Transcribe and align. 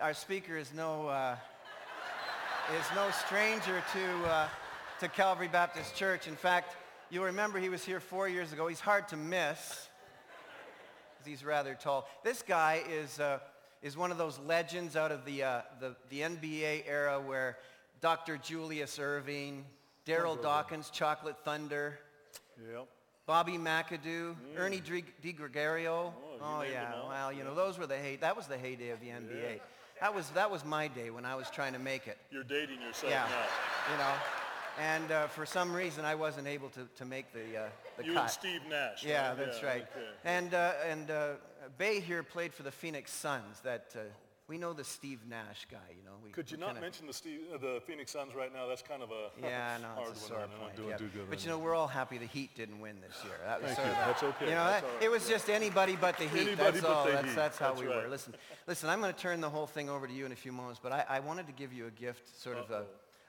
our 0.00 0.14
speaker 0.14 0.56
is 0.56 0.72
no, 0.74 1.08
uh, 1.08 1.36
is 2.78 2.86
no 2.94 3.10
stranger 3.26 3.82
to, 3.92 4.28
uh, 4.28 4.48
to 5.00 5.08
Calvary 5.08 5.48
Baptist 5.48 5.94
Church. 5.94 6.26
In 6.26 6.36
fact, 6.36 6.76
you'll 7.10 7.24
remember 7.24 7.58
he 7.58 7.68
was 7.68 7.84
here 7.84 8.00
four 8.00 8.28
years 8.28 8.52
ago. 8.52 8.66
He's 8.68 8.80
hard 8.80 9.08
to 9.08 9.16
miss 9.16 9.88
because 11.18 11.26
he's 11.26 11.44
rather 11.44 11.74
tall. 11.74 12.08
This 12.24 12.42
guy 12.42 12.82
is, 12.90 13.20
uh, 13.20 13.40
is 13.82 13.96
one 13.96 14.10
of 14.10 14.18
those 14.18 14.38
legends 14.38 14.96
out 14.96 15.12
of 15.12 15.24
the, 15.24 15.42
uh, 15.42 15.60
the, 15.80 15.96
the 16.08 16.20
NBA 16.20 16.84
era 16.86 17.20
where 17.20 17.58
Dr. 18.00 18.38
Julius 18.38 18.98
Erving, 18.98 19.62
Darryl 20.06 20.40
Dawkins, 20.40 20.90
Chocolate 20.90 21.36
Thunder, 21.44 21.98
Yep. 22.72 22.86
Bobby 23.26 23.58
McAdoo, 23.58 24.34
Ernie 24.56 24.80
Dri- 24.80 25.04
DiGregorio. 25.22 26.12
Oh, 26.42 26.62
you 26.62 26.72
yeah, 26.72 26.92
well, 27.08 27.32
you 27.32 27.44
know, 27.44 27.54
those 27.54 27.78
were 27.78 27.86
the 27.86 27.96
hey, 27.96 28.16
that 28.16 28.36
was 28.36 28.46
the 28.46 28.58
heyday 28.58 28.90
of 28.90 29.00
the 29.00 29.06
NBA. 29.06 29.60
That 30.00 30.14
was 30.14 30.30
that 30.30 30.50
was 30.50 30.64
my 30.64 30.88
day 30.88 31.10
when 31.10 31.24
I 31.24 31.34
was 31.34 31.50
trying 31.50 31.72
to 31.74 31.78
make 31.78 32.06
it. 32.06 32.16
You're 32.30 32.42
dating 32.44 32.80
yourself 32.80 33.12
Yeah, 33.12 33.26
now. 33.28 33.92
you 33.92 33.98
know, 33.98 34.14
and 34.78 35.12
uh, 35.12 35.26
for 35.28 35.44
some 35.44 35.74
reason 35.74 36.04
I 36.04 36.14
wasn't 36.14 36.46
able 36.46 36.70
to, 36.70 36.88
to 36.96 37.04
make 37.04 37.32
the 37.32 37.64
uh, 37.64 37.68
the 37.98 38.04
You 38.06 38.12
cut. 38.14 38.22
and 38.22 38.30
Steve 38.30 38.60
Nash. 38.70 39.04
Yeah, 39.04 39.34
that's 39.34 39.62
right. 39.62 39.82
okay. 39.82 40.06
And 40.24 40.54
uh, 40.54 40.72
and 40.88 41.10
uh, 41.10 41.28
Bay 41.76 42.00
here 42.00 42.22
played 42.22 42.54
for 42.54 42.62
the 42.62 42.70
Phoenix 42.72 43.12
Suns. 43.12 43.60
That 43.62 43.94
uh, 43.94 44.00
we 44.50 44.58
know 44.58 44.72
the 44.72 44.82
Steve 44.82 45.20
Nash 45.28 45.64
guy. 45.70 45.78
You 45.96 46.02
know, 46.04 46.16
we, 46.24 46.30
Could 46.32 46.50
you 46.50 46.56
not 46.56 46.80
mention 46.80 47.06
the, 47.06 47.12
Steve, 47.12 47.42
uh, 47.54 47.56
the 47.58 47.80
Phoenix 47.86 48.10
Suns 48.10 48.34
right 48.34 48.52
now? 48.52 48.66
That's 48.66 48.82
kind 48.82 49.00
of 49.00 49.10
a 49.12 49.30
Yeah, 49.40 49.78
no, 49.80 49.86
hard 49.94 50.08
it's 50.10 50.28
a 50.28 50.32
one. 50.34 50.40
sore 50.42 50.48
point. 50.60 50.76
doing 50.76 50.88
yeah. 50.88 50.96
too 50.96 51.04
good 51.14 51.30
But 51.30 51.36
right 51.38 51.44
you 51.44 51.50
know, 51.50 51.58
we're 51.60 51.76
all 51.76 51.86
happy 51.86 52.18
the 52.18 52.26
Heat 52.26 52.50
didn't 52.56 52.80
win 52.80 52.96
this 53.00 53.16
year. 53.24 53.34
That 53.46 53.62
was 53.62 53.70
Thank 53.70 53.76
sort 53.78 53.86
you. 53.88 53.92
of 53.94 54.06
That's 54.08 54.22
okay. 54.24 54.44
You 54.46 54.50
know, 54.50 54.64
that, 54.66 54.82
right. 54.82 55.02
it 55.02 55.08
was 55.08 55.28
just 55.28 55.48
anybody 55.48 55.96
but 56.00 56.18
the 56.18 56.24
Heat. 56.24 56.48
Anybody 56.48 56.56
that's 56.56 56.80
but 56.80 56.90
all. 56.90 57.04
the 57.06 57.12
that's, 57.12 57.26
Heat. 57.28 57.36
that's 57.36 57.58
how 57.58 57.68
That's 57.68 57.80
we 57.82 57.86
right. 57.86 58.02
were. 58.04 58.08
Listen, 58.10 58.34
listen. 58.66 58.88
I'm 58.90 59.00
going 59.00 59.14
to 59.14 59.18
turn 59.20 59.40
the 59.40 59.48
whole 59.48 59.68
thing 59.68 59.88
over 59.88 60.08
to 60.08 60.12
you 60.12 60.26
in 60.26 60.32
a 60.32 60.36
few 60.36 60.50
moments, 60.50 60.80
but 60.82 60.90
I, 60.90 61.04
I 61.08 61.20
wanted 61.20 61.46
to 61.46 61.52
give 61.52 61.72
you 61.72 61.86
a 61.86 61.90
gift, 61.92 62.28
sort 62.42 62.58
of 62.58 62.72
a. 62.72 62.86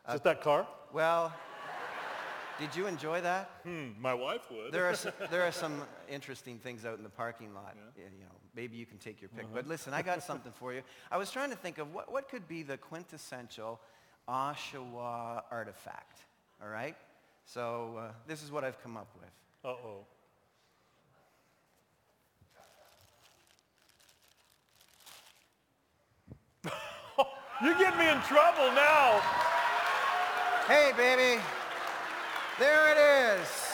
Is 0.10 0.16
it 0.16 0.24
that 0.24 0.42
car? 0.42 0.66
Well, 0.92 1.32
did 2.60 2.76
you 2.76 2.88
enjoy 2.88 3.22
that? 3.22 3.52
Hmm, 3.64 3.90
my 4.00 4.16
wife 4.16 4.50
would. 4.50 4.72
There 4.72 4.88
are 4.88 4.96
some, 5.04 5.14
there 5.30 5.44
are 5.44 5.52
some 5.52 5.84
interesting 6.10 6.58
things 6.58 6.84
out 6.84 6.98
in 6.98 7.04
the 7.04 7.10
parking 7.10 7.54
lot. 7.54 7.76
Y- 7.76 8.04
You 8.18 8.24
know, 8.26 8.32
maybe 8.56 8.78
you 8.78 8.86
can 8.86 8.98
take 8.98 9.22
your 9.22 9.30
pick. 9.30 9.46
Uh-huh. 9.46 9.54
But 9.56 9.68
listen, 9.68 9.94
I 9.94 10.02
got 10.02 10.24
something 10.24 10.52
for 10.54 10.74
you. 10.74 10.82
I 11.12 11.18
was 11.18 11.32
trying 11.32 11.50
to 11.52 11.56
think 11.56 11.78
of 11.78 11.94
what, 11.94 12.12
what 12.12 12.30
could 12.30 12.48
be 12.48 12.64
the 12.64 12.78
quintessential 12.78 13.80
Oshawa 14.28 15.44
artifact. 15.52 16.20
All 16.62 16.70
right. 16.70 16.96
So 17.46 17.96
uh, 18.00 18.12
this 18.28 18.44
is 18.44 18.52
what 18.52 18.64
I've 18.64 18.82
come 18.82 18.98
up 18.98 19.08
with. 19.20 19.30
Uh-oh. 19.64 20.06
you 27.64 27.78
get 27.78 27.98
me 27.98 28.10
in 28.10 28.20
trouble 28.22 28.72
now. 28.74 29.22
Hey, 30.68 30.92
baby. 30.96 31.42
There 32.60 32.92
it 32.92 33.40
is. 33.40 33.72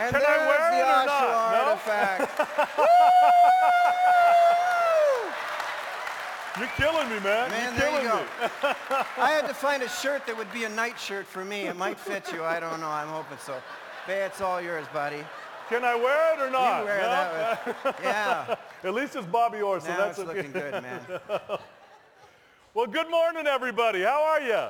And 0.00 0.16
Can 0.16 0.24
I 0.26 0.38
wear 0.48 0.70
the 0.70 0.78
it 0.78 0.80
or 0.80 0.84
Oshawa 0.86 1.06
not? 1.06 1.52
No? 1.52 1.58
artifact. 1.68 2.40
You're 6.58 6.68
killing 6.76 7.08
me, 7.10 7.20
man. 7.20 7.48
Man, 7.50 7.72
You're 7.74 7.80
there 7.80 7.90
killing 7.90 8.04
you 8.04 8.10
go. 8.10 8.24
I 9.18 9.30
had 9.30 9.46
to 9.46 9.54
find 9.54 9.82
a 9.82 9.88
shirt 9.88 10.26
that 10.26 10.36
would 10.36 10.52
be 10.52 10.64
a 10.64 10.68
night 10.70 10.98
shirt 10.98 11.26
for 11.26 11.44
me. 11.44 11.62
It 11.66 11.76
might 11.76 11.98
fit 11.98 12.32
you. 12.32 12.42
I 12.42 12.58
don't 12.60 12.80
know. 12.80 12.88
I'm 12.88 13.08
hoping 13.08 13.38
so. 13.44 13.54
Bay, 14.06 14.22
it's 14.24 14.40
all 14.40 14.60
yours, 14.60 14.86
buddy. 14.92 15.22
Can 15.68 15.84
I 15.84 15.94
wear 15.94 16.34
it 16.34 16.40
or 16.40 16.50
not? 16.50 16.80
You 16.80 16.84
wear 16.86 17.02
No? 17.02 17.08
that. 17.84 18.00
Yeah. 18.02 18.56
At 18.82 18.94
least 18.94 19.14
it's 19.16 19.26
Bobby 19.26 19.60
Orr, 19.60 19.80
so 19.80 19.88
now 19.88 19.98
that's 19.98 20.18
it's 20.18 20.26
okay. 20.28 20.38
looking 20.38 20.52
good, 20.52 20.82
man. 20.82 21.00
Well, 22.74 22.86
good 22.86 23.10
morning, 23.10 23.46
everybody. 23.46 24.00
How 24.02 24.22
are 24.22 24.40
you? 24.40 24.68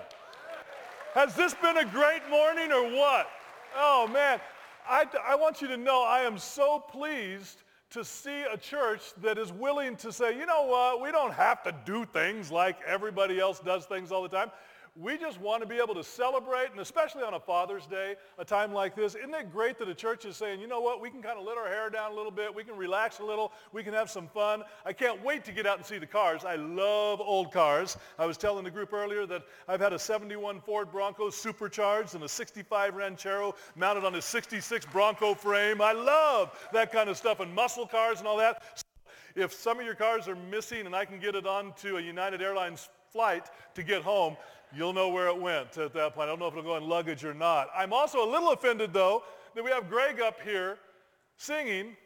Has 1.14 1.34
this 1.36 1.54
been 1.54 1.76
a 1.78 1.84
great 1.84 2.28
morning 2.28 2.72
or 2.72 2.82
what? 2.96 3.28
Oh, 3.76 4.08
man. 4.12 4.40
I, 4.88 5.06
I 5.26 5.34
want 5.34 5.62
you 5.62 5.68
to 5.68 5.76
know 5.76 6.02
I 6.02 6.20
am 6.20 6.38
so 6.38 6.78
pleased 6.78 7.62
to 7.90 8.04
see 8.04 8.42
a 8.42 8.56
church 8.56 9.12
that 9.20 9.36
is 9.36 9.52
willing 9.52 9.96
to 9.96 10.12
say, 10.12 10.38
you 10.38 10.46
know 10.46 10.62
what, 10.66 11.02
we 11.02 11.10
don't 11.10 11.32
have 11.32 11.62
to 11.64 11.74
do 11.84 12.04
things 12.04 12.52
like 12.52 12.76
everybody 12.86 13.40
else 13.40 13.58
does 13.58 13.84
things 13.84 14.12
all 14.12 14.22
the 14.22 14.28
time. 14.28 14.50
We 15.00 15.16
just 15.16 15.40
want 15.40 15.62
to 15.62 15.66
be 15.66 15.76
able 15.76 15.94
to 15.94 16.04
celebrate, 16.04 16.72
and 16.72 16.80
especially 16.80 17.22
on 17.22 17.32
a 17.32 17.40
Father's 17.40 17.86
Day, 17.86 18.16
a 18.36 18.44
time 18.44 18.74
like 18.74 18.94
this. 18.94 19.14
Isn't 19.14 19.32
it 19.32 19.50
great 19.50 19.78
that 19.78 19.88
a 19.88 19.94
church 19.94 20.26
is 20.26 20.36
saying, 20.36 20.60
you 20.60 20.66
know 20.66 20.82
what, 20.82 21.00
we 21.00 21.08
can 21.08 21.22
kind 21.22 21.38
of 21.38 21.46
let 21.46 21.56
our 21.56 21.68
hair 21.68 21.88
down 21.88 22.12
a 22.12 22.14
little 22.14 22.30
bit, 22.30 22.54
we 22.54 22.64
can 22.64 22.76
relax 22.76 23.18
a 23.18 23.24
little, 23.24 23.50
we 23.72 23.82
can 23.82 23.94
have 23.94 24.10
some 24.10 24.28
fun. 24.28 24.62
I 24.84 24.92
can't 24.92 25.24
wait 25.24 25.42
to 25.46 25.52
get 25.52 25.66
out 25.66 25.78
and 25.78 25.86
see 25.86 25.96
the 25.96 26.06
cars. 26.06 26.44
I 26.44 26.56
love 26.56 27.18
old 27.22 27.50
cars. 27.50 27.96
I 28.18 28.26
was 28.26 28.36
telling 28.36 28.62
the 28.62 28.70
group 28.70 28.92
earlier 28.92 29.24
that 29.24 29.42
I've 29.68 29.80
had 29.80 29.94
a 29.94 29.98
71 29.98 30.60
Ford 30.60 30.92
Bronco 30.92 31.30
supercharged 31.30 32.14
and 32.14 32.22
a 32.22 32.28
65 32.28 32.94
Ranchero 32.94 33.54
mounted 33.76 34.04
on 34.04 34.14
a 34.16 34.22
66 34.22 34.84
Bronco 34.92 35.32
frame. 35.32 35.80
I 35.80 35.92
love 35.92 36.58
that 36.74 36.92
kind 36.92 37.08
of 37.08 37.16
stuff 37.16 37.40
and 37.40 37.54
muscle 37.54 37.86
cars 37.86 38.18
and 38.18 38.28
all 38.28 38.36
that. 38.36 38.84
If 39.34 39.54
some 39.54 39.78
of 39.78 39.86
your 39.86 39.94
cars 39.94 40.28
are 40.28 40.36
missing 40.36 40.84
and 40.84 40.94
I 40.94 41.06
can 41.06 41.20
get 41.20 41.34
it 41.34 41.46
onto 41.46 41.96
a 41.96 42.02
United 42.02 42.42
Airlines 42.42 42.90
flight 43.12 43.46
to 43.74 43.82
get 43.82 44.02
home, 44.02 44.36
you'll 44.74 44.92
know 44.92 45.08
where 45.08 45.28
it 45.28 45.40
went 45.40 45.76
at 45.78 45.92
that 45.94 46.14
point. 46.14 46.28
I 46.28 46.30
don't 46.30 46.38
know 46.38 46.46
if 46.46 46.52
it'll 46.52 46.64
go 46.64 46.76
in 46.76 46.88
luggage 46.88 47.24
or 47.24 47.34
not. 47.34 47.68
I'm 47.76 47.92
also 47.92 48.24
a 48.24 48.28
little 48.30 48.52
offended, 48.52 48.92
though, 48.92 49.22
that 49.54 49.64
we 49.64 49.70
have 49.70 49.88
Greg 49.88 50.20
up 50.20 50.40
here 50.42 50.78
singing 51.36 51.96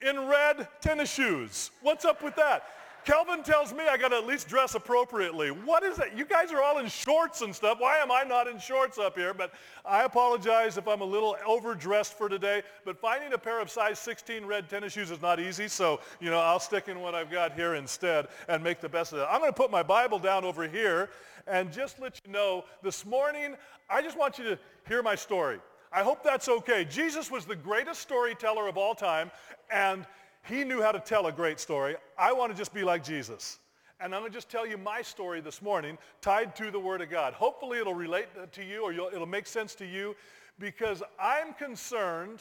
in 0.00 0.26
red 0.26 0.68
tennis 0.80 1.12
shoes. 1.12 1.70
What's 1.82 2.04
up 2.04 2.22
with 2.22 2.36
that? 2.36 2.64
Kelvin 3.04 3.42
tells 3.42 3.72
me 3.72 3.84
I 3.88 3.98
got 3.98 4.08
to 4.08 4.16
at 4.16 4.26
least 4.26 4.48
dress 4.48 4.74
appropriately. 4.74 5.50
What 5.50 5.82
is 5.82 5.96
that? 5.96 6.16
You 6.16 6.24
guys 6.24 6.52
are 6.52 6.62
all 6.62 6.78
in 6.78 6.88
shorts 6.88 7.42
and 7.42 7.54
stuff. 7.54 7.78
Why 7.78 7.98
am 7.98 8.10
I 8.10 8.22
not 8.22 8.48
in 8.48 8.58
shorts 8.58 8.98
up 8.98 9.16
here? 9.16 9.34
But 9.34 9.52
I 9.84 10.04
apologize 10.04 10.78
if 10.78 10.88
I'm 10.88 11.02
a 11.02 11.04
little 11.06 11.36
overdressed 11.46 12.16
for 12.16 12.30
today. 12.30 12.62
But 12.84 12.98
finding 12.98 13.34
a 13.34 13.38
pair 13.38 13.60
of 13.60 13.70
size 13.70 13.98
16 13.98 14.46
red 14.46 14.70
tennis 14.70 14.94
shoes 14.94 15.10
is 15.10 15.20
not 15.20 15.38
easy. 15.38 15.68
So, 15.68 16.00
you 16.18 16.30
know, 16.30 16.38
I'll 16.38 16.60
stick 16.60 16.88
in 16.88 17.00
what 17.00 17.14
I've 17.14 17.30
got 17.30 17.52
here 17.52 17.74
instead 17.74 18.28
and 18.48 18.64
make 18.64 18.80
the 18.80 18.88
best 18.88 19.12
of 19.12 19.18
it. 19.18 19.26
I'm 19.30 19.40
going 19.40 19.52
to 19.52 19.56
put 19.56 19.70
my 19.70 19.82
Bible 19.82 20.18
down 20.18 20.44
over 20.44 20.66
here 20.66 21.10
and 21.46 21.70
just 21.70 22.00
let 22.00 22.18
you 22.24 22.32
know 22.32 22.64
this 22.82 23.04
morning, 23.04 23.54
I 23.90 24.00
just 24.00 24.16
want 24.16 24.38
you 24.38 24.44
to 24.44 24.58
hear 24.88 25.02
my 25.02 25.14
story. 25.14 25.58
I 25.92 26.02
hope 26.02 26.24
that's 26.24 26.48
okay. 26.48 26.84
Jesus 26.84 27.30
was 27.30 27.44
the 27.44 27.54
greatest 27.54 28.00
storyteller 28.00 28.66
of 28.66 28.76
all 28.76 28.94
time, 28.94 29.30
and 29.70 30.06
he 30.44 30.64
knew 30.64 30.82
how 30.82 30.92
to 30.92 31.00
tell 31.00 31.26
a 31.26 31.32
great 31.32 31.58
story. 31.58 31.96
I 32.18 32.32
want 32.32 32.52
to 32.52 32.58
just 32.58 32.72
be 32.72 32.84
like 32.84 33.02
Jesus. 33.02 33.58
And 34.00 34.14
I'm 34.14 34.20
going 34.20 34.32
to 34.32 34.36
just 34.36 34.50
tell 34.50 34.66
you 34.66 34.76
my 34.76 35.02
story 35.02 35.40
this 35.40 35.62
morning 35.62 35.96
tied 36.20 36.54
to 36.56 36.70
the 36.70 36.78
Word 36.78 37.00
of 37.00 37.10
God. 37.10 37.32
Hopefully 37.32 37.78
it'll 37.78 37.94
relate 37.94 38.26
to 38.52 38.64
you 38.64 38.82
or 38.82 38.92
it'll 38.92 39.26
make 39.26 39.46
sense 39.46 39.74
to 39.76 39.86
you 39.86 40.14
because 40.58 41.02
I'm 41.18 41.54
concerned 41.54 42.40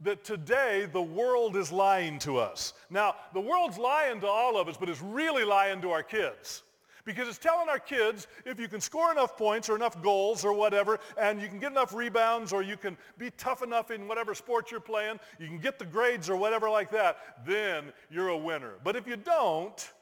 that 0.00 0.24
today 0.24 0.88
the 0.92 1.02
world 1.02 1.56
is 1.56 1.70
lying 1.70 2.18
to 2.20 2.38
us. 2.38 2.72
Now, 2.90 3.16
the 3.34 3.40
world's 3.40 3.78
lying 3.78 4.20
to 4.20 4.26
all 4.26 4.58
of 4.58 4.68
us, 4.68 4.76
but 4.76 4.88
it's 4.88 5.02
really 5.02 5.44
lying 5.44 5.80
to 5.82 5.90
our 5.90 6.02
kids. 6.02 6.62
Because 7.04 7.28
it's 7.28 7.38
telling 7.38 7.68
our 7.68 7.78
kids 7.78 8.28
if 8.44 8.60
you 8.60 8.68
can 8.68 8.80
score 8.80 9.10
enough 9.10 9.36
points 9.36 9.68
or 9.68 9.74
enough 9.74 10.00
goals 10.02 10.44
or 10.44 10.52
whatever, 10.52 11.00
and 11.18 11.40
you 11.40 11.48
can 11.48 11.58
get 11.58 11.72
enough 11.72 11.92
rebounds 11.92 12.52
or 12.52 12.62
you 12.62 12.76
can 12.76 12.96
be 13.18 13.30
tough 13.30 13.62
enough 13.62 13.90
in 13.90 14.06
whatever 14.06 14.34
sport 14.34 14.70
you're 14.70 14.80
playing, 14.80 15.18
you 15.38 15.48
can 15.48 15.58
get 15.58 15.78
the 15.78 15.84
grades 15.84 16.30
or 16.30 16.36
whatever 16.36 16.70
like 16.70 16.90
that, 16.90 17.18
then 17.44 17.92
you're 18.10 18.28
a 18.28 18.36
winner. 18.36 18.74
But 18.84 18.94
if 18.94 19.06
you 19.06 19.16
don't, 19.16 19.92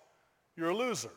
you're 0.56 0.70
a 0.70 0.76
loser. 0.76 1.10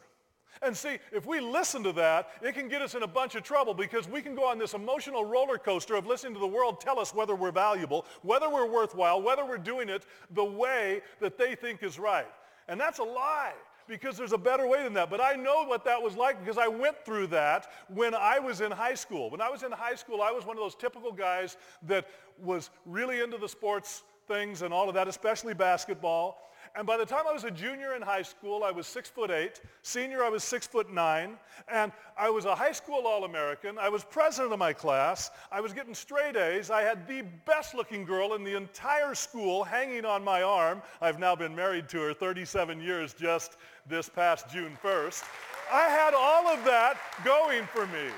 And 0.61 0.77
see, 0.77 0.97
if 1.11 1.25
we 1.25 1.41
listen 1.41 1.83
to 1.83 1.91
that, 1.93 2.29
it 2.41 2.53
can 2.53 2.69
get 2.69 2.81
us 2.81 2.95
in 2.95 3.03
a 3.03 3.07
bunch 3.07 3.35
of 3.35 3.43
trouble 3.43 3.73
because 3.73 4.07
we 4.07 4.21
can 4.21 4.35
go 4.35 4.47
on 4.47 4.57
this 4.57 4.73
emotional 4.73 5.25
roller 5.25 5.57
coaster 5.57 5.95
of 5.95 6.05
listening 6.05 6.33
to 6.35 6.39
the 6.39 6.47
world 6.47 6.79
tell 6.79 6.99
us 6.99 7.13
whether 7.13 7.35
we're 7.35 7.51
valuable, 7.51 8.05
whether 8.21 8.49
we're 8.49 8.69
worthwhile, 8.69 9.21
whether 9.21 9.43
we're 9.43 9.57
doing 9.57 9.89
it 9.89 10.05
the 10.31 10.43
way 10.43 11.01
that 11.19 11.37
they 11.37 11.55
think 11.55 11.83
is 11.83 11.99
right. 11.99 12.31
And 12.69 12.79
that's 12.79 12.99
a 12.99 13.03
lie 13.03 13.53
because 13.87 14.17
there's 14.17 14.33
a 14.33 14.37
better 14.37 14.67
way 14.67 14.83
than 14.83 14.93
that. 14.93 15.09
But 15.09 15.21
I 15.21 15.33
know 15.33 15.65
what 15.65 15.83
that 15.85 16.01
was 16.01 16.15
like 16.15 16.39
because 16.39 16.57
I 16.57 16.67
went 16.67 17.03
through 17.05 17.27
that 17.27 17.71
when 17.89 18.13
I 18.13 18.39
was 18.39 18.61
in 18.61 18.71
high 18.71 18.95
school. 18.95 19.29
When 19.29 19.41
I 19.41 19.49
was 19.49 19.63
in 19.63 19.71
high 19.71 19.95
school, 19.95 20.21
I 20.21 20.31
was 20.31 20.45
one 20.45 20.57
of 20.57 20.63
those 20.63 20.75
typical 20.75 21.11
guys 21.11 21.57
that 21.87 22.07
was 22.41 22.69
really 22.85 23.21
into 23.21 23.37
the 23.37 23.49
sports 23.49 24.03
things 24.27 24.61
and 24.61 24.73
all 24.73 24.87
of 24.87 24.95
that, 24.95 25.07
especially 25.07 25.53
basketball. 25.53 26.52
And 26.75 26.87
by 26.87 26.97
the 26.97 27.05
time 27.05 27.25
I 27.29 27.33
was 27.33 27.43
a 27.43 27.51
junior 27.51 27.93
in 27.93 28.01
high 28.01 28.23
school, 28.23 28.63
I 28.63 28.71
was 28.71 28.87
six 28.87 29.07
foot 29.07 29.29
eight. 29.29 29.61
Senior, 29.83 30.23
I 30.23 30.29
was 30.29 30.43
six 30.43 30.65
foot 30.65 30.91
nine. 30.91 31.37
And 31.71 31.91
I 32.17 32.31
was 32.31 32.45
a 32.45 32.55
high 32.55 32.71
school 32.71 33.05
All-American. 33.05 33.77
I 33.77 33.89
was 33.89 34.03
president 34.03 34.53
of 34.53 34.59
my 34.59 34.73
class. 34.73 35.29
I 35.51 35.61
was 35.61 35.71
getting 35.71 35.93
straight 35.93 36.35
A's. 36.35 36.71
I 36.71 36.81
had 36.81 37.07
the 37.07 37.21
best 37.45 37.75
looking 37.75 38.05
girl 38.05 38.33
in 38.33 38.43
the 38.43 38.57
entire 38.57 39.13
school 39.13 39.63
hanging 39.63 40.03
on 40.03 40.23
my 40.23 40.41
arm. 40.41 40.81
I've 40.99 41.19
now 41.19 41.35
been 41.35 41.55
married 41.55 41.89
to 41.89 42.01
her 42.01 42.13
37 42.13 42.81
years 42.81 43.13
just 43.13 43.57
this 43.87 44.09
past 44.09 44.49
June 44.49 44.75
1st. 44.83 45.23
I 45.71 45.83
had 45.83 46.15
all 46.15 46.47
of 46.47 46.65
that 46.65 46.97
going 47.23 47.67
for 47.67 47.85
me. 47.87 48.09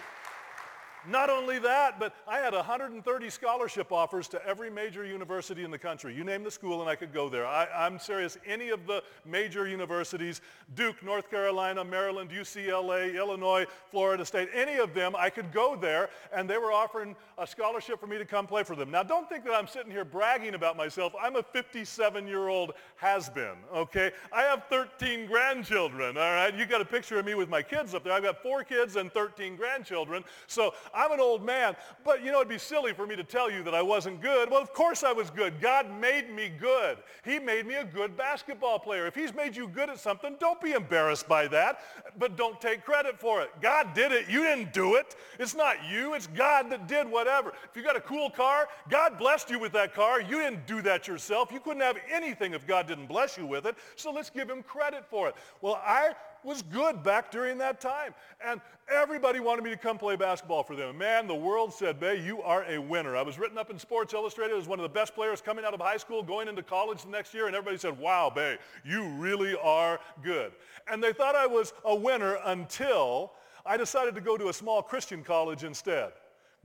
Not 1.08 1.30
only 1.30 1.60
that, 1.60 2.00
but 2.00 2.14
I 2.28 2.40
had 2.40 2.54
130 2.54 3.30
scholarship 3.30 3.92
offers 3.92 4.28
to 4.30 4.46
every 4.46 4.70
major 4.70 5.06
university 5.06 5.64
in 5.64 5.72
the 5.72 5.78
country. 5.78 6.16
You 6.16 6.24
name 6.24 6.44
the 6.44 6.52
school 6.52 6.82
and 6.82 6.90
I 6.90 6.96
could 6.96 7.14
go 7.14 7.30
there. 7.30 7.46
I, 7.46 7.86
am 7.86 8.00
serious. 8.00 8.38
Any 8.46 8.70
of 8.70 8.88
the 8.88 9.04
major 9.26 9.68
universities, 9.68 10.42
Duke, 10.76 11.04
North 11.04 11.30
Carolina, 11.30 11.84
Maryland, 11.84 12.32
UCLA, 12.32 13.16
Illinois, 13.16 13.66
Florida 13.92 14.26
State, 14.26 14.50
any 14.54 14.78
of 14.78 14.94
them, 14.94 15.16
I 15.18 15.30
could 15.30 15.52
go 15.52 15.76
there 15.76 16.10
and 16.34 16.50
they 16.50 16.58
were 16.58 16.72
offering 16.72 17.16
a 17.38 17.46
scholarship 17.46 18.00
for 18.00 18.08
me 18.08 18.18
to 18.18 18.26
come 18.26 18.48
play 18.48 18.64
for 18.64 18.76
them. 18.76 18.92
Now 18.92 19.04
don't 19.04 19.30
think 19.30 19.44
that 19.46 19.54
I'm 19.54 19.68
sitting 19.68 19.92
here 19.92 20.06
bragging 20.06 20.56
about 20.56 20.78
myself. 20.78 21.14
I'm 21.22 21.36
a 21.36 21.44
57-year-old 21.44 22.74
has-been, 22.98 23.56
okay? 23.74 24.12
I 24.32 24.44
have 24.44 24.64
13 24.70 25.28
grandchildren, 25.28 26.18
all 26.18 26.34
right? 26.34 26.54
You 26.54 26.66
got 26.66 26.82
a 26.82 26.86
picture 26.86 27.20
of 27.20 27.26
me 27.26 27.36
with 27.36 27.50
my 27.50 27.62
kids 27.62 27.94
up 27.94 28.04
there. 28.04 28.14
I've 28.14 28.24
got 28.24 28.42
four 28.42 28.64
kids 28.64 28.96
and 28.96 29.12
13 29.12 29.56
grandchildren. 29.56 30.24
So 30.48 30.74
I'm 30.96 31.12
an 31.12 31.20
old 31.20 31.46
man, 31.46 31.76
but 32.04 32.24
you 32.24 32.32
know, 32.32 32.38
it'd 32.38 32.50
be 32.50 32.58
silly 32.58 32.94
for 32.94 33.06
me 33.06 33.16
to 33.16 33.24
tell 33.24 33.52
you 33.52 33.64
that 33.64 33.76
I 33.76 33.82
wasn't 33.82 34.22
good. 34.22 34.50
Well, 34.50 34.62
of 34.62 34.74
course 34.74 35.04
I 35.04 35.12
was 35.12 35.30
good. 35.30 35.60
God 35.60 35.92
made 36.00 36.34
me 36.34 36.50
good. 36.50 36.98
He 37.24 37.40
made 37.40 37.68
me 37.68 37.76
a 37.76 37.84
good 37.84 38.16
basketball 38.16 38.80
player. 38.80 39.06
If 39.06 39.16
he's 39.16 39.34
made 39.34 39.56
you 39.56 39.68
good 39.68 39.90
at 39.90 40.00
something, 40.00 40.36
don't 40.40 40.62
be 40.62 40.72
embarrassed 40.72 41.28
by 41.28 41.48
that, 41.48 41.80
but 42.18 42.38
don't 42.38 42.60
take 42.62 42.86
credit 42.86 43.20
for 43.20 43.42
it. 43.42 43.50
God 43.62 43.94
did 43.94 44.12
it. 44.12 44.30
You 44.30 44.44
didn't 44.44 44.74
do 44.74 44.96
it. 44.96 45.16
It's 45.40 45.56
not 45.56 45.78
you. 45.90 46.14
It's 46.14 46.28
God 46.28 46.70
that 46.72 46.88
did 46.88 47.10
whatever. 47.10 47.50
If 47.50 47.76
you 47.76 47.84
got 47.84 47.96
a 47.96 48.02
cool 48.02 48.30
car, 48.30 48.68
God 48.90 49.18
blessed 49.18 49.50
you 49.50 49.60
with 49.60 49.74
that 49.74 49.94
car. 49.94 50.22
You 50.22 50.40
didn't 50.40 50.66
do 50.66 50.82
that 50.84 51.08
yourself. 51.08 51.52
You 51.52 51.60
couldn't 51.60 51.82
have 51.82 51.98
anything 52.12 52.54
if 52.54 52.66
God 52.66 52.88
didn't 52.88 53.08
bless 53.08 53.38
you 53.38 53.46
with 53.46 53.66
it. 53.66 53.76
So 53.96 54.12
let's 54.12 54.30
give 54.30 54.50
him 54.50 54.64
credit 54.64 55.06
for 55.10 55.28
it. 55.28 55.36
Well, 55.62 55.82
I 55.84 56.14
was 56.46 56.62
good 56.62 57.04
back 57.04 57.32
during 57.32 57.58
that 57.58 57.82
time. 57.82 58.14
And 58.46 58.62
everybody 58.90 59.40
wanted 59.40 59.64
me 59.64 59.72
to 59.72 59.78
come 59.78 59.98
play 59.98 60.16
basketball 60.16 60.64
for 60.64 60.76
them. 60.76 60.98
Man, 60.98 61.28
the 61.28 61.36
world 61.36 61.74
said, 61.74 62.00
Bay, 62.00 62.24
you 62.24 62.42
are 62.42 62.64
a 62.66 62.78
winner. 62.78 63.18
I 63.18 63.22
was 63.22 63.40
written 63.40 63.58
up 63.58 63.70
in 63.70 63.80
Sports 63.80 64.14
Illustrated 64.14 64.58
as 64.58 64.68
one 64.68 64.80
of 64.80 64.84
the 64.84 64.90
best 64.90 65.16
players 65.16 65.42
coming 65.42 65.66
out 65.66 65.74
of 65.74 65.82
high 65.82 65.98
school, 65.98 66.24
going 66.24 66.48
into 66.48 66.64
college 66.64 67.04
the 67.04 67.10
next 67.10 67.34
year, 67.34 67.48
and 67.48 67.56
everybody 67.56 67.78
said, 67.78 67.98
wow, 67.98 68.32
Bay, 68.34 68.58
you 68.84 69.08
really 69.10 69.56
are 69.62 70.00
good. 70.24 70.52
And 70.90 71.04
they 71.04 71.14
thought 71.14 71.36
I 71.36 71.48
was 71.48 71.74
a 71.84 71.96
winner 71.96 72.38
until 72.46 73.32
I 73.66 73.78
decided 73.78 74.14
to 74.16 74.22
go 74.22 74.38
to 74.38 74.50
a 74.50 74.54
small 74.54 74.82
Christian 74.82 75.24
college 75.24 75.64
instead. 75.64 76.12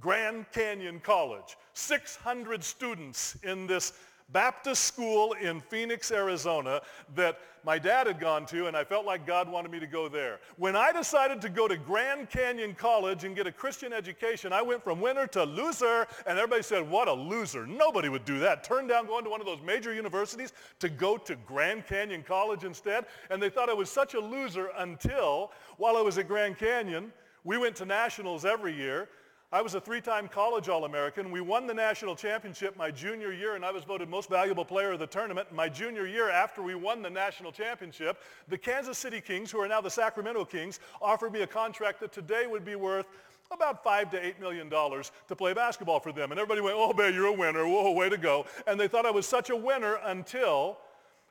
Grand 0.01 0.51
Canyon 0.53 1.01
College. 1.01 1.57
600 1.75 2.65
students 2.65 3.37
in 3.43 3.67
this 3.67 3.93
Baptist 4.33 4.85
school 4.85 5.33
in 5.35 5.61
Phoenix, 5.61 6.11
Arizona 6.13 6.81
that 7.15 7.39
my 7.65 7.79
dad 7.79 8.07
had 8.07 8.21
gone 8.21 8.47
to 8.47 8.69
and 8.69 8.77
I 8.77 8.85
felt 8.85 9.05
like 9.05 9.27
God 9.27 9.49
wanted 9.49 9.71
me 9.71 9.81
to 9.81 9.87
go 9.87 10.09
there. 10.09 10.41
When 10.57 10.77
I 10.77 10.93
decided 10.93 11.41
to 11.43 11.49
go 11.49 11.69
to 11.69 11.77
Grand 11.77 12.31
Canyon 12.31 12.75
College 12.75 13.25
and 13.25 13.37
get 13.37 13.47
a 13.47 13.53
Christian 13.53 13.93
education, 13.93 14.53
I 14.53 14.63
went 14.63 14.83
from 14.83 15.01
winner 15.01 15.27
to 15.29 15.45
loser 15.45 16.07
and 16.27 16.39
everybody 16.39 16.63
said, 16.63 16.89
what 16.89 17.09
a 17.09 17.13
loser. 17.13 17.67
Nobody 17.67 18.09
would 18.09 18.25
do 18.25 18.39
that. 18.39 18.65
Turn 18.65 18.87
down 18.87 19.07
going 19.07 19.25
to 19.25 19.31
one 19.31 19.41
of 19.41 19.47
those 19.47 19.61
major 19.63 19.93
universities 19.93 20.53
to 20.79 20.89
go 20.89 21.17
to 21.17 21.37
Grand 21.47 21.87
Canyon 21.87 22.23
College 22.23 22.65
instead. 22.65 23.07
And 23.31 23.43
they 23.43 23.51
thought 23.51 23.69
I 23.69 23.75
was 23.75 23.91
such 23.91 24.15
a 24.15 24.21
loser 24.21 24.71
until 24.79 25.53
while 25.77 25.97
I 25.97 26.03
was 26.03 26.19
at 26.19 26.29
Grand 26.29 26.57
Canyon, 26.57 27.13
we 27.45 27.59
went 27.59 27.77
to 27.77 27.85
nationals 27.85 28.45
every 28.45 28.75
year 28.75 29.09
I 29.53 29.63
was 29.63 29.75
a 29.75 29.81
three-time 29.81 30.29
college 30.29 30.69
All-American. 30.69 31.33
We 31.33 31.41
won 31.41 31.67
the 31.67 31.75
national 31.75 32.15
championship 32.15 32.77
my 32.77 32.93
junior 32.93 33.33
year, 33.33 33.57
and 33.57 33.65
I 33.65 33.73
was 33.73 33.83
voted 33.83 34.09
most 34.09 34.31
valuable 34.31 34.65
player 34.65 34.93
of 34.93 35.01
the 35.01 35.09
tournament. 35.09 35.53
My 35.53 35.69
junior 35.69 36.07
year, 36.07 36.31
after 36.31 36.63
we 36.63 36.77
won 36.77 37.03
the 37.03 37.11
national 37.11 37.51
championship, 37.51 38.21
the 38.47 38.57
Kansas 38.57 38.97
City 38.97 39.21
Kings, 39.21 39.51
who 39.51 39.61
are 39.61 39.67
now 39.67 39.81
the 39.81 39.91
Sacramento 39.91 40.45
Kings, 40.45 40.79
offered 41.03 41.33
me 41.33 41.43
a 41.43 41.49
contract 41.49 41.99
that 41.99 42.13
today 42.13 42.47
would 42.47 42.65
be 42.65 42.77
worth 42.77 43.07
about 43.51 43.83
five 43.83 44.09
to 44.13 44.25
eight 44.25 44.39
million 44.39 44.69
dollars 44.69 45.11
to 45.27 45.35
play 45.35 45.53
basketball 45.53 45.99
for 45.99 46.13
them. 46.13 46.31
And 46.31 46.39
everybody 46.39 46.61
went, 46.61 46.77
oh, 46.79 46.93
man, 46.93 47.13
you're 47.13 47.27
a 47.27 47.33
winner. 47.33 47.67
Whoa, 47.67 47.91
way 47.91 48.09
to 48.09 48.19
go. 48.19 48.47
And 48.69 48.79
they 48.79 48.87
thought 48.87 49.05
I 49.05 49.11
was 49.11 49.27
such 49.27 49.51
a 49.51 49.57
winner 49.57 49.99
until 50.05 50.79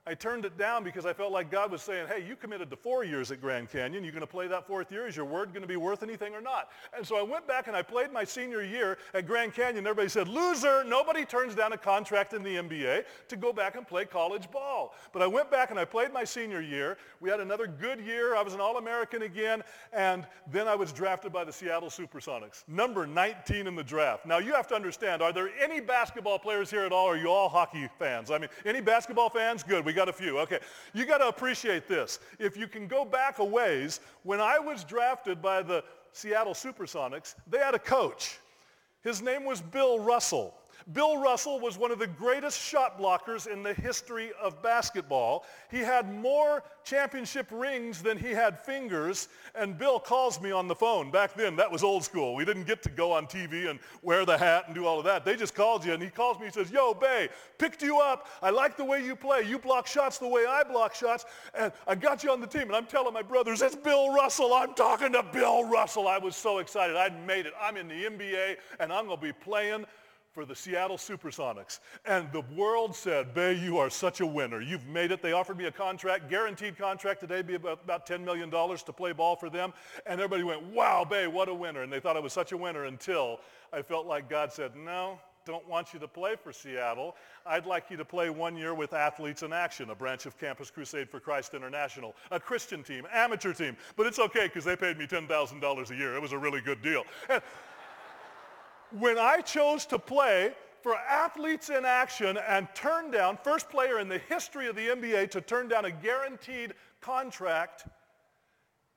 I 0.07 0.16
turned 0.16 0.46
it 0.46 0.57
down 0.57 0.84
because 0.84 1.06
I 1.06 1.13
felt 1.13 1.31
like 1.31 1.51
God 1.51 1.72
was 1.72 1.81
saying, 1.81 2.07
hey, 2.07 2.25
you 2.25 2.36
committed 2.36 2.69
to 2.72 2.75
four 2.75 3.04
years 3.04 3.31
at 3.31 3.42
Grand 3.42 3.69
Canyon. 3.69 4.04
You're 4.04 4.13
going 4.13 4.22
to 4.22 4.28
play 4.28 4.48
that 4.48 4.66
fourth 4.66 4.92
year. 4.92 5.07
Is 5.07 5.16
your 5.16 5.25
word 5.25 5.50
going 5.50 5.62
to 5.62 5.68
be 5.68 5.75
worth 5.75 6.01
anything 6.01 6.34
or 6.34 6.42
not? 6.42 6.69
And 6.96 7.06
so 7.06 7.18
I 7.18 7.22
went 7.22 7.48
back 7.48 7.68
and 7.68 7.75
I 7.75 7.81
played 7.81 8.12
my 8.12 8.24
senior 8.24 8.63
year 8.63 8.98
at 9.13 9.28
Grand 9.28 9.54
Canyon. 9.54 9.86
Everybody 9.86 10.10
said, 10.10 10.28
loser. 10.28 10.84
Nobody 10.84 11.25
turns 11.25 11.54
down 11.54 11.74
a 11.74 11.78
contract 11.78 12.34
in 12.34 12.44
the 12.44 12.56
NBA 12.56 13.04
to 13.28 13.36
go 13.36 13.54
back 13.54 13.75
and 13.75 13.88
play 13.88 14.06
college 14.06 14.50
ball. 14.50 14.96
But 15.12 15.22
I 15.22 15.28
went 15.28 15.51
back 15.51 15.69
and 15.69 15.80
I 15.80 15.86
played 15.86 16.13
my 16.13 16.24
senior 16.24 16.62
year. 16.62 16.98
We 17.19 17.30
had 17.30 17.40
another 17.40 17.68
good 17.68 18.00
year. 18.00 18.36
I 18.36 18.42
was 18.42 18.54
an 18.54 18.62
All-American 18.62 19.24
again. 19.24 19.63
And 19.92 20.25
then 20.52 20.68
I 20.68 20.75
was 20.75 20.92
drafted 20.94 21.34
by 21.34 21.44
the 21.44 21.54
Seattle 21.54 21.90
Supersonics, 21.90 22.63
number 22.68 23.06
19 23.06 23.68
in 23.68 23.75
the 23.75 23.84
draft. 23.84 24.25
Now 24.25 24.38
you 24.38 24.54
have 24.54 24.68
to 24.68 24.75
understand, 24.75 25.22
are 25.22 25.34
there 25.34 25.50
any 25.62 25.81
basketball 25.81 26.40
players 26.40 26.72
here 26.72 26.81
at 26.81 26.92
all? 26.92 27.07
Or 27.07 27.13
are 27.13 27.18
you 27.18 27.30
all 27.30 27.50
hockey 27.50 27.90
fans? 28.00 28.31
I 28.31 28.38
mean, 28.38 28.50
any 28.66 28.81
basketball 28.81 29.30
fans? 29.30 29.62
Good. 29.62 29.89
We 29.90 29.94
got 29.94 30.08
a 30.08 30.14
few. 30.14 30.38
Okay. 30.38 30.60
You 30.94 31.08
got 31.08 31.18
to 31.18 31.30
appreciate 31.30 31.88
this. 31.88 32.20
If 32.38 32.56
you 32.56 32.68
can 32.68 32.86
go 32.86 33.04
back 33.04 33.40
a 33.40 33.44
ways, 33.44 34.02
when 34.22 34.40
I 34.40 34.60
was 34.60 34.84
drafted 34.84 35.42
by 35.42 35.64
the 35.64 35.84
Seattle 36.12 36.54
Supersonics, 36.54 37.34
they 37.48 37.58
had 37.58 37.74
a 37.74 37.80
coach. 37.80 38.38
His 39.02 39.20
name 39.20 39.46
was 39.46 39.62
Bill 39.62 40.00
Russell. 40.00 40.54
Bill 40.94 41.22
Russell 41.22 41.60
was 41.60 41.78
one 41.78 41.92
of 41.92 42.00
the 42.00 42.08
greatest 42.08 42.60
shot 42.60 43.00
blockers 43.00 43.48
in 43.48 43.64
the 43.64 43.74
history 43.74 44.31
of 44.42 44.62
basketball. 44.62 45.46
He 45.70 45.80
had 45.80 46.14
more 46.14 46.64
championship 46.84 47.48
rings 47.52 48.02
than 48.02 48.18
he 48.18 48.30
had 48.30 48.60
fingers, 48.66 49.28
and 49.56 49.78
Bill 49.78 50.00
calls 50.00 50.42
me 50.42 50.52
on 50.52 50.68
the 50.68 50.76
phone. 50.76 51.12
Back 51.12 51.36
then, 51.36 51.56
that 51.58 51.72
was 51.72 51.84
old 51.84 52.04
school. 52.04 52.34
We 52.34 52.46
didn't 52.46 52.66
get 52.66 52.81
to 52.84 52.90
go 52.90 53.12
on 53.12 53.28
TV 53.28 53.70
and 53.70 53.80
wear 54.02 54.26
the 54.26 54.38
hat 54.38 54.64
and 54.66 54.76
do 54.76 54.86
all 54.86 54.98
of 54.98 55.06
that. 55.06 55.26
They 55.26 55.36
just 55.36 55.54
called 55.54 55.86
you, 55.86 55.94
and 55.94 56.02
he 56.02 56.10
calls 56.10 56.40
me. 56.40 56.46
He 56.46 56.52
says, 56.52 56.72
yo, 56.72 56.94
Bay, 56.94 57.30
picked 57.58 57.84
you 57.84 58.00
up. 58.00 58.28
I 58.42 58.50
like 58.50 58.76
the 58.78 58.86
way 58.86 59.04
you 59.04 59.16
play. 59.16 59.44
You 59.44 59.60
block 59.60 59.86
shots 59.86 60.18
the 60.18 60.28
way 60.28 60.46
I 60.48 60.64
block 60.64 60.96
shots, 60.96 61.26
and 61.54 61.72
I 61.88 61.96
got 61.96 62.24
you 62.24 62.31
on 62.31 62.42
the 62.42 62.48
team. 62.48 62.64
And 62.64 62.76
I'm 62.76 62.86
telling 62.86 63.14
my 63.14 63.22
brothers, 63.22 63.62
it's 63.62 63.76
Bill 63.76 64.14
Russell. 64.14 64.54
I'm 64.54 64.74
talking 64.74 65.12
to 65.14 65.24
Bill 65.31 65.66
Russell. 65.66 66.08
I 66.08 66.18
was 66.18 66.36
so 66.36 66.58
excited. 66.58 66.96
I'd 66.96 67.26
made 67.28 67.46
it. 67.46 67.54
I'm 67.62 67.78
in 67.78 67.88
the 67.88 68.06
NBA, 68.06 68.58
and 68.80 68.92
I'm 68.92 69.06
going 69.06 69.18
to 69.18 69.24
be 69.24 69.34
playing 69.34 69.86
for 70.31 70.46
the 70.46 70.56
Seattle 70.56 70.98
Supersonics. 70.98 71.80
And 72.06 72.31
the 72.31 72.44
world 72.56 72.96
said, 72.96 73.34
Bay, 73.34 73.54
you 73.54 73.78
are 73.78 73.90
such 73.90 74.22
a 74.22 74.26
winner. 74.26 74.62
You've 74.62 74.86
made 74.86 75.12
it. 75.12 75.22
They 75.22 75.31
offered 75.31 75.58
me 75.58 75.66
a 75.66 75.72
contract, 75.72 76.30
guaranteed 76.30 76.78
contract 76.78 77.20
today, 77.22 77.42
be 77.42 77.56
about, 77.56 77.81
about 77.84 78.08
$10 78.08 78.24
million 78.24 78.50
to 78.52 78.94
play 78.94 79.12
ball 79.12 79.36
for 79.36 79.50
them. 79.50 79.74
And 80.06 80.20
everybody 80.22 80.44
went, 80.44 80.64
wow, 80.64 81.06
Bay, 81.10 81.28
what 81.28 81.50
a 81.50 81.54
winner. 81.54 81.84
And 81.84 81.92
they 81.92 82.00
thought 82.00 82.16
I 82.16 82.20
was 82.20 82.34
such 82.34 82.52
a 82.52 82.58
winner 82.58 82.86
until 82.86 83.40
I 83.74 83.81
felt 83.81 84.06
like 84.06 84.30
God 84.30 84.52
said, 84.54 84.76
no, 84.76 85.20
don't 85.46 85.68
want 85.68 85.94
you 85.94 86.00
to 86.00 86.08
play 86.08 86.36
for 86.36 86.54
Seattle. 86.54 87.16
I'd 87.44 87.66
like 87.66 87.90
you 87.90 87.98
to 87.98 88.06
play 88.06 88.30
one 88.30 88.56
year 88.56 88.76
with 88.76 88.94
Athletes 88.94 89.42
in 89.42 89.52
Action, 89.52 89.90
a 89.90 89.96
branch 89.96 90.28
of 90.28 90.38
Campus 90.38 90.70
Crusade 90.70 91.10
for 91.10 91.20
Christ 91.20 91.56
International, 91.56 92.16
a 92.30 92.40
Christian 92.40 92.84
team, 92.84 93.08
amateur 93.12 93.52
team. 93.52 93.76
But 93.96 94.06
it's 94.06 94.20
okay 94.20 94.46
because 94.46 94.64
they 94.64 94.76
paid 94.76 95.00
me 95.00 95.08
$10,000 95.08 95.90
a 95.90 95.95
year. 95.95 96.16
It 96.16 96.21
was 96.21 96.33
a 96.33 96.38
really 96.38 96.62
good 96.62 96.83
deal. 96.83 97.04
And 97.30 97.42
when 98.98 99.18
I 99.18 99.42
chose 99.42 99.86
to 99.88 100.00
play 100.00 100.54
for 100.81 100.96
athletes 100.96 101.69
in 101.69 101.86
action 101.86 102.38
and 102.38 102.68
turn 102.74 103.12
down, 103.12 103.38
first 103.44 103.69
player 103.69 104.00
in 104.00 104.08
the 104.08 104.19
history 104.30 104.68
of 104.68 104.76
the 104.76 104.88
NBA 104.88 105.30
to 105.31 105.42
turn 105.42 105.68
down 105.68 105.86
a 105.86 105.92
guaranteed 105.92 106.74
contract 107.02 107.86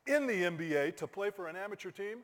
in 0.06 0.26
the 0.26 0.44
NBA 0.44 0.96
to 0.96 1.06
play 1.06 1.30
for 1.30 1.48
an 1.48 1.56
amateur 1.56 1.90
team, 1.90 2.18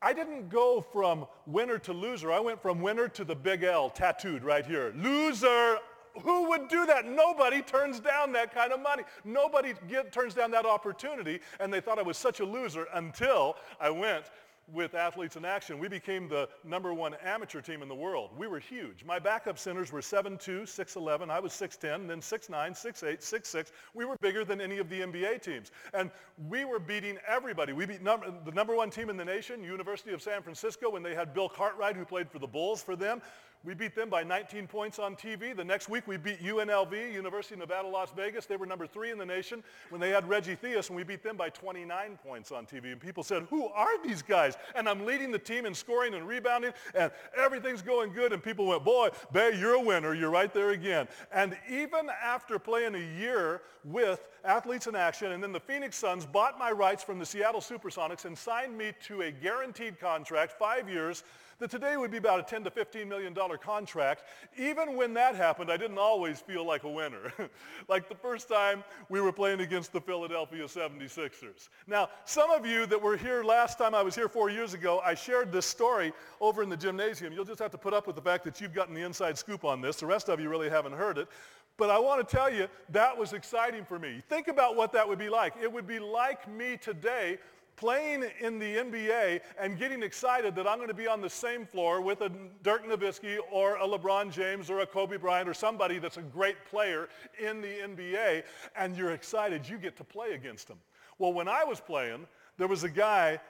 I 0.00 0.12
didn't 0.12 0.48
go 0.48 0.80
from 0.80 1.26
winner 1.46 1.78
to 1.78 1.92
loser. 1.92 2.32
I 2.32 2.40
went 2.40 2.60
from 2.60 2.80
winner 2.80 3.08
to 3.08 3.24
the 3.24 3.36
big 3.36 3.62
L 3.62 3.88
tattooed 3.88 4.42
right 4.42 4.66
here. 4.66 4.92
Loser. 4.96 5.78
Who 6.22 6.48
would 6.50 6.68
do 6.68 6.84
that? 6.86 7.06
Nobody 7.06 7.62
turns 7.62 8.00
down 8.00 8.32
that 8.32 8.54
kind 8.54 8.72
of 8.72 8.80
money. 8.80 9.04
Nobody 9.24 9.74
get, 9.88 10.12
turns 10.12 10.34
down 10.34 10.50
that 10.50 10.66
opportunity. 10.66 11.40
And 11.60 11.72
they 11.72 11.80
thought 11.80 11.98
I 11.98 12.02
was 12.02 12.18
such 12.18 12.40
a 12.40 12.44
loser 12.44 12.86
until 12.94 13.56
I 13.80 13.90
went 13.90 14.24
with 14.72 14.94
Athletes 14.94 15.36
in 15.36 15.44
Action, 15.44 15.78
we 15.78 15.88
became 15.88 16.28
the 16.28 16.48
number 16.64 16.94
one 16.94 17.14
amateur 17.24 17.60
team 17.60 17.82
in 17.82 17.88
the 17.88 17.94
world. 17.94 18.30
We 18.36 18.46
were 18.46 18.58
huge. 18.58 19.04
My 19.04 19.18
backup 19.18 19.58
centers 19.58 19.92
were 19.92 20.00
7'2", 20.00 20.62
6'11". 20.62 21.30
I 21.30 21.40
was 21.40 21.52
6'10", 21.52 22.06
then 22.06 22.20
6'9", 22.20 22.50
6'8", 22.50 23.20
6'6". 23.20 23.72
We 23.94 24.04
were 24.04 24.16
bigger 24.20 24.44
than 24.44 24.60
any 24.60 24.78
of 24.78 24.88
the 24.88 25.00
NBA 25.00 25.42
teams. 25.42 25.70
And 25.94 26.10
we 26.48 26.64
were 26.64 26.78
beating 26.78 27.18
everybody. 27.26 27.72
We 27.72 27.86
beat 27.86 28.02
num- 28.02 28.38
the 28.44 28.52
number 28.52 28.74
one 28.74 28.90
team 28.90 29.10
in 29.10 29.16
the 29.16 29.24
nation, 29.24 29.62
University 29.64 30.12
of 30.12 30.22
San 30.22 30.42
Francisco, 30.42 30.90
when 30.90 31.02
they 31.02 31.14
had 31.14 31.34
Bill 31.34 31.48
Cartwright, 31.48 31.96
who 31.96 32.04
played 32.04 32.30
for 32.30 32.38
the 32.38 32.46
Bulls 32.46 32.82
for 32.82 32.96
them. 32.96 33.20
We 33.64 33.74
beat 33.74 33.94
them 33.94 34.10
by 34.10 34.24
19 34.24 34.66
points 34.66 34.98
on 34.98 35.14
TV. 35.14 35.56
The 35.56 35.64
next 35.64 35.88
week 35.88 36.08
we 36.08 36.16
beat 36.16 36.42
UNLV, 36.42 37.12
University 37.12 37.54
of 37.54 37.60
Nevada, 37.60 37.86
Las 37.86 38.10
Vegas. 38.16 38.44
They 38.44 38.56
were 38.56 38.66
number 38.66 38.88
three 38.88 39.12
in 39.12 39.18
the 39.18 39.26
nation 39.26 39.62
when 39.90 40.00
they 40.00 40.10
had 40.10 40.28
Reggie 40.28 40.56
Theus, 40.56 40.88
and 40.88 40.96
we 40.96 41.04
beat 41.04 41.22
them 41.22 41.36
by 41.36 41.48
29 41.48 42.18
points 42.26 42.50
on 42.50 42.66
TV. 42.66 42.90
And 42.90 43.00
people 43.00 43.22
said, 43.22 43.46
who 43.50 43.68
are 43.68 44.02
these 44.04 44.20
guys? 44.20 44.56
And 44.74 44.88
I'm 44.88 45.06
leading 45.06 45.30
the 45.30 45.38
team 45.38 45.64
in 45.64 45.74
scoring 45.74 46.14
and 46.14 46.26
rebounding, 46.26 46.72
and 46.96 47.12
everything's 47.36 47.82
going 47.82 48.12
good. 48.12 48.32
And 48.32 48.42
people 48.42 48.66
went, 48.66 48.84
boy, 48.84 49.10
Bay, 49.32 49.56
you're 49.56 49.74
a 49.74 49.80
winner. 49.80 50.12
You're 50.12 50.30
right 50.30 50.52
there 50.52 50.70
again. 50.70 51.06
And 51.32 51.56
even 51.70 52.10
after 52.20 52.58
playing 52.58 52.96
a 52.96 53.20
year 53.20 53.62
with 53.84 54.26
Athletes 54.44 54.88
in 54.88 54.96
Action, 54.96 55.30
and 55.30 55.40
then 55.40 55.52
the 55.52 55.60
Phoenix 55.60 55.96
Suns 55.96 56.26
bought 56.26 56.58
my 56.58 56.72
rights 56.72 57.04
from 57.04 57.20
the 57.20 57.26
Seattle 57.26 57.60
Supersonics 57.60 58.24
and 58.24 58.36
signed 58.36 58.76
me 58.76 58.92
to 59.06 59.22
a 59.22 59.30
guaranteed 59.30 60.00
contract, 60.00 60.50
five 60.58 60.88
years, 60.88 61.22
that 61.62 61.70
today 61.70 61.96
would 61.96 62.10
be 62.10 62.16
about 62.16 62.40
a 62.40 62.42
10 62.42 62.64
to 62.64 62.70
15 62.72 63.08
million 63.08 63.32
dollar 63.32 63.51
contract. 63.58 64.24
Even 64.56 64.96
when 64.96 65.14
that 65.14 65.34
happened, 65.34 65.70
I 65.70 65.76
didn't 65.76 65.98
always 65.98 66.40
feel 66.40 66.66
like 66.66 66.84
a 66.84 66.88
winner. 66.88 67.32
like 67.88 68.08
the 68.08 68.14
first 68.14 68.48
time 68.48 68.84
we 69.08 69.20
were 69.20 69.32
playing 69.32 69.60
against 69.60 69.92
the 69.92 70.00
Philadelphia 70.00 70.64
76ers. 70.64 71.68
Now, 71.86 72.08
some 72.24 72.50
of 72.50 72.66
you 72.66 72.86
that 72.86 73.00
were 73.00 73.16
here 73.16 73.42
last 73.42 73.78
time 73.78 73.94
I 73.94 74.02
was 74.02 74.14
here 74.14 74.28
four 74.28 74.50
years 74.50 74.74
ago, 74.74 75.00
I 75.04 75.14
shared 75.14 75.52
this 75.52 75.66
story 75.66 76.12
over 76.40 76.62
in 76.62 76.68
the 76.68 76.76
gymnasium. 76.76 77.32
You'll 77.32 77.44
just 77.44 77.60
have 77.60 77.70
to 77.72 77.78
put 77.78 77.94
up 77.94 78.06
with 78.06 78.16
the 78.16 78.22
fact 78.22 78.44
that 78.44 78.60
you've 78.60 78.74
gotten 78.74 78.94
the 78.94 79.02
inside 79.02 79.38
scoop 79.38 79.64
on 79.64 79.80
this. 79.80 79.96
The 79.96 80.06
rest 80.06 80.28
of 80.28 80.40
you 80.40 80.48
really 80.48 80.70
haven't 80.70 80.92
heard 80.92 81.18
it. 81.18 81.28
But 81.76 81.90
I 81.90 81.98
want 81.98 82.26
to 82.26 82.36
tell 82.36 82.52
you, 82.52 82.68
that 82.90 83.16
was 83.16 83.32
exciting 83.32 83.84
for 83.84 83.98
me. 83.98 84.22
Think 84.28 84.48
about 84.48 84.76
what 84.76 84.92
that 84.92 85.08
would 85.08 85.18
be 85.18 85.28
like. 85.28 85.54
It 85.60 85.72
would 85.72 85.86
be 85.86 85.98
like 85.98 86.48
me 86.48 86.76
today 86.76 87.38
playing 87.82 88.24
in 88.38 88.60
the 88.60 88.76
NBA 88.76 89.40
and 89.60 89.76
getting 89.76 90.04
excited 90.04 90.54
that 90.54 90.68
I'm 90.68 90.76
going 90.76 90.86
to 90.86 90.94
be 90.94 91.08
on 91.08 91.20
the 91.20 91.28
same 91.28 91.66
floor 91.66 92.00
with 92.00 92.20
a 92.20 92.30
Dirk 92.62 92.86
Nowitzki 92.86 93.38
or 93.50 93.74
a 93.74 93.88
LeBron 93.88 94.30
James 94.30 94.70
or 94.70 94.82
a 94.82 94.86
Kobe 94.86 95.16
Bryant 95.16 95.48
or 95.48 95.54
somebody 95.54 95.98
that's 95.98 96.16
a 96.16 96.22
great 96.22 96.64
player 96.64 97.08
in 97.40 97.60
the 97.60 97.66
NBA, 97.66 98.44
and 98.76 98.96
you're 98.96 99.10
excited 99.10 99.68
you 99.68 99.78
get 99.78 99.96
to 99.96 100.04
play 100.04 100.34
against 100.34 100.68
them. 100.68 100.78
Well, 101.18 101.32
when 101.32 101.48
I 101.48 101.64
was 101.64 101.80
playing, 101.80 102.28
there 102.56 102.68
was 102.68 102.84
a 102.84 102.88
guy 102.88 103.40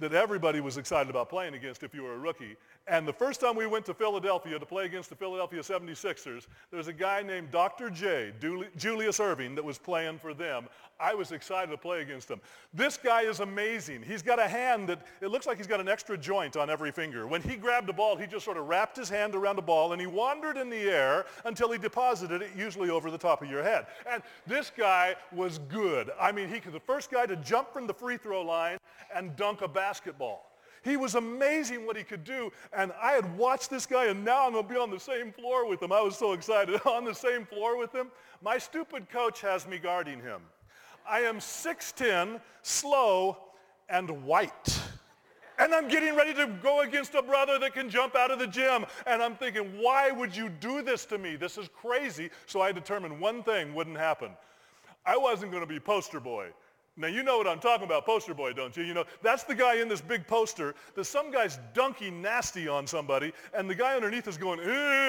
that 0.00 0.12
everybody 0.12 0.60
was 0.60 0.76
excited 0.76 1.08
about 1.08 1.28
playing 1.28 1.54
against 1.54 1.84
if 1.84 1.94
you 1.94 2.02
were 2.02 2.14
a 2.14 2.18
rookie, 2.18 2.56
and 2.88 3.06
the 3.06 3.12
first 3.12 3.40
time 3.40 3.56
we 3.56 3.66
went 3.66 3.84
to 3.86 3.94
Philadelphia 3.94 4.58
to 4.58 4.66
play 4.66 4.84
against 4.86 5.10
the 5.10 5.16
Philadelphia 5.16 5.60
76ers, 5.60 6.46
there 6.70 6.78
was 6.78 6.88
a 6.88 6.92
guy 6.92 7.22
named 7.22 7.50
Dr. 7.50 7.90
J, 7.90 8.32
Julius 8.76 9.18
Erving, 9.18 9.54
that 9.54 9.64
was 9.64 9.78
playing 9.78 10.18
for 10.18 10.34
them. 10.34 10.68
I 11.00 11.14
was 11.14 11.30
excited 11.30 11.70
to 11.70 11.76
play 11.76 12.02
against 12.02 12.28
him. 12.28 12.40
This 12.74 12.96
guy 12.96 13.22
is 13.22 13.40
amazing. 13.40 14.02
He's 14.02 14.22
got 14.22 14.40
a 14.40 14.48
hand 14.48 14.88
that, 14.88 15.06
it 15.20 15.28
looks 15.28 15.46
like 15.46 15.56
he's 15.56 15.66
got 15.66 15.80
an 15.80 15.88
extra 15.88 16.18
joint 16.18 16.56
on 16.56 16.70
every 16.70 16.90
finger. 16.90 17.26
When 17.26 17.40
he 17.40 17.56
grabbed 17.56 17.86
the 17.86 17.92
ball, 17.92 18.16
he 18.16 18.26
just 18.26 18.44
sort 18.44 18.56
of 18.56 18.66
wrapped 18.66 18.96
his 18.96 19.08
hand 19.08 19.34
around 19.36 19.56
the 19.56 19.62
ball 19.62 19.92
and 19.92 20.00
he 20.00 20.06
wandered 20.06 20.56
in 20.56 20.68
the 20.70 20.90
air 20.90 21.26
until 21.44 21.70
he 21.70 21.78
deposited 21.78 22.42
it, 22.42 22.50
usually 22.56 22.90
over 22.90 23.10
the 23.10 23.18
top 23.18 23.42
of 23.42 23.50
your 23.50 23.62
head. 23.62 23.86
And 24.10 24.22
this 24.46 24.72
guy 24.76 25.14
was 25.30 25.58
good. 25.68 26.10
I 26.20 26.32
mean, 26.32 26.48
he 26.48 26.60
was 26.64 26.72
the 26.72 26.80
first 26.80 27.10
guy 27.10 27.26
to 27.26 27.36
jump 27.36 27.72
from 27.72 27.86
the 27.86 27.94
free 27.94 28.16
throw 28.16 28.42
line 28.42 28.78
and 29.14 29.36
dunk 29.36 29.62
a 29.62 29.68
basketball. 29.68 30.47
He 30.88 30.96
was 30.96 31.14
amazing 31.14 31.86
what 31.86 31.96
he 31.96 32.04
could 32.04 32.24
do. 32.24 32.50
And 32.72 32.92
I 33.00 33.12
had 33.12 33.36
watched 33.36 33.70
this 33.70 33.86
guy, 33.86 34.06
and 34.06 34.24
now 34.24 34.46
I'm 34.46 34.52
going 34.52 34.66
to 34.66 34.72
be 34.72 34.78
on 34.78 34.90
the 34.90 34.98
same 34.98 35.32
floor 35.32 35.68
with 35.68 35.82
him. 35.82 35.92
I 35.92 36.00
was 36.00 36.16
so 36.16 36.32
excited. 36.32 36.80
on 36.86 37.04
the 37.04 37.14
same 37.14 37.44
floor 37.44 37.76
with 37.76 37.92
him. 37.92 38.08
My 38.42 38.58
stupid 38.58 39.10
coach 39.10 39.40
has 39.42 39.66
me 39.66 39.78
guarding 39.78 40.20
him. 40.20 40.40
I 41.08 41.20
am 41.20 41.38
6'10", 41.38 42.40
slow, 42.62 43.36
and 43.88 44.24
white. 44.24 44.80
And 45.58 45.74
I'm 45.74 45.88
getting 45.88 46.14
ready 46.14 46.34
to 46.34 46.46
go 46.62 46.80
against 46.80 47.14
a 47.14 47.22
brother 47.22 47.58
that 47.58 47.74
can 47.74 47.90
jump 47.90 48.14
out 48.14 48.30
of 48.30 48.38
the 48.38 48.46
gym. 48.46 48.86
And 49.06 49.22
I'm 49.22 49.34
thinking, 49.34 49.80
why 49.80 50.10
would 50.10 50.36
you 50.36 50.48
do 50.48 50.82
this 50.82 51.04
to 51.06 51.18
me? 51.18 51.34
This 51.34 51.58
is 51.58 51.68
crazy. 51.68 52.30
So 52.46 52.60
I 52.60 52.70
determined 52.70 53.18
one 53.18 53.42
thing 53.42 53.74
wouldn't 53.74 53.96
happen. 53.96 54.30
I 55.04 55.16
wasn't 55.16 55.50
going 55.50 55.62
to 55.62 55.68
be 55.68 55.80
poster 55.80 56.20
boy. 56.20 56.48
Now, 56.98 57.06
you 57.06 57.22
know 57.22 57.38
what 57.38 57.46
I'm 57.46 57.60
talking 57.60 57.86
about, 57.86 58.04
poster 58.04 58.34
boy, 58.34 58.52
don't 58.52 58.76
you? 58.76 58.82
You 58.82 58.92
know, 58.92 59.04
that's 59.22 59.44
the 59.44 59.54
guy 59.54 59.76
in 59.76 59.86
this 59.86 60.00
big 60.00 60.26
poster 60.26 60.74
that 60.96 61.04
some 61.04 61.30
guy's 61.30 61.60
dunking 61.72 62.20
nasty 62.20 62.66
on 62.66 62.88
somebody, 62.88 63.32
and 63.54 63.70
the 63.70 63.74
guy 63.74 63.94
underneath 63.94 64.26
is 64.26 64.36
going, 64.36 64.58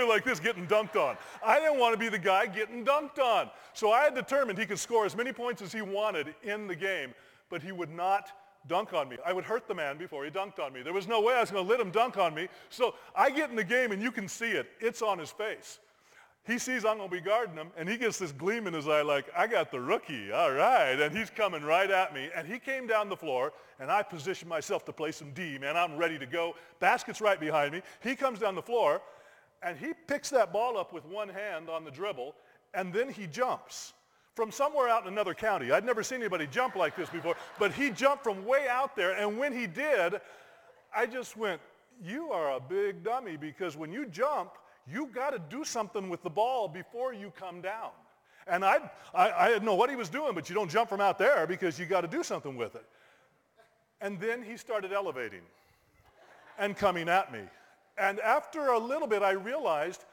like 0.07 0.23
this, 0.23 0.39
getting 0.39 0.67
dunked 0.67 0.95
on. 0.95 1.17
I 1.43 1.59
didn't 1.59 1.79
want 1.79 1.93
to 1.93 1.97
be 1.97 2.07
the 2.07 2.19
guy 2.19 2.45
getting 2.45 2.85
dunked 2.85 3.17
on. 3.17 3.49
So 3.73 3.91
I 3.91 4.03
had 4.03 4.13
determined 4.13 4.59
he 4.59 4.67
could 4.67 4.77
score 4.77 5.03
as 5.03 5.17
many 5.17 5.33
points 5.33 5.63
as 5.63 5.71
he 5.71 5.81
wanted 5.81 6.35
in 6.43 6.67
the 6.67 6.75
game, 6.75 7.15
but 7.49 7.63
he 7.63 7.71
would 7.71 7.89
not 7.89 8.29
dunk 8.67 8.93
on 8.93 9.09
me. 9.09 9.17
I 9.25 9.33
would 9.33 9.43
hurt 9.43 9.67
the 9.67 9.73
man 9.73 9.97
before 9.97 10.25
he 10.25 10.29
dunked 10.29 10.59
on 10.59 10.71
me. 10.71 10.83
There 10.83 10.93
was 10.93 11.07
no 11.07 11.21
way 11.21 11.33
I 11.33 11.41
was 11.41 11.49
going 11.49 11.65
to 11.65 11.71
let 11.71 11.79
him 11.79 11.89
dunk 11.89 12.17
on 12.17 12.35
me. 12.35 12.49
So 12.69 12.93
I 13.15 13.31
get 13.31 13.49
in 13.49 13.55
the 13.55 13.63
game, 13.63 13.91
and 13.91 14.01
you 14.01 14.11
can 14.11 14.27
see 14.27 14.51
it. 14.51 14.69
It's 14.79 15.01
on 15.01 15.17
his 15.17 15.31
face 15.31 15.79
he 16.45 16.57
sees 16.57 16.85
I'm 16.85 16.97
going 16.97 17.09
to 17.09 17.15
be 17.15 17.21
guarding 17.21 17.55
him, 17.55 17.67
and 17.77 17.87
he 17.87 17.97
gets 17.97 18.17
this 18.17 18.31
gleam 18.31 18.65
in 18.65 18.73
his 18.73 18.87
eye 18.87 19.01
like, 19.01 19.25
I 19.37 19.45
got 19.45 19.71
the 19.71 19.79
rookie, 19.79 20.31
all 20.31 20.51
right. 20.51 20.99
And 20.99 21.15
he's 21.15 21.29
coming 21.29 21.63
right 21.63 21.91
at 21.91 22.13
me. 22.13 22.29
And 22.35 22.47
he 22.47 22.57
came 22.57 22.87
down 22.87 23.09
the 23.09 23.15
floor, 23.15 23.53
and 23.79 23.91
I 23.91 24.01
positioned 24.01 24.49
myself 24.49 24.83
to 24.85 24.93
play 24.93 25.11
some 25.11 25.31
D, 25.31 25.57
man. 25.59 25.77
I'm 25.77 25.97
ready 25.97 26.17
to 26.17 26.25
go. 26.25 26.55
Basket's 26.79 27.21
right 27.21 27.39
behind 27.39 27.73
me. 27.73 27.81
He 28.01 28.15
comes 28.15 28.39
down 28.39 28.55
the 28.55 28.61
floor, 28.61 29.01
and 29.61 29.77
he 29.77 29.93
picks 30.07 30.29
that 30.31 30.51
ball 30.51 30.77
up 30.77 30.91
with 30.93 31.05
one 31.05 31.29
hand 31.29 31.69
on 31.69 31.83
the 31.83 31.91
dribble, 31.91 32.33
and 32.73 32.93
then 32.93 33.09
he 33.09 33.27
jumps 33.27 33.93
from 34.35 34.51
somewhere 34.51 34.87
out 34.87 35.03
in 35.03 35.09
another 35.09 35.33
county. 35.33 35.71
I'd 35.71 35.85
never 35.85 36.01
seen 36.01 36.19
anybody 36.19 36.47
jump 36.47 36.75
like 36.75 36.95
this 36.95 37.09
before, 37.09 37.35
but 37.59 37.73
he 37.73 37.89
jumped 37.89 38.23
from 38.23 38.45
way 38.45 38.67
out 38.69 38.95
there, 38.95 39.11
and 39.17 39.37
when 39.37 39.51
he 39.51 39.67
did, 39.67 40.21
I 40.95 41.05
just 41.05 41.35
went, 41.35 41.61
you 42.01 42.31
are 42.31 42.55
a 42.55 42.59
big 42.59 43.03
dummy 43.03 43.35
because 43.35 43.75
when 43.75 43.91
you 43.91 44.05
jump, 44.05 44.51
you 44.91 45.07
got 45.07 45.31
to 45.31 45.39
do 45.39 45.63
something 45.63 46.09
with 46.09 46.23
the 46.23 46.29
ball 46.29 46.67
before 46.67 47.13
you 47.13 47.31
come 47.37 47.61
down. 47.61 47.91
And 48.47 48.65
I, 48.65 48.89
I, 49.13 49.31
I 49.31 49.47
didn't 49.49 49.65
know 49.65 49.75
what 49.75 49.89
he 49.89 49.95
was 49.95 50.09
doing, 50.09 50.33
but 50.33 50.49
you 50.49 50.55
don't 50.55 50.69
jump 50.69 50.89
from 50.89 51.01
out 51.01 51.19
there 51.19 51.45
because 51.45 51.77
you 51.77 51.85
got 51.85 52.01
to 52.01 52.07
do 52.07 52.23
something 52.23 52.55
with 52.55 52.75
it. 52.75 52.85
And 54.01 54.19
then 54.19 54.41
he 54.41 54.57
started 54.57 54.91
elevating 54.91 55.41
and 56.57 56.75
coming 56.75 57.09
at 57.09 57.31
me. 57.31 57.41
And 57.97 58.19
after 58.21 58.67
a 58.67 58.79
little 58.79 59.07
bit, 59.07 59.21
I 59.21 59.31
realized 59.31 60.05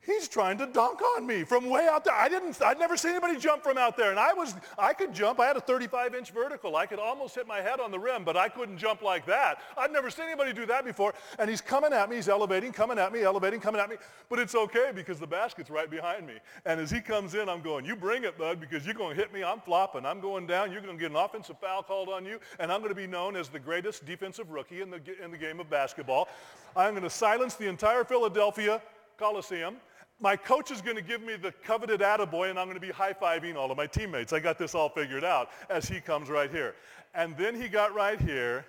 He's 0.00 0.26
trying 0.26 0.56
to 0.58 0.66
dunk 0.66 1.00
on 1.16 1.26
me 1.26 1.44
from 1.44 1.68
way 1.68 1.86
out 1.86 2.04
there. 2.04 2.14
I 2.14 2.28
didn't, 2.28 2.62
I'd 2.62 2.78
never 2.78 2.96
seen 2.96 3.10
anybody 3.10 3.36
jump 3.36 3.62
from 3.62 3.76
out 3.76 3.96
there. 3.96 4.10
And 4.10 4.18
I 4.18 4.32
was, 4.32 4.54
I 4.78 4.94
could 4.94 5.12
jump. 5.12 5.38
I 5.38 5.46
had 5.46 5.56
a 5.56 5.60
35 5.60 6.14
inch 6.14 6.30
vertical. 6.30 6.76
I 6.76 6.86
could 6.86 6.98
almost 6.98 7.34
hit 7.34 7.46
my 7.46 7.60
head 7.60 7.78
on 7.78 7.90
the 7.90 7.98
rim, 7.98 8.24
but 8.24 8.36
I 8.36 8.48
couldn't 8.48 8.78
jump 8.78 9.02
like 9.02 9.26
that. 9.26 9.58
I'd 9.76 9.92
never 9.92 10.08
seen 10.08 10.26
anybody 10.26 10.54
do 10.54 10.64
that 10.66 10.84
before. 10.84 11.14
And 11.38 11.50
he's 11.50 11.60
coming 11.60 11.92
at 11.92 12.08
me. 12.08 12.16
He's 12.16 12.28
elevating, 12.28 12.72
coming 12.72 12.98
at 12.98 13.12
me, 13.12 13.22
elevating, 13.22 13.60
coming 13.60 13.80
at 13.80 13.90
me. 13.90 13.96
But 14.30 14.38
it's 14.38 14.54
okay 14.54 14.92
because 14.94 15.18
the 15.18 15.26
basket's 15.26 15.68
right 15.68 15.90
behind 15.90 16.26
me. 16.26 16.34
And 16.64 16.80
as 16.80 16.90
he 16.90 17.00
comes 17.00 17.34
in, 17.34 17.48
I'm 17.48 17.60
going, 17.60 17.84
you 17.84 17.94
bring 17.94 18.24
it, 18.24 18.38
bud, 18.38 18.60
because 18.60 18.86
you're 18.86 18.94
going 18.94 19.14
to 19.14 19.20
hit 19.20 19.34
me. 19.34 19.44
I'm 19.44 19.60
flopping. 19.60 20.06
I'm 20.06 20.20
going 20.20 20.46
down. 20.46 20.72
You're 20.72 20.80
going 20.80 20.96
to 20.96 21.00
get 21.00 21.10
an 21.10 21.16
offensive 21.16 21.58
foul 21.58 21.82
called 21.82 22.08
on 22.08 22.24
you. 22.24 22.40
And 22.60 22.72
I'm 22.72 22.80
going 22.80 22.94
to 22.94 23.00
be 23.00 23.06
known 23.06 23.36
as 23.36 23.48
the 23.48 23.60
greatest 23.60 24.06
defensive 24.06 24.48
rookie 24.50 24.80
in 24.80 24.90
the, 24.90 25.00
in 25.22 25.32
the 25.32 25.38
game 25.38 25.60
of 25.60 25.68
basketball. 25.68 26.28
I'm 26.74 26.92
going 26.92 27.02
to 27.02 27.10
silence 27.10 27.56
the 27.56 27.68
entire 27.68 28.04
Philadelphia 28.04 28.80
Coliseum 29.18 29.76
my 30.20 30.36
coach 30.36 30.70
is 30.70 30.80
going 30.80 30.96
to 30.96 31.02
give 31.02 31.22
me 31.22 31.36
the 31.36 31.52
coveted 31.62 32.00
attaboy 32.00 32.50
and 32.50 32.58
I'm 32.58 32.66
going 32.66 32.80
to 32.80 32.84
be 32.84 32.92
high-fiving 32.92 33.54
all 33.54 33.70
of 33.70 33.76
my 33.76 33.86
teammates. 33.86 34.32
I 34.32 34.40
got 34.40 34.58
this 34.58 34.74
all 34.74 34.88
figured 34.88 35.24
out 35.24 35.50
as 35.70 35.88
he 35.88 36.00
comes 36.00 36.28
right 36.28 36.50
here. 36.50 36.74
And 37.14 37.36
then 37.36 37.60
he 37.60 37.68
got 37.68 37.94
right 37.94 38.20
here 38.20 38.66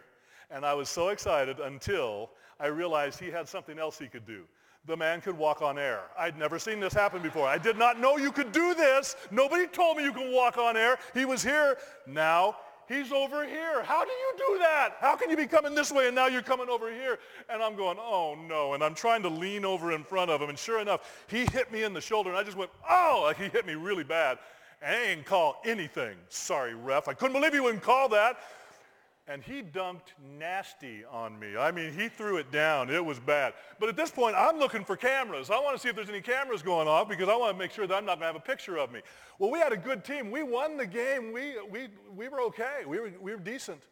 and 0.51 0.65
I 0.65 0.73
was 0.73 0.89
so 0.89 1.09
excited 1.09 1.59
until 1.59 2.29
I 2.59 2.67
realized 2.67 3.19
he 3.19 3.31
had 3.31 3.47
something 3.47 3.79
else 3.79 3.97
he 3.97 4.07
could 4.07 4.25
do. 4.25 4.43
The 4.85 4.95
man 4.95 5.21
could 5.21 5.37
walk 5.37 5.61
on 5.61 5.77
air. 5.77 6.03
I'd 6.17 6.37
never 6.37 6.57
seen 6.57 6.79
this 6.79 6.93
happen 6.93 7.21
before. 7.21 7.47
I 7.47 7.57
did 7.57 7.77
not 7.77 7.99
know 7.99 8.17
you 8.17 8.31
could 8.31 8.51
do 8.51 8.73
this. 8.73 9.15
Nobody 9.29 9.67
told 9.67 9.97
me 9.97 10.03
you 10.03 10.13
can 10.13 10.31
walk 10.31 10.57
on 10.57 10.77
air. 10.77 10.97
He 11.13 11.25
was 11.25 11.43
here. 11.43 11.77
Now 12.07 12.57
He's 12.89 13.11
over 13.11 13.45
here. 13.45 13.83
How 13.83 14.03
do 14.03 14.09
you 14.09 14.33
do 14.35 14.57
that? 14.57 14.95
How 14.99 15.15
can 15.15 15.29
you 15.29 15.37
be 15.37 15.45
coming 15.45 15.75
this 15.75 15.91
way 15.91 16.07
and 16.07 16.15
now 16.15 16.25
you're 16.25 16.41
coming 16.41 16.69
over 16.69 16.91
here? 16.91 17.19
And 17.47 17.61
I'm 17.61 17.75
going, 17.75 17.97
oh 17.99 18.35
no. 18.47 18.73
And 18.73 18.83
I'm 18.83 18.95
trying 18.95 19.21
to 19.21 19.29
lean 19.29 19.63
over 19.63 19.91
in 19.91 20.03
front 20.03 20.31
of 20.31 20.41
him. 20.41 20.49
And 20.49 20.57
sure 20.57 20.79
enough, 20.79 21.23
he 21.27 21.45
hit 21.45 21.71
me 21.71 21.83
in 21.83 21.93
the 21.93 22.01
shoulder. 22.01 22.31
And 22.31 22.37
I 22.37 22.43
just 22.43 22.57
went, 22.57 22.71
oh, 22.89 23.21
like 23.25 23.37
he 23.37 23.47
hit 23.47 23.67
me 23.67 23.75
really 23.75 24.03
bad. 24.03 24.39
I 24.83 24.95
ain't 24.95 25.23
call 25.23 25.61
anything. 25.65 26.15
Sorry, 26.29 26.73
ref. 26.73 27.07
I 27.07 27.13
couldn't 27.13 27.33
believe 27.33 27.53
he 27.53 27.59
wouldn't 27.59 27.83
call 27.83 28.09
that 28.09 28.37
and 29.29 29.43
he 29.43 29.61
dunked 29.61 30.13
nasty 30.39 31.05
on 31.05 31.39
me. 31.39 31.55
I 31.55 31.71
mean, 31.71 31.93
he 31.93 32.09
threw 32.09 32.37
it 32.37 32.51
down. 32.51 32.89
It 32.89 33.03
was 33.03 33.19
bad. 33.19 33.53
But 33.79 33.87
at 33.87 33.95
this 33.95 34.09
point, 34.09 34.35
I'm 34.35 34.57
looking 34.57 34.83
for 34.83 34.97
cameras. 34.97 35.51
I 35.51 35.59
want 35.59 35.75
to 35.75 35.81
see 35.81 35.87
if 35.87 35.95
there's 35.95 36.09
any 36.09 36.19
cameras 36.19 36.63
going 36.63 36.87
off 36.87 37.07
because 37.07 37.29
I 37.29 37.35
want 37.35 37.53
to 37.53 37.57
make 37.57 37.71
sure 37.71 37.85
that 37.85 37.93
I'm 37.93 38.05
not 38.05 38.19
going 38.19 38.21
to 38.21 38.33
have 38.33 38.35
a 38.35 38.39
picture 38.39 38.77
of 38.77 38.91
me. 38.91 39.01
Well, 39.37 39.51
we 39.51 39.59
had 39.59 39.71
a 39.71 39.77
good 39.77 40.03
team. 40.03 40.31
We 40.31 40.41
won 40.41 40.77
the 40.77 40.87
game. 40.87 41.31
We, 41.31 41.53
we, 41.69 41.89
we 42.15 42.27
were 42.27 42.41
okay. 42.41 42.81
We 42.87 42.99
were, 42.99 43.13
we 43.21 43.31
were 43.31 43.39
decent. 43.39 43.83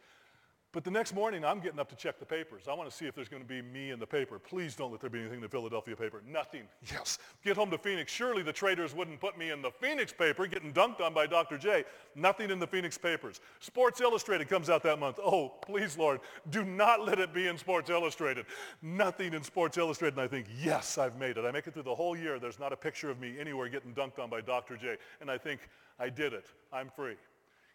But 0.77 0.83
the 0.83 0.91
next 0.91 1.15
morning, 1.15 1.43
I'm 1.43 1.59
getting 1.59 1.79
up 1.79 1.89
to 1.89 1.95
check 1.95 2.19
the 2.19 2.25
papers. 2.27 2.67
I 2.69 2.73
want 2.75 2.87
to 2.87 2.95
see 2.95 3.07
if 3.07 3.15
there's 3.15 3.29
going 3.29 3.41
to 3.41 3.49
be 3.49 3.63
me 3.63 3.89
in 3.89 3.97
the 3.97 4.05
paper. 4.05 4.37
Please 4.37 4.75
don't 4.75 4.91
let 4.91 5.01
there 5.01 5.09
be 5.09 5.17
anything 5.17 5.37
in 5.37 5.41
the 5.41 5.49
Philadelphia 5.49 5.95
paper. 5.95 6.21
Nothing. 6.31 6.67
Yes. 6.91 7.17
Get 7.43 7.57
home 7.57 7.71
to 7.71 7.79
Phoenix. 7.79 8.11
Surely 8.11 8.43
the 8.43 8.53
traders 8.53 8.93
wouldn't 8.93 9.19
put 9.19 9.39
me 9.39 9.49
in 9.49 9.63
the 9.63 9.71
Phoenix 9.71 10.13
paper 10.13 10.45
getting 10.45 10.71
dunked 10.71 11.01
on 11.01 11.15
by 11.15 11.25
Dr. 11.25 11.57
J. 11.57 11.83
Nothing 12.13 12.51
in 12.51 12.59
the 12.59 12.67
Phoenix 12.67 12.95
papers. 12.95 13.41
Sports 13.59 14.01
Illustrated 14.01 14.49
comes 14.49 14.69
out 14.69 14.83
that 14.83 14.99
month. 14.99 15.17
Oh, 15.19 15.49
please, 15.63 15.97
Lord, 15.97 16.19
do 16.51 16.63
not 16.63 17.03
let 17.03 17.17
it 17.17 17.33
be 17.33 17.47
in 17.47 17.57
Sports 17.57 17.89
Illustrated. 17.89 18.45
Nothing 18.83 19.33
in 19.33 19.41
Sports 19.41 19.79
Illustrated. 19.79 20.13
And 20.13 20.25
I 20.25 20.27
think, 20.27 20.45
yes, 20.63 20.99
I've 20.99 21.17
made 21.17 21.37
it. 21.39 21.45
I 21.45 21.49
make 21.49 21.65
it 21.65 21.73
through 21.73 21.83
the 21.89 21.95
whole 21.95 22.15
year. 22.15 22.37
There's 22.37 22.59
not 22.59 22.71
a 22.71 22.77
picture 22.77 23.09
of 23.09 23.19
me 23.19 23.39
anywhere 23.39 23.67
getting 23.67 23.95
dunked 23.95 24.19
on 24.19 24.29
by 24.29 24.41
Dr. 24.41 24.77
J. 24.77 24.97
And 25.21 25.31
I 25.31 25.39
think, 25.39 25.61
I 25.99 26.09
did 26.09 26.33
it. 26.33 26.45
I'm 26.71 26.91
free. 26.95 27.15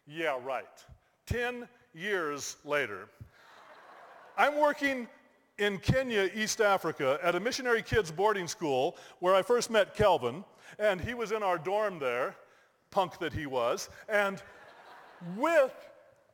Yeah, 0.07 0.39
right. 0.45 0.85
10 1.27 1.69
years 1.95 2.57
later, 2.65 3.09
I'm 4.37 4.59
working 4.59 5.09
in 5.59 5.79
Kenya, 5.79 6.31
East 6.35 6.61
Africa, 6.61 7.19
at 7.23 7.35
a 7.35 7.41
missionary 7.41 7.83
kids 7.83 8.11
boarding 8.11 8.49
school 8.49 8.97
where 9.21 9.35
I 9.35 9.43
first 9.43 9.71
met 9.71 9.95
Kelvin, 9.95 10.45
and 10.79 11.01
he 11.01 11.15
was 11.15 11.33
in 11.33 11.43
our 11.43 11.59
dorm 11.59 11.99
there, 11.99 12.35
punk 12.91 13.19
that 13.19 13.33
he 13.33 13.47
was, 13.47 13.91
and 14.09 14.43
with 15.37 15.75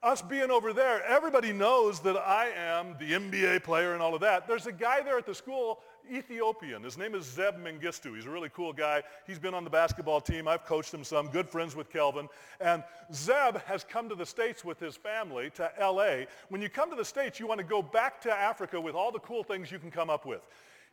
us 0.02 0.22
being 0.22 0.50
over 0.50 0.72
there, 0.72 1.04
everybody 1.04 1.52
knows 1.52 2.00
that 2.00 2.16
I 2.16 2.50
am 2.50 2.94
the 2.98 3.12
NBA 3.12 3.64
player 3.64 3.94
and 3.94 4.02
all 4.02 4.14
of 4.14 4.20
that. 4.20 4.46
There's 4.46 4.66
a 4.66 4.72
guy 4.72 5.00
there 5.02 5.18
at 5.18 5.26
the 5.26 5.34
school 5.34 5.80
Ethiopian. 6.10 6.82
His 6.82 6.96
name 6.96 7.14
is 7.14 7.24
Zeb 7.24 7.56
Mengistu. 7.56 8.14
He's 8.14 8.24
a 8.24 8.30
really 8.30 8.48
cool 8.50 8.72
guy. 8.72 9.02
He's 9.26 9.38
been 9.38 9.54
on 9.54 9.64
the 9.64 9.70
basketball 9.70 10.20
team. 10.20 10.48
I've 10.48 10.64
coached 10.64 10.94
him 10.94 11.04
some. 11.04 11.28
Good 11.28 11.48
friends 11.48 11.76
with 11.76 11.90
Kelvin. 11.90 12.28
And 12.60 12.82
Zeb 13.12 13.58
has 13.66 13.84
come 13.84 14.08
to 14.08 14.14
the 14.14 14.24
States 14.24 14.64
with 14.64 14.80
his 14.80 14.96
family 14.96 15.50
to 15.56 15.70
LA. 15.80 16.24
When 16.48 16.62
you 16.62 16.68
come 16.68 16.90
to 16.90 16.96
the 16.96 17.04
States, 17.04 17.38
you 17.38 17.46
want 17.46 17.58
to 17.58 17.66
go 17.66 17.82
back 17.82 18.20
to 18.22 18.32
Africa 18.32 18.80
with 18.80 18.94
all 18.94 19.12
the 19.12 19.18
cool 19.18 19.42
things 19.42 19.70
you 19.70 19.78
can 19.78 19.90
come 19.90 20.08
up 20.08 20.24
with. 20.24 20.40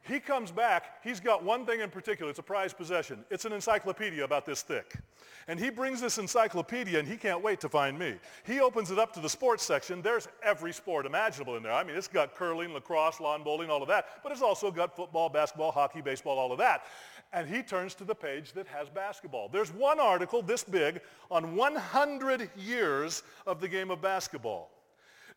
He 0.08 0.20
comes 0.20 0.52
back, 0.52 1.04
he's 1.04 1.20
got 1.20 1.44
one 1.44 1.66
thing 1.66 1.80
in 1.80 1.90
particular, 1.90 2.30
it's 2.30 2.38
a 2.38 2.44
prized 2.44 2.78
possession. 2.78 3.26
It's 3.32 3.46
an 3.46 3.54
encyclopedia 3.54 4.24
about 4.24 4.46
this 4.46 4.62
thick. 4.62 4.94
And 5.48 5.60
he 5.60 5.72
brings 5.72 6.00
this 6.00 6.20
encyclopedia 6.20 7.00
and 7.00 7.08
he 7.08 7.18
can't 7.18 7.42
wait 7.42 7.60
to 7.62 7.70
find 7.70 7.98
me. 7.98 8.16
He 8.46 8.60
opens 8.60 8.92
it 8.92 9.00
up 9.00 9.14
to 9.14 9.20
the 9.20 9.30
sports 9.30 9.64
section. 9.64 10.04
There's 10.04 10.28
every 10.44 10.74
sport 10.74 11.08
imaginable 11.08 11.56
in 11.56 11.64
there. 11.64 11.72
I 11.72 11.84
mean, 11.84 11.96
it's 11.96 12.08
got 12.08 12.36
curling, 12.36 12.72
lacrosse, 12.72 13.20
lawn 13.20 13.42
bowling, 13.42 13.72
all 13.72 13.82
of 13.82 13.88
that, 13.88 14.22
but 14.22 14.32
it's 14.32 14.44
also 14.44 14.70
got 14.70 14.96
football, 14.96 15.28
basketball, 15.28 15.72
hockey, 15.72 16.02
baseball, 16.02 16.38
all 16.38 16.52
of 16.52 16.60
that. 16.60 16.84
And 17.34 17.50
he 17.50 17.64
turns 17.64 17.96
to 17.96 18.04
the 18.04 18.16
page 18.16 18.54
that 18.54 18.68
has 18.68 18.90
basketball. 18.90 19.50
There's 19.50 19.74
one 19.74 20.00
article 20.00 20.44
this 20.44 20.64
big 20.64 21.02
on 21.32 21.56
100 21.56 22.52
years 22.56 23.24
of 23.48 23.60
the 23.60 23.68
game 23.68 23.90
of 23.90 24.04
basketball. 24.04 24.70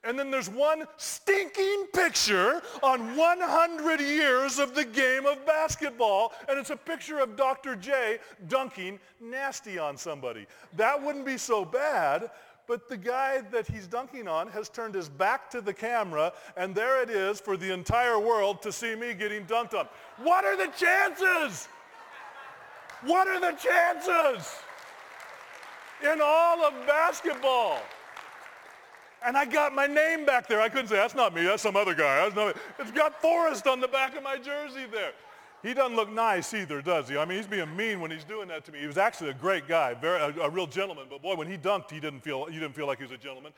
And 0.05 0.17
then 0.17 0.31
there's 0.31 0.49
one 0.49 0.85
stinking 0.97 1.87
picture 1.93 2.63
on 2.83 3.17
100 3.17 4.01
years 4.01 4.59
of 4.61 4.75
the 4.75 4.85
game 4.85 5.27
of 5.27 5.45
basketball, 5.45 6.33
and 6.49 6.59
it's 6.59 6.71
a 6.71 6.77
picture 6.77 7.19
of 7.19 7.37
Dr. 7.37 7.75
J 7.75 8.19
dunking 8.47 9.01
nasty 9.21 9.79
on 9.79 9.97
somebody. 9.97 10.47
That 10.77 11.03
wouldn't 11.03 11.27
be 11.27 11.37
so 11.37 11.65
bad, 11.65 12.31
but 12.69 12.89
the 12.89 12.97
guy 12.97 13.41
that 13.51 13.67
he's 13.67 13.89
dunking 13.89 14.29
on 14.29 14.49
has 14.49 14.69
turned 14.69 14.95
his 14.95 15.09
back 15.09 15.51
to 15.51 15.61
the 15.61 15.75
camera, 15.75 16.33
and 16.57 16.75
there 16.75 17.03
it 17.03 17.11
is 17.11 17.41
for 17.41 17.57
the 17.57 17.73
entire 17.73 18.21
world 18.21 18.63
to 18.63 18.71
see 18.71 18.95
me 18.95 19.15
getting 19.15 19.47
dunked 19.47 19.75
on. 19.75 19.89
What 20.19 20.45
are 20.45 20.57
the 20.57 20.71
chances? 20.77 21.67
What 23.03 23.27
are 23.27 23.41
the 23.41 23.57
chances 23.57 24.55
in 26.05 26.21
all 26.23 26.65
of 26.65 26.87
basketball? 26.87 27.81
And 29.25 29.37
I 29.37 29.45
got 29.45 29.75
my 29.75 29.87
name 29.87 30.25
back 30.25 30.47
there. 30.47 30.61
I 30.61 30.69
couldn't 30.69 30.89
say, 30.89 30.97
that's 30.97 31.15
not 31.15 31.35
me, 31.35 31.45
that's 31.45 31.63
some 31.63 31.77
other 31.77 31.95
guy. 31.95 32.29
That's 32.29 32.37
not 32.37 32.57
It's 32.79 32.91
got 32.93 33.21
Forrest 33.21 33.67
on 33.67 33.81
the 33.81 33.89
back 33.89 34.17
of 34.17 34.23
my 34.23 34.37
jersey 34.37 34.87
there. 34.91 35.13
He 35.63 35.75
doesn't 35.75 35.97
look 35.97 36.11
nice 36.11 36.55
either, 36.55 36.81
does 36.81 37.09
he? 37.09 37.19
I 37.19 37.25
mean, 37.25 37.39
he's 37.39 37.49
being 37.49 37.75
mean 37.75 38.01
when 38.01 38.13
he's 38.13 38.23
doing 38.23 38.47
that 38.49 38.65
to 38.67 38.73
me. 38.73 38.79
He 38.79 38.87
was 38.87 38.97
actually 38.97 39.31
a 39.31 39.35
great 39.35 39.67
guy, 39.67 39.95
very, 39.95 40.21
a, 40.21 40.43
a 40.43 40.51
real 40.51 40.69
gentleman. 40.69 41.07
But 41.11 41.21
boy, 41.21 41.35
when 41.35 41.49
he 41.49 41.59
dunked, 41.59 41.91
he 41.91 41.99
didn't 41.99 42.21
feel, 42.21 42.47
you 42.49 42.61
didn't 42.61 42.77
feel 42.77 42.87
like 42.87 42.99
he 42.99 43.05
was 43.05 43.13
a 43.13 43.19
gentleman. 43.19 43.53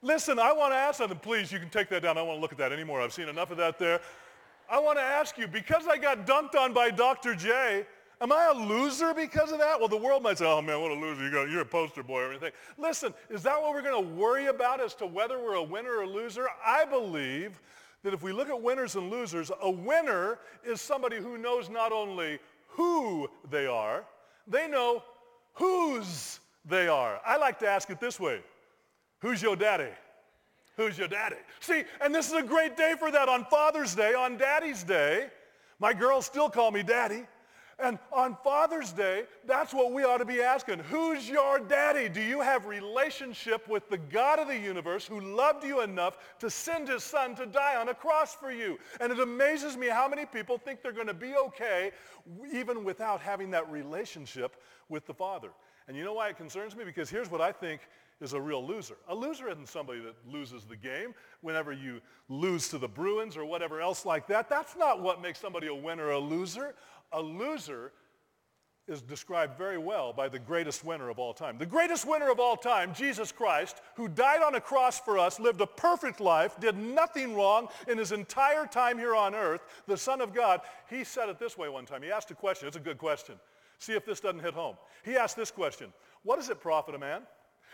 Listen, 0.00 0.38
I 0.38 0.52
want 0.52 0.72
to 0.72 0.76
ask 0.76 0.98
something. 0.98 1.18
Please, 1.18 1.52
you 1.52 1.58
can 1.58 1.68
take 1.68 1.90
that 1.90 2.02
down. 2.02 2.16
I 2.16 2.20
don't 2.20 2.28
want 2.28 2.38
to 2.38 2.40
look 2.40 2.52
at 2.52 2.58
that 2.58 2.72
anymore. 2.72 3.02
I've 3.02 3.12
seen 3.12 3.28
enough 3.28 3.50
of 3.50 3.58
that 3.58 3.78
there. 3.78 4.00
I 4.70 4.78
want 4.78 4.98
to 4.98 5.02
ask 5.02 5.36
you, 5.36 5.46
because 5.46 5.86
I 5.86 5.98
got 5.98 6.26
dunked 6.26 6.54
on 6.54 6.72
by 6.72 6.90
Dr. 6.90 7.34
J, 7.34 7.86
Am 8.20 8.32
I 8.32 8.52
a 8.54 8.56
loser 8.56 9.12
because 9.12 9.52
of 9.52 9.58
that? 9.58 9.78
Well, 9.78 9.88
the 9.88 9.96
world 9.96 10.22
might 10.22 10.38
say, 10.38 10.46
oh 10.46 10.62
man, 10.62 10.80
what 10.80 10.90
a 10.90 10.94
loser. 10.94 11.28
You 11.28 11.58
are 11.58 11.62
a 11.62 11.64
poster 11.64 12.02
boy 12.02 12.20
or 12.20 12.30
anything. 12.30 12.52
Listen, 12.78 13.12
is 13.28 13.42
that 13.42 13.60
what 13.60 13.72
we're 13.72 13.82
going 13.82 14.02
to 14.02 14.14
worry 14.14 14.46
about 14.46 14.80
as 14.80 14.94
to 14.94 15.06
whether 15.06 15.38
we're 15.38 15.54
a 15.54 15.62
winner 15.62 15.98
or 15.98 16.02
a 16.02 16.06
loser? 16.06 16.46
I 16.64 16.84
believe 16.84 17.60
that 18.02 18.14
if 18.14 18.22
we 18.22 18.32
look 18.32 18.48
at 18.48 18.62
winners 18.62 18.96
and 18.96 19.10
losers, 19.10 19.50
a 19.62 19.70
winner 19.70 20.38
is 20.64 20.80
somebody 20.80 21.16
who 21.16 21.38
knows 21.38 21.68
not 21.68 21.90
only 21.90 22.38
who 22.68 23.28
they 23.50 23.66
are, 23.66 24.04
they 24.46 24.68
know 24.68 25.02
whose 25.54 26.40
they 26.64 26.86
are. 26.88 27.20
I 27.26 27.36
like 27.36 27.58
to 27.60 27.68
ask 27.68 27.90
it 27.90 28.00
this 28.00 28.20
way. 28.20 28.40
Who's 29.20 29.42
your 29.42 29.56
daddy? 29.56 29.90
Who's 30.76 30.98
your 30.98 31.08
daddy? 31.08 31.36
See, 31.60 31.84
and 32.00 32.14
this 32.14 32.28
is 32.28 32.34
a 32.34 32.42
great 32.42 32.76
day 32.76 32.94
for 32.98 33.10
that 33.10 33.28
on 33.28 33.44
Father's 33.46 33.94
Day, 33.94 34.12
on 34.14 34.36
Daddy's 34.36 34.82
Day. 34.82 35.28
My 35.78 35.92
girls 35.92 36.26
still 36.26 36.50
call 36.50 36.70
me 36.70 36.82
daddy. 36.82 37.24
And 37.78 37.98
on 38.12 38.36
Father's 38.44 38.92
Day, 38.92 39.24
that's 39.46 39.74
what 39.74 39.92
we 39.92 40.04
ought 40.04 40.18
to 40.18 40.24
be 40.24 40.40
asking. 40.40 40.78
Who's 40.78 41.28
your 41.28 41.58
daddy? 41.58 42.08
Do 42.08 42.22
you 42.22 42.40
have 42.40 42.66
relationship 42.66 43.68
with 43.68 43.88
the 43.88 43.98
God 43.98 44.38
of 44.38 44.48
the 44.48 44.58
universe 44.58 45.06
who 45.06 45.20
loved 45.20 45.64
you 45.64 45.80
enough 45.80 46.18
to 46.38 46.50
send 46.50 46.88
his 46.88 47.02
son 47.02 47.34
to 47.36 47.46
die 47.46 47.76
on 47.76 47.88
a 47.88 47.94
cross 47.94 48.34
for 48.34 48.52
you? 48.52 48.78
And 49.00 49.12
it 49.12 49.18
amazes 49.18 49.76
me 49.76 49.88
how 49.88 50.08
many 50.08 50.24
people 50.24 50.58
think 50.58 50.82
they're 50.82 50.92
going 50.92 51.06
to 51.08 51.14
be 51.14 51.34
okay 51.34 51.90
even 52.52 52.84
without 52.84 53.20
having 53.20 53.50
that 53.50 53.70
relationship 53.70 54.56
with 54.88 55.06
the 55.06 55.14
Father. 55.14 55.50
And 55.88 55.96
you 55.96 56.04
know 56.04 56.14
why 56.14 56.28
it 56.28 56.36
concerns 56.36 56.74
me? 56.76 56.84
Because 56.84 57.10
here's 57.10 57.30
what 57.30 57.40
I 57.40 57.52
think 57.52 57.80
is 58.20 58.32
a 58.32 58.40
real 58.40 58.64
loser. 58.64 58.96
A 59.08 59.14
loser 59.14 59.48
isn't 59.48 59.68
somebody 59.68 60.00
that 60.00 60.14
loses 60.26 60.64
the 60.64 60.76
game 60.76 61.14
whenever 61.40 61.72
you 61.72 62.00
lose 62.28 62.68
to 62.68 62.78
the 62.78 62.88
Bruins 62.88 63.36
or 63.36 63.44
whatever 63.44 63.80
else 63.80 64.06
like 64.06 64.26
that. 64.28 64.48
That's 64.48 64.76
not 64.76 65.02
what 65.02 65.20
makes 65.20 65.40
somebody 65.40 65.66
a 65.66 65.74
winner 65.74 66.06
or 66.06 66.12
a 66.12 66.18
loser. 66.18 66.74
A 67.14 67.22
loser 67.22 67.92
is 68.86 69.00
described 69.00 69.56
very 69.56 69.78
well 69.78 70.12
by 70.12 70.28
the 70.28 70.38
greatest 70.38 70.84
winner 70.84 71.08
of 71.08 71.18
all 71.18 71.32
time. 71.32 71.56
The 71.56 71.64
greatest 71.64 72.06
winner 72.06 72.30
of 72.30 72.38
all 72.38 72.56
time, 72.56 72.92
Jesus 72.92 73.32
Christ, 73.32 73.80
who 73.94 74.08
died 74.08 74.42
on 74.42 74.56
a 74.56 74.60
cross 74.60 75.00
for 75.00 75.18
us, 75.18 75.40
lived 75.40 75.62
a 75.62 75.66
perfect 75.66 76.20
life, 76.20 76.60
did 76.60 76.76
nothing 76.76 77.34
wrong 77.34 77.68
in 77.88 77.96
his 77.96 78.12
entire 78.12 78.66
time 78.66 78.98
here 78.98 79.14
on 79.14 79.34
earth, 79.34 79.62
the 79.86 79.96
Son 79.96 80.20
of 80.20 80.34
God, 80.34 80.60
he 80.90 81.02
said 81.02 81.30
it 81.30 81.38
this 81.38 81.56
way 81.56 81.68
one 81.68 81.86
time. 81.86 82.02
He 82.02 82.10
asked 82.10 82.30
a 82.30 82.34
question. 82.34 82.68
It's 82.68 82.76
a 82.76 82.80
good 82.80 82.98
question. 82.98 83.36
See 83.78 83.94
if 83.94 84.04
this 84.04 84.20
doesn't 84.20 84.40
hit 84.40 84.54
home. 84.54 84.76
He 85.02 85.16
asked 85.16 85.36
this 85.36 85.50
question. 85.50 85.92
What 86.22 86.36
does 86.36 86.50
it 86.50 86.60
profit 86.60 86.94
a 86.94 86.98
man 86.98 87.22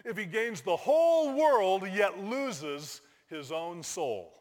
if 0.04 0.16
he 0.16 0.26
gains 0.26 0.60
the 0.60 0.76
whole 0.76 1.34
world 1.34 1.88
yet 1.92 2.22
loses 2.22 3.00
his 3.28 3.50
own 3.50 3.82
soul? 3.82 4.32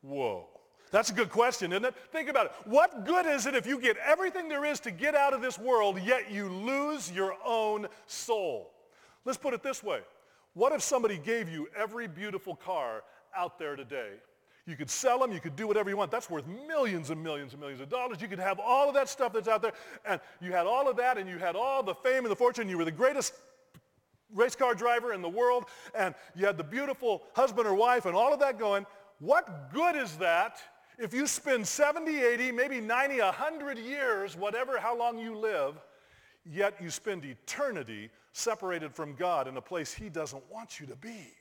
Whoa. 0.00 0.48
That's 0.90 1.10
a 1.10 1.14
good 1.14 1.30
question, 1.30 1.72
isn't 1.72 1.84
it? 1.84 1.94
Think 2.12 2.28
about 2.28 2.46
it. 2.46 2.52
What 2.64 3.04
good 3.04 3.26
is 3.26 3.46
it 3.46 3.54
if 3.54 3.66
you 3.66 3.80
get 3.80 3.96
everything 3.98 4.48
there 4.48 4.64
is 4.64 4.80
to 4.80 4.90
get 4.90 5.14
out 5.14 5.34
of 5.34 5.42
this 5.42 5.58
world, 5.58 6.00
yet 6.00 6.30
you 6.30 6.48
lose 6.48 7.10
your 7.10 7.34
own 7.44 7.86
soul? 8.06 8.72
Let's 9.24 9.38
put 9.38 9.52
it 9.52 9.62
this 9.62 9.82
way. 9.82 10.00
What 10.54 10.72
if 10.72 10.82
somebody 10.82 11.18
gave 11.18 11.48
you 11.48 11.68
every 11.76 12.06
beautiful 12.06 12.54
car 12.54 13.02
out 13.36 13.58
there 13.58 13.76
today? 13.76 14.12
You 14.66 14.74
could 14.74 14.90
sell 14.90 15.18
them, 15.18 15.32
you 15.32 15.40
could 15.40 15.54
do 15.54 15.66
whatever 15.68 15.90
you 15.90 15.96
want. 15.96 16.10
That's 16.10 16.28
worth 16.28 16.44
millions 16.66 17.10
and 17.10 17.22
millions 17.22 17.52
and 17.52 17.60
millions 17.60 17.80
of 17.80 17.88
dollars. 17.88 18.20
You 18.20 18.26
could 18.26 18.40
have 18.40 18.58
all 18.58 18.88
of 18.88 18.94
that 18.94 19.08
stuff 19.08 19.32
that's 19.32 19.48
out 19.48 19.62
there, 19.62 19.72
and 20.04 20.20
you 20.40 20.52
had 20.52 20.66
all 20.66 20.88
of 20.88 20.96
that, 20.96 21.18
and 21.18 21.28
you 21.28 21.38
had 21.38 21.54
all 21.54 21.82
the 21.82 21.94
fame 21.94 22.24
and 22.24 22.30
the 22.30 22.36
fortune. 22.36 22.68
You 22.68 22.78
were 22.78 22.84
the 22.84 22.90
greatest 22.90 23.34
race 24.34 24.56
car 24.56 24.74
driver 24.74 25.12
in 25.12 25.22
the 25.22 25.28
world, 25.28 25.66
and 25.94 26.14
you 26.34 26.46
had 26.46 26.58
the 26.58 26.64
beautiful 26.64 27.22
husband 27.34 27.68
or 27.68 27.74
wife 27.74 28.06
and 28.06 28.16
all 28.16 28.32
of 28.32 28.40
that 28.40 28.58
going. 28.58 28.86
What 29.18 29.72
good 29.72 29.94
is 29.94 30.16
that 30.16 30.60
if 30.98 31.12
you 31.12 31.26
spend 31.26 31.66
70, 31.66 32.22
80, 32.22 32.52
maybe 32.52 32.80
90, 32.80 33.20
100 33.20 33.78
years, 33.78 34.36
whatever, 34.36 34.78
how 34.78 34.96
long 34.96 35.18
you 35.18 35.36
live, 35.36 35.74
yet 36.44 36.80
you 36.80 36.90
spend 36.90 37.24
eternity 37.24 38.10
separated 38.32 38.94
from 38.94 39.14
God 39.14 39.48
in 39.48 39.56
a 39.56 39.62
place 39.62 39.92
he 39.92 40.08
doesn't 40.08 40.42
want 40.50 40.80
you 40.80 40.86
to 40.86 40.96
be. 40.96 41.32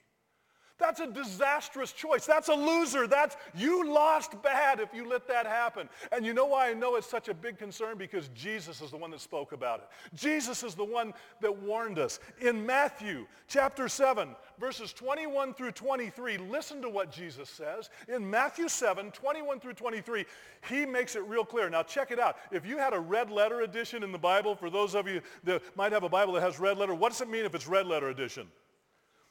That's 0.78 1.00
a 1.00 1.08
disastrous 1.08 1.94
choice. 1.94 2.26
That's 2.26 2.50
a 2.50 2.54
loser. 2.54 3.08
That's 3.08 3.38
you 3.56 3.90
lost 3.90 4.42
bad 4.44 4.82
if 4.82 4.94
you 4.94 5.08
let 5.08 5.26
that 5.30 5.46
happen. 5.46 5.88
And 6.12 6.26
you 6.26 6.34
know 6.34 6.46
why 6.46 6.70
I 6.70 6.74
know 6.74 6.96
it's 6.96 7.10
such 7.10 7.30
a 7.30 7.34
big 7.34 7.58
concern? 7.58 7.98
Because 7.98 8.28
Jesus 8.30 8.82
is 8.82 8.92
the 8.92 8.98
one 8.98 9.10
that 9.12 9.22
spoke 9.22 9.54
about 9.54 9.80
it. 9.80 10.16
Jesus 10.16 10.64
is 10.64 10.76
the 10.76 10.84
one 10.84 11.14
that 11.40 11.58
warned 11.62 11.98
us. 11.98 12.20
In 12.42 12.66
Matthew 12.66 13.26
chapter 13.48 13.88
7, 13.88 14.36
verses 14.60 14.92
21 14.92 15.54
through 15.54 15.72
23, 15.72 16.38
listen 16.38 16.82
to 16.82 16.90
what 16.90 17.10
Jesus 17.10 17.50
says. 17.50 17.90
In 18.14 18.30
Matthew 18.30 18.68
7, 18.68 19.12
21 19.12 19.62
through 19.62 19.74
23, 19.74 20.26
he 20.68 20.86
makes 20.86 21.16
it 21.16 21.24
real 21.24 21.46
clear. 21.46 21.70
Now 21.70 21.84
check 21.84 22.12
it 22.12 22.20
out. 22.20 22.36
If 22.52 22.66
you 22.66 22.78
had 22.78 22.94
a 22.94 23.00
red 23.00 23.32
letter 23.32 23.62
edition 23.62 24.04
in 24.04 24.12
the 24.12 24.18
Bible, 24.18 24.56
for 24.56 24.70
those 24.70 24.94
of 24.94 25.08
you 25.08 25.22
that 25.46 25.62
might 25.78 25.94
have 25.94 26.04
a 26.04 26.10
Bible 26.10 26.34
that 26.34 26.42
has 26.42 26.60
red 26.60 26.78
letter, 26.78 26.94
what 26.94 27.14
does 27.14 27.22
it 27.22 27.30
mean 27.30 27.46
if 27.46 27.56
it's 27.56 27.68
red 27.68 27.88
letter 27.88 28.10
edition? 28.10 28.48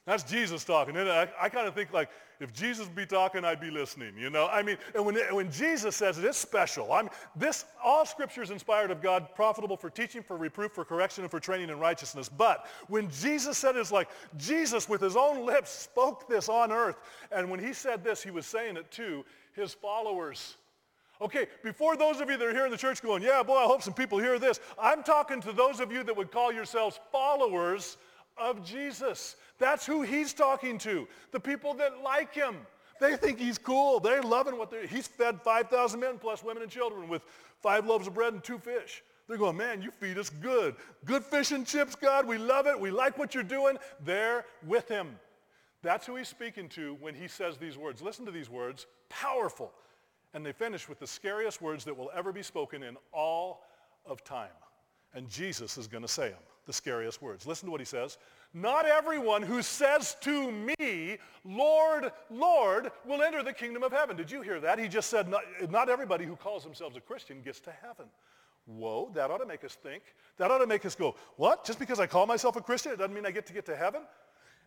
That's 0.05 0.23
Jesus 0.23 0.63
talking. 0.63 0.95
And 0.97 1.09
I, 1.09 1.27
I 1.41 1.49
kind 1.49 1.67
of 1.67 1.73
think 1.73 1.91
like, 1.91 2.09
if 2.39 2.53
Jesus 2.53 2.87
be 2.87 3.05
talking, 3.05 3.45
I'd 3.45 3.61
be 3.61 3.71
listening, 3.71 4.17
you 4.17 4.29
know? 4.29 4.47
I 4.47 4.61
mean, 4.61 4.77
and 4.93 5.05
when, 5.05 5.15
when 5.33 5.49
Jesus 5.49 5.95
says 5.95 6.17
it, 6.17 6.25
it's 6.25 6.37
special. 6.37 6.91
I'm, 6.91 7.09
this, 7.35 7.65
all 7.83 8.05
scripture 8.05 8.43
is 8.43 8.51
inspired 8.51 8.91
of 8.91 9.01
God, 9.01 9.33
profitable 9.35 9.77
for 9.77 9.89
teaching, 9.89 10.21
for 10.21 10.35
reproof, 10.35 10.73
for 10.73 10.83
correction, 10.83 11.23
and 11.23 11.31
for 11.31 11.39
training 11.39 11.69
in 11.69 11.79
righteousness. 11.79 12.29
But 12.29 12.67
when 12.87 13.09
Jesus 13.09 13.57
said 13.57 13.77
it, 13.77 13.79
it's 13.79 13.91
like 13.91 14.09
Jesus 14.37 14.89
with 14.89 15.01
his 15.01 15.15
own 15.15 15.45
lips 15.45 15.71
spoke 15.71 16.27
this 16.27 16.49
on 16.49 16.71
earth. 16.71 16.97
And 17.31 17.49
when 17.49 17.59
he 17.59 17.73
said 17.73 18.03
this, 18.03 18.21
he 18.21 18.31
was 18.31 18.45
saying 18.45 18.75
it 18.77 18.91
to 18.91 19.23
his 19.53 19.73
followers. 19.73 20.57
Okay, 21.21 21.47
before 21.63 21.95
those 21.95 22.19
of 22.19 22.29
you 22.29 22.35
that 22.35 22.45
are 22.45 22.53
here 22.53 22.65
in 22.65 22.71
the 22.71 22.77
church 22.77 23.01
going, 23.01 23.23
yeah, 23.23 23.41
boy, 23.41 23.55
I 23.55 23.63
hope 23.63 23.81
some 23.81 23.93
people 23.93 24.19
hear 24.19 24.37
this. 24.37 24.59
I'm 24.77 25.01
talking 25.01 25.39
to 25.41 25.53
those 25.53 25.79
of 25.79 25.89
you 25.89 26.03
that 26.03 26.15
would 26.15 26.29
call 26.29 26.51
yourselves 26.51 26.99
followers 27.13 27.95
of 28.37 28.63
Jesus. 28.63 29.35
That's 29.59 29.85
who 29.85 30.01
he's 30.01 30.33
talking 30.33 30.77
to. 30.79 31.07
The 31.31 31.39
people 31.39 31.73
that 31.75 32.01
like 32.03 32.33
him. 32.33 32.55
They 32.99 33.17
think 33.17 33.39
he's 33.39 33.57
cool. 33.57 33.99
They're 33.99 34.21
loving 34.21 34.57
what 34.57 34.71
they're, 34.71 34.87
he's 34.87 35.07
fed 35.07 35.41
5,000 35.41 35.99
men 35.99 36.17
plus 36.17 36.43
women 36.43 36.63
and 36.63 36.71
children 36.71 37.09
with 37.09 37.23
five 37.61 37.85
loaves 37.85 38.07
of 38.07 38.13
bread 38.13 38.33
and 38.33 38.43
two 38.43 38.57
fish. 38.57 39.03
They're 39.27 39.37
going, 39.37 39.57
man, 39.57 39.81
you 39.81 39.91
feed 39.91 40.17
us 40.17 40.29
good. 40.29 40.75
Good 41.03 41.23
fish 41.23 41.51
and 41.51 41.65
chips, 41.65 41.95
God. 41.95 42.27
We 42.27 42.37
love 42.37 42.67
it. 42.67 42.79
We 42.79 42.91
like 42.91 43.17
what 43.17 43.33
you're 43.33 43.43
doing. 43.43 43.77
They're 44.03 44.45
with 44.65 44.87
him. 44.87 45.19
That's 45.81 46.05
who 46.05 46.15
he's 46.15 46.27
speaking 46.27 46.69
to 46.69 46.95
when 46.99 47.15
he 47.15 47.27
says 47.27 47.57
these 47.57 47.77
words. 47.77 48.01
Listen 48.01 48.25
to 48.25 48.31
these 48.31 48.49
words. 48.49 48.85
Powerful. 49.09 49.71
And 50.33 50.45
they 50.45 50.51
finish 50.51 50.87
with 50.87 50.99
the 50.99 51.07
scariest 51.07 51.61
words 51.61 51.85
that 51.85 51.97
will 51.97 52.11
ever 52.15 52.31
be 52.31 52.43
spoken 52.43 52.83
in 52.83 52.97
all 53.11 53.63
of 54.05 54.23
time. 54.23 54.49
And 55.13 55.29
Jesus 55.29 55.77
is 55.77 55.87
going 55.87 56.01
to 56.01 56.07
say 56.07 56.29
them, 56.29 56.39
the 56.65 56.73
scariest 56.73 57.21
words. 57.21 57.45
Listen 57.45 57.67
to 57.67 57.71
what 57.71 57.81
he 57.81 57.85
says. 57.85 58.17
Not 58.53 58.85
everyone 58.85 59.41
who 59.41 59.61
says 59.61 60.15
to 60.21 60.51
me, 60.51 61.17
Lord, 61.43 62.11
Lord, 62.29 62.91
will 63.05 63.21
enter 63.21 63.43
the 63.43 63.53
kingdom 63.53 63.83
of 63.83 63.91
heaven. 63.91 64.15
Did 64.15 64.31
you 64.31 64.41
hear 64.41 64.59
that? 64.61 64.79
He 64.79 64.87
just 64.87 65.09
said, 65.09 65.27
not, 65.27 65.43
not 65.69 65.89
everybody 65.89 66.25
who 66.25 66.35
calls 66.35 66.63
themselves 66.63 66.95
a 66.95 67.01
Christian 67.01 67.41
gets 67.41 67.59
to 67.61 67.71
heaven. 67.71 68.05
Whoa, 68.65 69.11
that 69.13 69.29
ought 69.29 69.37
to 69.39 69.45
make 69.45 69.63
us 69.63 69.75
think. 69.75 70.03
That 70.37 70.49
ought 70.49 70.57
to 70.57 70.67
make 70.67 70.85
us 70.85 70.95
go, 70.95 71.15
what? 71.35 71.65
Just 71.65 71.79
because 71.79 71.99
I 71.99 72.07
call 72.07 72.25
myself 72.25 72.55
a 72.55 72.61
Christian, 72.61 72.91
it 72.91 72.97
doesn't 72.97 73.13
mean 73.13 73.25
I 73.25 73.31
get 73.31 73.45
to 73.47 73.53
get 73.53 73.65
to 73.67 73.75
heaven? 73.75 74.01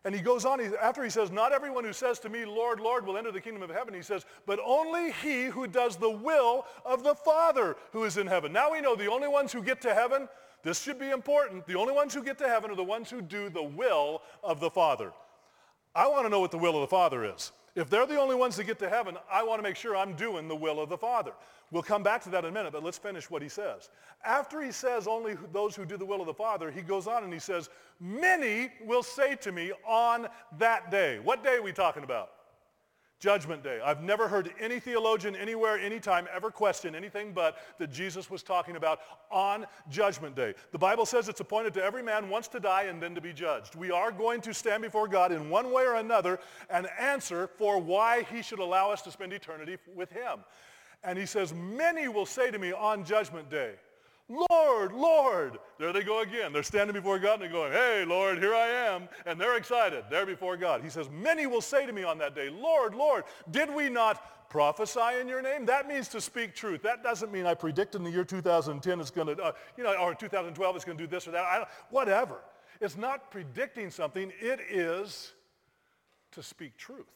And 0.05 0.15
he 0.15 0.21
goes 0.21 0.45
on, 0.45 0.61
he, 0.61 0.67
after 0.81 1.03
he 1.03 1.11
says, 1.11 1.33
not 1.33 1.51
everyone 1.53 1.83
who 1.83 1.93
says 1.93 2.21
to 2.21 2.29
me, 2.29 2.45
Lord, 2.45 2.79
Lord, 2.79 3.05
will 3.05 3.19
enter 3.19 3.33
the 3.33 3.41
kingdom 3.41 3.63
of 3.63 3.71
heaven, 3.71 3.93
he 3.93 4.03
says, 4.03 4.25
but 4.47 4.61
only 4.65 5.11
he 5.11 5.47
who 5.47 5.67
does 5.67 5.97
the 5.97 6.09
will 6.09 6.65
of 6.85 7.03
the 7.03 7.17
Father 7.17 7.77
who 7.93 8.05
is 8.05 8.17
in 8.17 8.29
heaven. 8.29 8.53
Now 8.53 8.71
we 8.71 8.81
know 8.81 8.95
the 8.95 9.11
only 9.11 9.27
ones 9.27 9.53
who 9.53 9.63
get 9.63 9.81
to 9.81 9.95
heaven 9.95 10.29
this 10.63 10.83
should 10.83 10.99
be 10.99 11.11
important. 11.11 11.67
The 11.67 11.77
only 11.77 11.93
ones 11.93 12.15
who 12.15 12.23
get 12.23 12.39
to 12.39 12.49
heaven 12.49 12.71
are 12.71 12.77
the 12.77 12.85
ones 12.85 13.11
who 13.11 13.21
do 13.23 13.49
the 13.49 13.63
will 13.63 14.23
of 14.43 14.61
the 14.61 14.71
Father. 14.71 15.13
I 15.95 16.09
want 16.09 16.27
to 16.27 16.29
know 16.29 16.41
what 16.41 16.51
the 16.51 16.59
will 16.59 16.75
of 16.75 16.81
the 16.83 16.87
Father 16.87 17.25
is. 17.25 17.53
If 17.75 17.89
they're 17.89 18.07
the 18.07 18.21
only 18.21 18.35
ones 18.35 18.57
that 18.57 18.65
get 18.65 18.79
to 18.81 18.89
heaven, 18.89 19.17
I 19.31 19.45
want 19.45 19.61
to 19.61 19.63
make 19.63 19.77
sure 19.77 19.97
I'm 19.97 20.15
doing 20.15 20.49
the 20.49 20.57
will 20.57 20.81
of 20.81 20.89
the 20.89 20.99
Father. 20.99 21.33
We'll 21.71 21.83
come 21.83 22.03
back 22.03 22.23
to 22.25 22.31
that 22.31 22.45
in 22.45 22.51
a 22.51 22.53
minute, 22.53 22.73
but 22.73 22.83
let's 22.83 22.99
finish 22.99 23.31
what 23.31 23.43
he 23.43 23.49
says. 23.49 23.91
After 24.25 24.63
he 24.63 24.73
says 24.73 25.07
only 25.07 25.37
those 25.53 25.77
who 25.77 25.85
do 25.85 25.97
the 25.97 26.05
will 26.05 26.21
of 26.21 26.27
the 26.27 26.35
Father, 26.35 26.71
he 26.71 26.81
goes 26.81 27.07
on 27.07 27.25
and 27.25 27.33
he 27.33 27.39
says, 27.39 27.69
many 28.01 28.71
will 28.85 29.03
say 29.03 29.37
to 29.37 29.53
me 29.53 29.73
on 29.87 30.27
that 30.59 30.91
day. 30.91 31.19
What 31.21 31.45
day 31.45 31.57
are 31.57 31.63
we 31.63 31.73
talking 31.73 32.05
about? 32.05 32.31
Judgment 33.19 33.65
Day. 33.65 33.81
I've 33.85 34.03
never 34.03 34.29
heard 34.29 34.53
any 34.61 34.79
theologian 34.79 35.35
anywhere, 35.35 35.79
anytime 35.79 36.29
ever 36.33 36.51
question 36.51 36.95
anything 36.95 37.33
but 37.33 37.59
that 37.79 37.91
Jesus 37.91 38.31
was 38.31 38.43
talking 38.43 38.77
about 38.77 39.01
on 39.31 39.67
Judgment 39.91 40.37
Day. 40.37 40.55
The 40.71 40.79
Bible 40.79 41.05
says 41.05 41.29
it's 41.29 41.41
appointed 41.41 41.75
to 41.75 41.85
every 41.85 42.03
man 42.03 42.29
once 42.29 42.47
to 42.49 42.61
die 42.61 42.85
and 42.85 43.03
then 43.03 43.15
to 43.15 43.21
be 43.21 43.33
judged. 43.33 43.75
We 43.75 43.91
are 43.91 44.13
going 44.13 44.41
to 44.43 44.55
stand 44.55 44.83
before 44.83 45.09
God 45.09 45.33
in 45.33 45.51
one 45.51 45.73
way 45.73 45.85
or 45.85 45.97
another 45.97 46.39
and 46.71 46.87
answer 46.99 47.49
for 47.49 47.81
why 47.81 48.23
he 48.33 48.41
should 48.43 48.61
allow 48.61 48.91
us 48.91 49.03
to 49.03 49.11
spend 49.11 49.33
eternity 49.33 49.79
with 49.95 50.11
him. 50.11 50.41
And 51.03 51.19
he 51.19 51.27
says, 51.27 51.53
many 51.55 52.09
will 52.09 52.27
say 52.27 52.51
to 52.51 52.59
me 52.59 52.73
on 52.73 53.05
Judgment 53.05 53.51
Day, 53.51 53.75
Lord, 54.29 54.93
Lord. 54.93 55.59
There 55.79 55.93
they 55.93 56.03
go 56.03 56.21
again. 56.21 56.53
They're 56.53 56.63
standing 56.63 56.93
before 56.93 57.19
God 57.19 57.35
and 57.35 57.43
they're 57.43 57.51
going, 57.51 57.73
hey, 57.73 58.05
Lord, 58.07 58.39
here 58.39 58.55
I 58.55 58.69
am. 58.69 59.09
And 59.25 59.41
they're 59.41 59.57
excited. 59.57 60.05
They're 60.11 60.27
before 60.27 60.57
God. 60.57 60.83
He 60.83 60.91
says, 60.91 61.09
many 61.11 61.47
will 61.47 61.63
say 61.63 61.87
to 61.87 61.93
me 61.93 62.05
on 62.05 62.19
that 62.19 62.35
day, 62.35 62.51
Lord, 62.51 62.95
Lord, 62.95 63.25
did 63.51 63.75
we 63.75 63.89
not 63.89 64.51
prophesy 64.51 65.21
in 65.21 65.29
your 65.29 65.41
name? 65.41 65.65
That 65.65 65.89
means 65.89 66.09
to 66.09 66.21
speak 66.21 66.55
truth. 66.55 66.83
That 66.83 67.03
doesn't 67.03 67.33
mean 67.33 67.47
I 67.47 67.55
predict 67.55 67.95
in 67.95 68.05
the 68.05 68.11
year 68.11 68.25
2010 68.25 69.01
it's 69.01 69.11
going 69.11 69.35
to, 69.35 69.43
uh, 69.43 69.53
you 69.77 69.85
know, 69.85 69.95
or 69.95 70.15
2012 70.15 70.77
it's 70.77 70.85
going 70.85 70.99
to 70.99 71.05
do 71.05 71.09
this 71.09 71.27
or 71.27 71.31
that. 71.31 71.71
whatever. 71.91 72.37
It's 72.81 72.97
not 72.97 73.31
predicting 73.31 73.91
something. 73.91 74.31
It 74.41 74.61
is 74.71 75.33
to 76.33 76.43
speak 76.43 76.77
truth. 76.77 77.07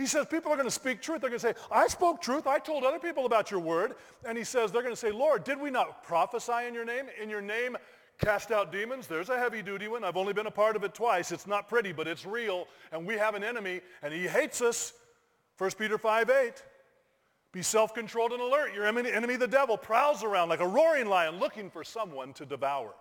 He 0.00 0.06
says 0.06 0.24
people 0.24 0.50
are 0.50 0.56
going 0.56 0.66
to 0.66 0.70
speak 0.70 1.02
truth. 1.02 1.20
They're 1.20 1.28
going 1.28 1.40
to 1.40 1.46
say, 1.46 1.54
I 1.70 1.86
spoke 1.86 2.22
truth. 2.22 2.46
I 2.46 2.58
told 2.58 2.84
other 2.84 2.98
people 2.98 3.26
about 3.26 3.50
your 3.50 3.60
word. 3.60 3.96
And 4.26 4.38
he 4.38 4.44
says, 4.44 4.72
they're 4.72 4.80
going 4.80 4.94
to 4.94 5.00
say, 5.00 5.10
Lord, 5.10 5.44
did 5.44 5.60
we 5.60 5.70
not 5.70 6.02
prophesy 6.02 6.66
in 6.66 6.72
your 6.72 6.86
name? 6.86 7.04
In 7.22 7.28
your 7.28 7.42
name, 7.42 7.76
cast 8.18 8.50
out 8.50 8.72
demons? 8.72 9.06
There's 9.06 9.28
a 9.28 9.38
heavy 9.38 9.60
duty 9.60 9.88
one. 9.88 10.02
I've 10.02 10.16
only 10.16 10.32
been 10.32 10.46
a 10.46 10.50
part 10.50 10.74
of 10.74 10.84
it 10.84 10.94
twice. 10.94 11.32
It's 11.32 11.46
not 11.46 11.68
pretty, 11.68 11.92
but 11.92 12.08
it's 12.08 12.24
real. 12.24 12.66
And 12.92 13.06
we 13.06 13.16
have 13.16 13.34
an 13.34 13.44
enemy, 13.44 13.82
and 14.02 14.14
he 14.14 14.26
hates 14.26 14.62
us. 14.62 14.94
1 15.58 15.72
Peter 15.72 15.98
5, 15.98 16.30
8. 16.30 16.62
Be 17.52 17.60
self-controlled 17.60 18.32
and 18.32 18.40
alert. 18.40 18.72
Your 18.72 18.86
enemy, 18.86 19.12
enemy, 19.12 19.36
the 19.36 19.48
devil, 19.48 19.76
prowls 19.76 20.24
around 20.24 20.48
like 20.48 20.60
a 20.60 20.66
roaring 20.66 21.08
lion 21.08 21.38
looking 21.38 21.68
for 21.68 21.84
someone 21.84 22.32
to 22.32 22.46
devour. 22.46 22.94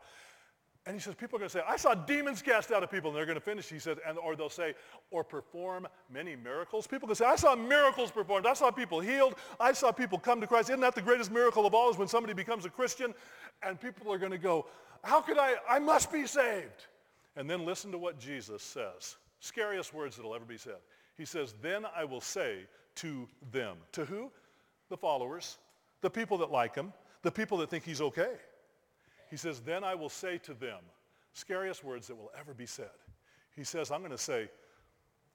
And 0.89 0.95
he 0.95 0.99
says, 1.03 1.13
people 1.13 1.35
are 1.35 1.41
going 1.41 1.49
to 1.51 1.55
say, 1.55 1.63
I 1.67 1.77
saw 1.77 1.93
demons 1.93 2.41
cast 2.41 2.71
out 2.71 2.81
of 2.81 2.89
people. 2.89 3.11
And 3.11 3.17
they're 3.17 3.27
going 3.27 3.37
to 3.37 3.41
finish, 3.41 3.69
he 3.69 3.77
says, 3.77 3.99
and, 4.07 4.17
or 4.17 4.35
they'll 4.35 4.49
say, 4.49 4.73
or 5.11 5.23
perform 5.23 5.87
many 6.11 6.35
miracles. 6.35 6.87
People 6.87 7.07
can 7.07 7.13
say, 7.13 7.25
I 7.25 7.35
saw 7.35 7.55
miracles 7.55 8.09
performed. 8.09 8.47
I 8.47 8.55
saw 8.55 8.71
people 8.71 8.99
healed. 8.99 9.35
I 9.59 9.71
saw 9.71 9.91
people 9.91 10.17
come 10.17 10.41
to 10.41 10.47
Christ. 10.47 10.71
Isn't 10.71 10.79
that 10.79 10.95
the 10.95 11.03
greatest 11.03 11.31
miracle 11.31 11.67
of 11.67 11.75
all 11.75 11.91
is 11.91 11.97
when 11.99 12.07
somebody 12.07 12.33
becomes 12.33 12.65
a 12.65 12.71
Christian? 12.71 13.13
And 13.61 13.79
people 13.79 14.11
are 14.11 14.17
going 14.17 14.31
to 14.31 14.39
go, 14.39 14.65
how 15.03 15.21
could 15.21 15.37
I, 15.37 15.57
I 15.69 15.77
must 15.77 16.11
be 16.11 16.25
saved. 16.25 16.87
And 17.35 17.47
then 17.47 17.65
listen 17.65 17.91
to 17.91 17.99
what 17.99 18.19
Jesus 18.19 18.63
says. 18.63 19.15
Scariest 19.41 19.93
words 19.93 20.15
that'll 20.15 20.33
ever 20.33 20.43
be 20.43 20.57
said. 20.57 20.77
He 21.19 21.25
says, 21.25 21.53
then 21.61 21.85
I 21.95 22.03
will 22.03 22.19
say 22.19 22.61
to 22.95 23.27
them. 23.51 23.77
To 23.91 24.05
who? 24.05 24.31
The 24.89 24.97
followers, 24.97 25.59
the 26.01 26.09
people 26.09 26.39
that 26.39 26.49
like 26.49 26.73
him, 26.73 26.93
the 27.21 27.31
people 27.31 27.59
that 27.59 27.69
think 27.69 27.83
he's 27.83 28.01
okay. 28.01 28.31
He 29.29 29.37
says, 29.37 29.59
then 29.59 29.83
I 29.83 29.95
will 29.95 30.09
say 30.09 30.37
to 30.39 30.53
them, 30.53 30.79
scariest 31.33 31.83
words 31.83 32.07
that 32.07 32.15
will 32.15 32.31
ever 32.37 32.53
be 32.53 32.65
said. 32.65 32.89
He 33.55 33.63
says, 33.63 33.91
I'm 33.91 33.99
going 33.99 34.11
to 34.11 34.17
say, 34.17 34.49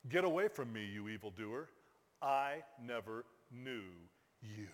get 0.08 0.24
away 0.24 0.48
from 0.48 0.72
me, 0.72 0.84
you 0.84 1.08
evildoer. 1.08 1.68
I 2.20 2.62
never 2.82 3.24
knew 3.52 3.82
you. 4.42 4.68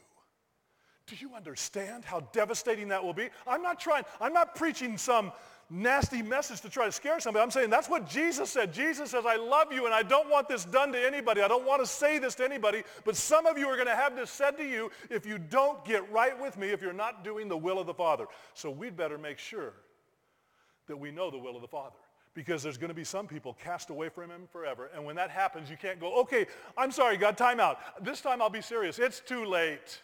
Do 1.07 1.17
you 1.17 1.35
understand 1.35 2.05
how 2.05 2.21
devastating 2.33 2.89
that 2.89 3.03
will 3.03 3.13
be? 3.13 3.31
I'm 3.47 3.63
not 3.63 3.81
trying, 3.81 4.05
I'm 4.21 4.33
not 4.33 4.55
preaching 4.55 4.97
some 4.97 5.33
nasty 5.71 6.21
message 6.21 6.61
to 6.63 6.69
try 6.69 6.87
to 6.87 6.93
scare 6.93 7.21
somebody. 7.21 7.43
I'm 7.43 7.51
saying 7.51 7.71
that's 7.71 7.89
what 7.89 8.09
Jesus 8.09 8.51
said. 8.51 8.75
Jesus 8.75 9.13
says, 9.13 9.25
I 9.25 9.37
love 9.37 9.73
you 9.73 9.87
and 9.87 9.95
I 9.95 10.03
don't 10.03 10.29
want 10.29 10.49
this 10.49 10.65
done 10.65 10.93
to 10.93 11.07
anybody. 11.07 11.41
I 11.41 11.49
don't 11.49 11.65
want 11.65 11.81
to 11.81 11.87
say 11.87 12.19
this 12.19 12.35
to 12.37 12.45
anybody, 12.45 12.83
but 13.05 13.17
some 13.17 13.47
of 13.47 13.57
you 13.57 13.69
are 13.69 13.77
going 13.77 13.87
to 13.87 13.95
have 13.95 14.17
this 14.17 14.31
said 14.31 14.59
to 14.59 14.65
you 14.65 14.91
if 15.09 15.25
you 15.25 15.39
don't 15.39 15.83
get 15.85 16.11
right 16.11 16.39
with 16.39 16.59
me, 16.59 16.71
if 16.71 16.83
you're 16.83 16.93
not 16.93 17.23
doing 17.23 17.49
the 17.49 17.57
will 17.57 17.79
of 17.79 17.87
the 17.87 17.95
Father. 17.95 18.27
So 18.55 18.71
we'd 18.71 18.97
better 18.97 19.17
make 19.17 19.39
sure 19.39 19.73
that 20.89 20.97
we 20.97 21.13
know 21.13 21.31
the 21.31 21.39
will 21.39 21.55
of 21.55 21.63
the 21.63 21.69
Father 21.69 21.97
because 22.35 22.63
there's 22.63 22.79
going 22.79 22.89
to 22.89 22.95
be 22.95 23.05
some 23.05 23.27
people 23.27 23.57
cast 23.63 23.91
away 23.91 24.09
from 24.09 24.31
him 24.31 24.49
forever. 24.53 24.91
And 24.95 25.05
when 25.05 25.17
that 25.17 25.31
happens, 25.31 25.71
you 25.71 25.77
can't 25.77 26.01
go, 26.01 26.21
okay, 26.23 26.47
I'm 26.77 26.91
sorry, 26.91 27.17
God, 27.17 27.37
time 27.37 27.61
out. 27.61 27.79
This 28.05 28.21
time 28.21 28.43
I'll 28.43 28.51
be 28.51 28.63
serious. 28.63 28.99
It's 28.99 29.21
too 29.21 29.45
late. 29.45 30.03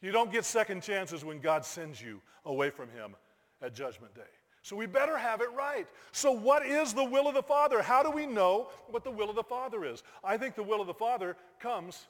You 0.00 0.12
don't 0.12 0.32
get 0.32 0.44
second 0.44 0.82
chances 0.82 1.24
when 1.24 1.40
God 1.40 1.64
sends 1.64 2.00
you 2.00 2.20
away 2.44 2.70
from 2.70 2.88
him 2.90 3.14
at 3.60 3.74
Judgment 3.74 4.14
Day. 4.14 4.22
So 4.62 4.76
we 4.76 4.86
better 4.86 5.18
have 5.18 5.40
it 5.40 5.48
right. 5.56 5.88
So 6.12 6.30
what 6.30 6.64
is 6.64 6.94
the 6.94 7.04
will 7.04 7.26
of 7.26 7.34
the 7.34 7.42
Father? 7.42 7.82
How 7.82 8.02
do 8.02 8.10
we 8.10 8.26
know 8.26 8.68
what 8.88 9.02
the 9.02 9.10
will 9.10 9.28
of 9.28 9.36
the 9.36 9.42
Father 9.42 9.84
is? 9.84 10.04
I 10.22 10.36
think 10.36 10.54
the 10.54 10.62
will 10.62 10.80
of 10.80 10.86
the 10.86 10.94
Father 10.94 11.36
comes, 11.58 12.06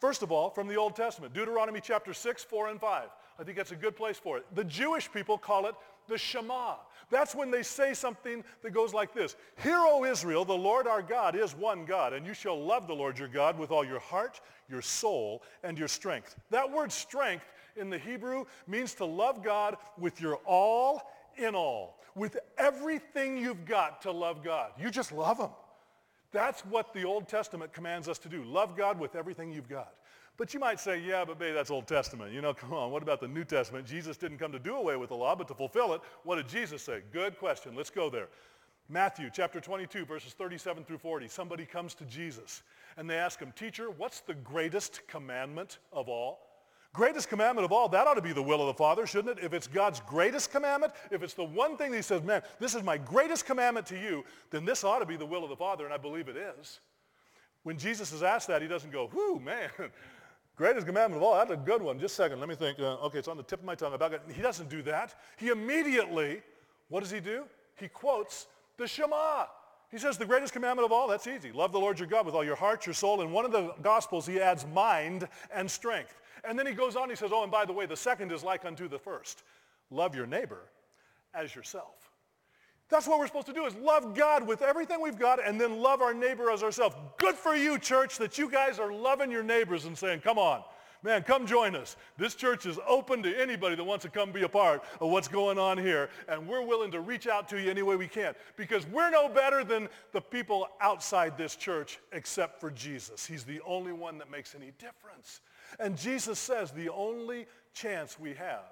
first 0.00 0.22
of 0.22 0.30
all, 0.30 0.50
from 0.50 0.68
the 0.68 0.76
Old 0.76 0.94
Testament. 0.94 1.34
Deuteronomy 1.34 1.80
chapter 1.82 2.14
6, 2.14 2.44
4, 2.44 2.68
and 2.68 2.80
5. 2.80 3.08
I 3.36 3.42
think 3.42 3.56
that's 3.56 3.72
a 3.72 3.76
good 3.76 3.96
place 3.96 4.16
for 4.16 4.38
it. 4.38 4.46
The 4.54 4.62
Jewish 4.62 5.10
people 5.10 5.36
call 5.36 5.66
it 5.66 5.74
the 6.06 6.16
Shema. 6.16 6.76
That's 7.10 7.34
when 7.34 7.50
they 7.50 7.64
say 7.64 7.92
something 7.92 8.44
that 8.62 8.70
goes 8.70 8.94
like 8.94 9.12
this. 9.12 9.34
Hear, 9.62 9.78
O 9.78 10.04
Israel, 10.04 10.44
the 10.44 10.54
Lord 10.54 10.86
our 10.86 11.02
God 11.02 11.34
is 11.34 11.56
one 11.56 11.84
God, 11.84 12.12
and 12.12 12.24
you 12.24 12.34
shall 12.34 12.62
love 12.62 12.86
the 12.86 12.94
Lord 12.94 13.18
your 13.18 13.28
God 13.28 13.58
with 13.58 13.72
all 13.72 13.84
your 13.84 13.98
heart, 13.98 14.40
your 14.68 14.82
soul, 14.82 15.42
and 15.64 15.76
your 15.76 15.88
strength. 15.88 16.36
That 16.50 16.70
word 16.70 16.92
strength 16.92 17.44
in 17.76 17.90
the 17.90 17.98
Hebrew 17.98 18.44
means 18.68 18.94
to 18.94 19.04
love 19.04 19.42
God 19.42 19.76
with 19.98 20.20
your 20.20 20.36
all 20.46 21.02
in 21.38 21.54
all, 21.54 22.00
with 22.14 22.38
everything 22.58 23.36
you've 23.36 23.64
got 23.64 24.02
to 24.02 24.10
love 24.10 24.42
God. 24.42 24.72
You 24.78 24.90
just 24.90 25.12
love 25.12 25.38
him. 25.38 25.50
That's 26.32 26.62
what 26.62 26.92
the 26.92 27.04
Old 27.04 27.28
Testament 27.28 27.72
commands 27.72 28.08
us 28.08 28.18
to 28.18 28.28
do. 28.28 28.42
Love 28.44 28.76
God 28.76 28.98
with 28.98 29.14
everything 29.14 29.52
you've 29.52 29.68
got. 29.68 29.94
But 30.36 30.52
you 30.52 30.58
might 30.58 30.80
say, 30.80 30.98
yeah, 30.98 31.24
but 31.24 31.38
babe, 31.38 31.54
that's 31.54 31.70
Old 31.70 31.86
Testament. 31.86 32.32
You 32.32 32.42
know, 32.42 32.52
come 32.52 32.72
on, 32.72 32.90
what 32.90 33.04
about 33.04 33.20
the 33.20 33.28
New 33.28 33.44
Testament? 33.44 33.86
Jesus 33.86 34.16
didn't 34.16 34.38
come 34.38 34.50
to 34.50 34.58
do 34.58 34.74
away 34.74 34.96
with 34.96 35.10
the 35.10 35.14
law, 35.14 35.36
but 35.36 35.46
to 35.48 35.54
fulfill 35.54 35.94
it. 35.94 36.00
What 36.24 36.36
did 36.36 36.48
Jesus 36.48 36.82
say? 36.82 37.02
Good 37.12 37.38
question. 37.38 37.76
Let's 37.76 37.90
go 37.90 38.10
there. 38.10 38.28
Matthew 38.88 39.30
chapter 39.32 39.60
22, 39.60 40.04
verses 40.04 40.32
37 40.32 40.84
through 40.84 40.98
40. 40.98 41.28
Somebody 41.28 41.64
comes 41.64 41.94
to 41.94 42.04
Jesus 42.04 42.62
and 42.96 43.08
they 43.08 43.16
ask 43.16 43.38
him, 43.40 43.52
teacher, 43.56 43.90
what's 43.90 44.20
the 44.20 44.34
greatest 44.34 45.06
commandment 45.06 45.78
of 45.92 46.08
all? 46.08 46.43
Greatest 46.94 47.28
commandment 47.28 47.64
of 47.64 47.72
all, 47.72 47.88
that 47.88 48.06
ought 48.06 48.14
to 48.14 48.22
be 48.22 48.32
the 48.32 48.40
will 48.40 48.60
of 48.60 48.68
the 48.68 48.74
Father, 48.74 49.04
shouldn't 49.04 49.36
it? 49.36 49.44
If 49.44 49.52
it's 49.52 49.66
God's 49.66 49.98
greatest 49.98 50.52
commandment, 50.52 50.92
if 51.10 51.24
it's 51.24 51.34
the 51.34 51.42
one 51.42 51.76
thing 51.76 51.90
that 51.90 51.96
he 51.96 52.02
says, 52.02 52.22
man, 52.22 52.40
this 52.60 52.72
is 52.76 52.84
my 52.84 52.96
greatest 52.96 53.46
commandment 53.46 53.84
to 53.86 53.98
you, 53.98 54.24
then 54.50 54.64
this 54.64 54.84
ought 54.84 55.00
to 55.00 55.04
be 55.04 55.16
the 55.16 55.26
will 55.26 55.42
of 55.42 55.50
the 55.50 55.56
Father, 55.56 55.84
and 55.84 55.92
I 55.92 55.96
believe 55.96 56.28
it 56.28 56.36
is. 56.36 56.78
When 57.64 57.76
Jesus 57.76 58.12
is 58.12 58.22
asked 58.22 58.46
that, 58.46 58.62
he 58.62 58.68
doesn't 58.68 58.92
go, 58.92 59.10
whoo, 59.12 59.40
man, 59.40 59.70
greatest 60.56 60.86
commandment 60.86 61.20
of 61.20 61.26
all, 61.26 61.34
that's 61.34 61.50
a 61.50 61.56
good 61.56 61.82
one. 61.82 61.98
Just 61.98 62.12
a 62.14 62.22
second, 62.22 62.38
let 62.38 62.48
me 62.48 62.54
think. 62.54 62.78
Uh, 62.78 62.94
okay, 63.06 63.18
it's 63.18 63.26
on 63.26 63.38
the 63.38 63.42
tip 63.42 63.58
of 63.58 63.64
my 63.64 63.74
tongue. 63.74 63.92
About. 63.92 64.20
He 64.32 64.40
doesn't 64.40 64.70
do 64.70 64.80
that. 64.82 65.16
He 65.36 65.48
immediately, 65.48 66.42
what 66.90 67.00
does 67.00 67.10
he 67.10 67.18
do? 67.18 67.42
He 67.74 67.88
quotes 67.88 68.46
the 68.76 68.86
Shema. 68.86 69.46
He 69.94 70.00
says 70.00 70.18
the 70.18 70.26
greatest 70.26 70.52
commandment 70.52 70.84
of 70.84 70.90
all, 70.90 71.06
that's 71.06 71.28
easy. 71.28 71.52
Love 71.52 71.70
the 71.70 71.78
Lord 71.78 72.00
your 72.00 72.08
God 72.08 72.26
with 72.26 72.34
all 72.34 72.42
your 72.42 72.56
heart, 72.56 72.84
your 72.84 72.94
soul. 72.94 73.20
In 73.20 73.30
one 73.30 73.44
of 73.44 73.52
the 73.52 73.72
Gospels, 73.80 74.26
he 74.26 74.40
adds 74.40 74.66
mind 74.66 75.28
and 75.54 75.70
strength. 75.70 76.20
And 76.42 76.58
then 76.58 76.66
he 76.66 76.72
goes 76.72 76.96
on, 76.96 77.08
he 77.08 77.14
says, 77.14 77.30
oh, 77.32 77.44
and 77.44 77.52
by 77.52 77.64
the 77.64 77.72
way, 77.72 77.86
the 77.86 77.96
second 77.96 78.32
is 78.32 78.42
like 78.42 78.64
unto 78.64 78.88
the 78.88 78.98
first. 78.98 79.44
Love 79.92 80.16
your 80.16 80.26
neighbor 80.26 80.62
as 81.32 81.54
yourself. 81.54 82.10
That's 82.88 83.06
what 83.06 83.20
we're 83.20 83.28
supposed 83.28 83.46
to 83.46 83.52
do 83.52 83.66
is 83.66 83.76
love 83.76 84.16
God 84.16 84.44
with 84.44 84.62
everything 84.62 85.00
we've 85.00 85.16
got 85.16 85.38
and 85.46 85.60
then 85.60 85.78
love 85.78 86.02
our 86.02 86.12
neighbor 86.12 86.50
as 86.50 86.64
ourselves. 86.64 86.96
Good 87.18 87.36
for 87.36 87.54
you, 87.54 87.78
church, 87.78 88.18
that 88.18 88.36
you 88.36 88.50
guys 88.50 88.80
are 88.80 88.92
loving 88.92 89.30
your 89.30 89.44
neighbors 89.44 89.84
and 89.84 89.96
saying, 89.96 90.22
come 90.22 90.38
on, 90.38 90.64
man, 91.04 91.22
come 91.22 91.46
join 91.46 91.76
us. 91.76 91.96
This 92.16 92.34
church 92.34 92.64
is 92.64 92.78
open 92.88 93.22
to 93.22 93.40
anybody 93.40 93.76
that 93.76 93.84
wants 93.84 94.04
to 94.04 94.10
come 94.10 94.32
be 94.32 94.42
a 94.42 94.48
part 94.48 94.82
of 95.00 95.10
what's 95.10 95.28
going 95.28 95.58
on 95.58 95.76
here. 95.76 96.08
And 96.26 96.48
we're 96.48 96.64
willing 96.64 96.90
to 96.92 97.00
reach 97.00 97.26
out 97.26 97.48
to 97.50 97.60
you 97.60 97.70
any 97.70 97.82
way 97.82 97.94
we 97.94 98.08
can 98.08 98.34
because 98.56 98.86
we're 98.86 99.10
no 99.10 99.28
better 99.28 99.62
than 99.62 99.88
the 100.12 100.20
people 100.20 100.66
outside 100.80 101.36
this 101.36 101.54
church 101.54 102.00
except 102.12 102.58
for 102.58 102.70
Jesus. 102.70 103.26
He's 103.26 103.44
the 103.44 103.60
only 103.66 103.92
one 103.92 104.16
that 104.18 104.30
makes 104.30 104.54
any 104.54 104.72
difference. 104.78 105.42
And 105.78 105.96
Jesus 105.96 106.38
says 106.38 106.70
the 106.70 106.88
only 106.88 107.46
chance 107.74 108.18
we 108.18 108.32
have 108.34 108.64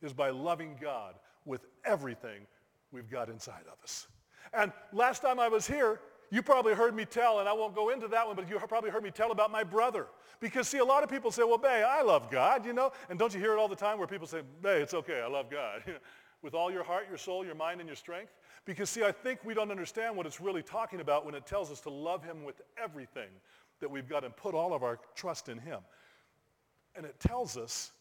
is 0.00 0.12
by 0.12 0.30
loving 0.30 0.76
God 0.80 1.16
with 1.44 1.66
everything 1.84 2.46
we've 2.92 3.10
got 3.10 3.28
inside 3.28 3.64
of 3.66 3.82
us. 3.82 4.06
And 4.52 4.72
last 4.92 5.22
time 5.22 5.40
I 5.40 5.48
was 5.48 5.66
here, 5.66 6.00
you 6.30 6.42
probably 6.42 6.74
heard 6.74 6.94
me 6.94 7.04
tell, 7.04 7.40
and 7.40 7.48
I 7.48 7.52
won't 7.52 7.74
go 7.74 7.90
into 7.90 8.06
that 8.08 8.26
one, 8.26 8.36
but 8.36 8.48
you 8.48 8.58
probably 8.60 8.90
heard 8.90 9.02
me 9.02 9.10
tell 9.10 9.32
about 9.32 9.50
my 9.50 9.64
brother. 9.64 10.06
Because 10.38 10.68
see, 10.68 10.78
a 10.78 10.84
lot 10.84 11.02
of 11.02 11.10
people 11.10 11.30
say, 11.30 11.42
well, 11.42 11.58
Bay, 11.58 11.82
I 11.82 12.02
love 12.02 12.30
God, 12.30 12.64
you 12.64 12.72
know? 12.72 12.92
And 13.08 13.18
don't 13.18 13.34
you 13.34 13.40
hear 13.40 13.52
it 13.52 13.58
all 13.58 13.68
the 13.68 13.76
time 13.76 13.98
where 13.98 14.06
people 14.06 14.28
say, 14.28 14.42
Bay, 14.62 14.80
it's 14.80 14.94
okay, 14.94 15.20
I 15.20 15.28
love 15.28 15.50
God. 15.50 15.82
With 16.42 16.54
all 16.54 16.70
your 16.70 16.84
heart, 16.84 17.04
your 17.08 17.18
soul, 17.18 17.44
your 17.44 17.54
mind, 17.54 17.80
and 17.80 17.88
your 17.88 17.96
strength? 17.96 18.32
Because 18.64 18.88
see, 18.88 19.02
I 19.04 19.12
think 19.12 19.44
we 19.44 19.52
don't 19.52 19.70
understand 19.70 20.16
what 20.16 20.24
it's 20.24 20.40
really 20.40 20.62
talking 20.62 21.00
about 21.00 21.26
when 21.26 21.34
it 21.34 21.44
tells 21.44 21.70
us 21.70 21.80
to 21.80 21.90
love 21.90 22.24
him 22.24 22.44
with 22.44 22.62
everything 22.82 23.28
that 23.80 23.90
we've 23.90 24.08
got 24.08 24.24
and 24.24 24.34
put 24.34 24.54
all 24.54 24.72
of 24.72 24.82
our 24.82 24.98
trust 25.14 25.50
in 25.50 25.58
him. 25.58 25.80
And 26.96 27.04
it 27.04 27.18
tells 27.20 27.58
us, 27.58 27.92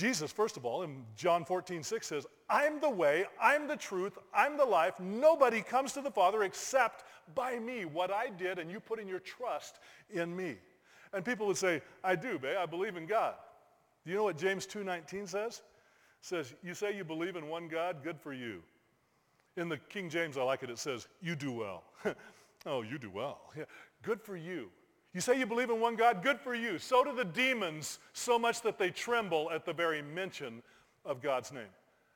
Jesus, 0.00 0.32
first 0.32 0.56
of 0.56 0.64
all, 0.64 0.82
in 0.82 1.04
John 1.14 1.44
14, 1.44 1.82
6 1.82 2.06
says, 2.06 2.26
I'm 2.48 2.80
the 2.80 2.88
way, 2.88 3.26
I'm 3.38 3.68
the 3.68 3.76
truth, 3.76 4.16
I'm 4.32 4.56
the 4.56 4.64
life. 4.64 4.98
Nobody 4.98 5.60
comes 5.60 5.92
to 5.92 6.00
the 6.00 6.10
Father 6.10 6.42
except 6.42 7.04
by 7.34 7.58
me. 7.58 7.84
What 7.84 8.10
I 8.10 8.30
did, 8.30 8.58
and 8.58 8.70
you 8.70 8.80
put 8.80 8.98
in 8.98 9.06
your 9.06 9.18
trust 9.18 9.78
in 10.08 10.34
me. 10.34 10.56
And 11.12 11.22
people 11.22 11.46
would 11.48 11.58
say, 11.58 11.82
I 12.02 12.16
do, 12.16 12.38
babe. 12.38 12.56
I 12.58 12.64
believe 12.64 12.96
in 12.96 13.04
God. 13.04 13.34
Do 14.06 14.10
you 14.10 14.16
know 14.16 14.24
what 14.24 14.38
James 14.38 14.66
2.19 14.66 15.28
says? 15.28 15.56
It 15.56 15.62
says, 16.22 16.54
you 16.62 16.72
say 16.72 16.96
you 16.96 17.04
believe 17.04 17.36
in 17.36 17.46
one 17.46 17.68
God, 17.68 18.02
good 18.02 18.18
for 18.18 18.32
you. 18.32 18.62
In 19.58 19.68
the 19.68 19.76
King 19.76 20.08
James, 20.08 20.38
I 20.38 20.42
like 20.44 20.62
it. 20.62 20.70
It 20.70 20.78
says, 20.78 21.08
you 21.20 21.36
do 21.36 21.52
well. 21.52 21.84
oh, 22.64 22.80
you 22.80 22.98
do 22.98 23.10
well. 23.10 23.40
Yeah. 23.54 23.64
Good 24.00 24.22
for 24.22 24.34
you. 24.34 24.70
You 25.12 25.20
say 25.20 25.38
you 25.38 25.46
believe 25.46 25.70
in 25.70 25.80
one 25.80 25.96
God, 25.96 26.22
good 26.22 26.38
for 26.38 26.54
you. 26.54 26.78
So 26.78 27.02
do 27.02 27.14
the 27.14 27.24
demons, 27.24 27.98
so 28.12 28.38
much 28.38 28.62
that 28.62 28.78
they 28.78 28.90
tremble 28.90 29.50
at 29.50 29.64
the 29.64 29.72
very 29.72 30.02
mention 30.02 30.62
of 31.04 31.20
God's 31.20 31.52
name. 31.52 31.64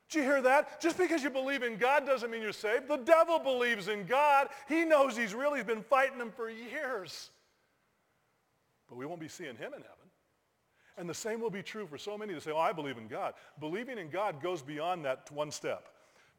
Did 0.09 0.19
you 0.19 0.23
hear 0.23 0.41
that? 0.43 0.79
Just 0.79 0.97
because 0.97 1.23
you 1.23 1.29
believe 1.29 1.63
in 1.63 1.77
God 1.77 2.05
doesn't 2.05 2.29
mean 2.29 2.41
you're 2.41 2.53
saved. 2.53 2.87
The 2.87 2.97
devil 2.97 3.39
believes 3.39 3.87
in 3.87 4.05
God. 4.05 4.49
He 4.69 4.85
knows 4.85 5.17
he's 5.17 5.33
really 5.33 5.63
been 5.63 5.81
fighting 5.81 6.19
him 6.19 6.31
for 6.31 6.49
years. 6.49 7.31
But 8.87 8.97
we 8.97 9.05
won't 9.05 9.19
be 9.19 9.27
seeing 9.27 9.55
him 9.55 9.73
in 9.73 9.81
heaven. 9.81 9.89
And 10.97 11.09
the 11.09 11.13
same 11.13 11.41
will 11.41 11.49
be 11.49 11.63
true 11.63 11.87
for 11.87 11.97
so 11.97 12.17
many 12.17 12.33
that 12.33 12.43
say, 12.43 12.51
oh, 12.51 12.57
I 12.57 12.71
believe 12.71 12.97
in 12.97 13.07
God. 13.07 13.33
Believing 13.59 13.97
in 13.97 14.09
God 14.09 14.41
goes 14.41 14.61
beyond 14.61 15.03
that 15.05 15.29
one 15.31 15.51
step 15.51 15.89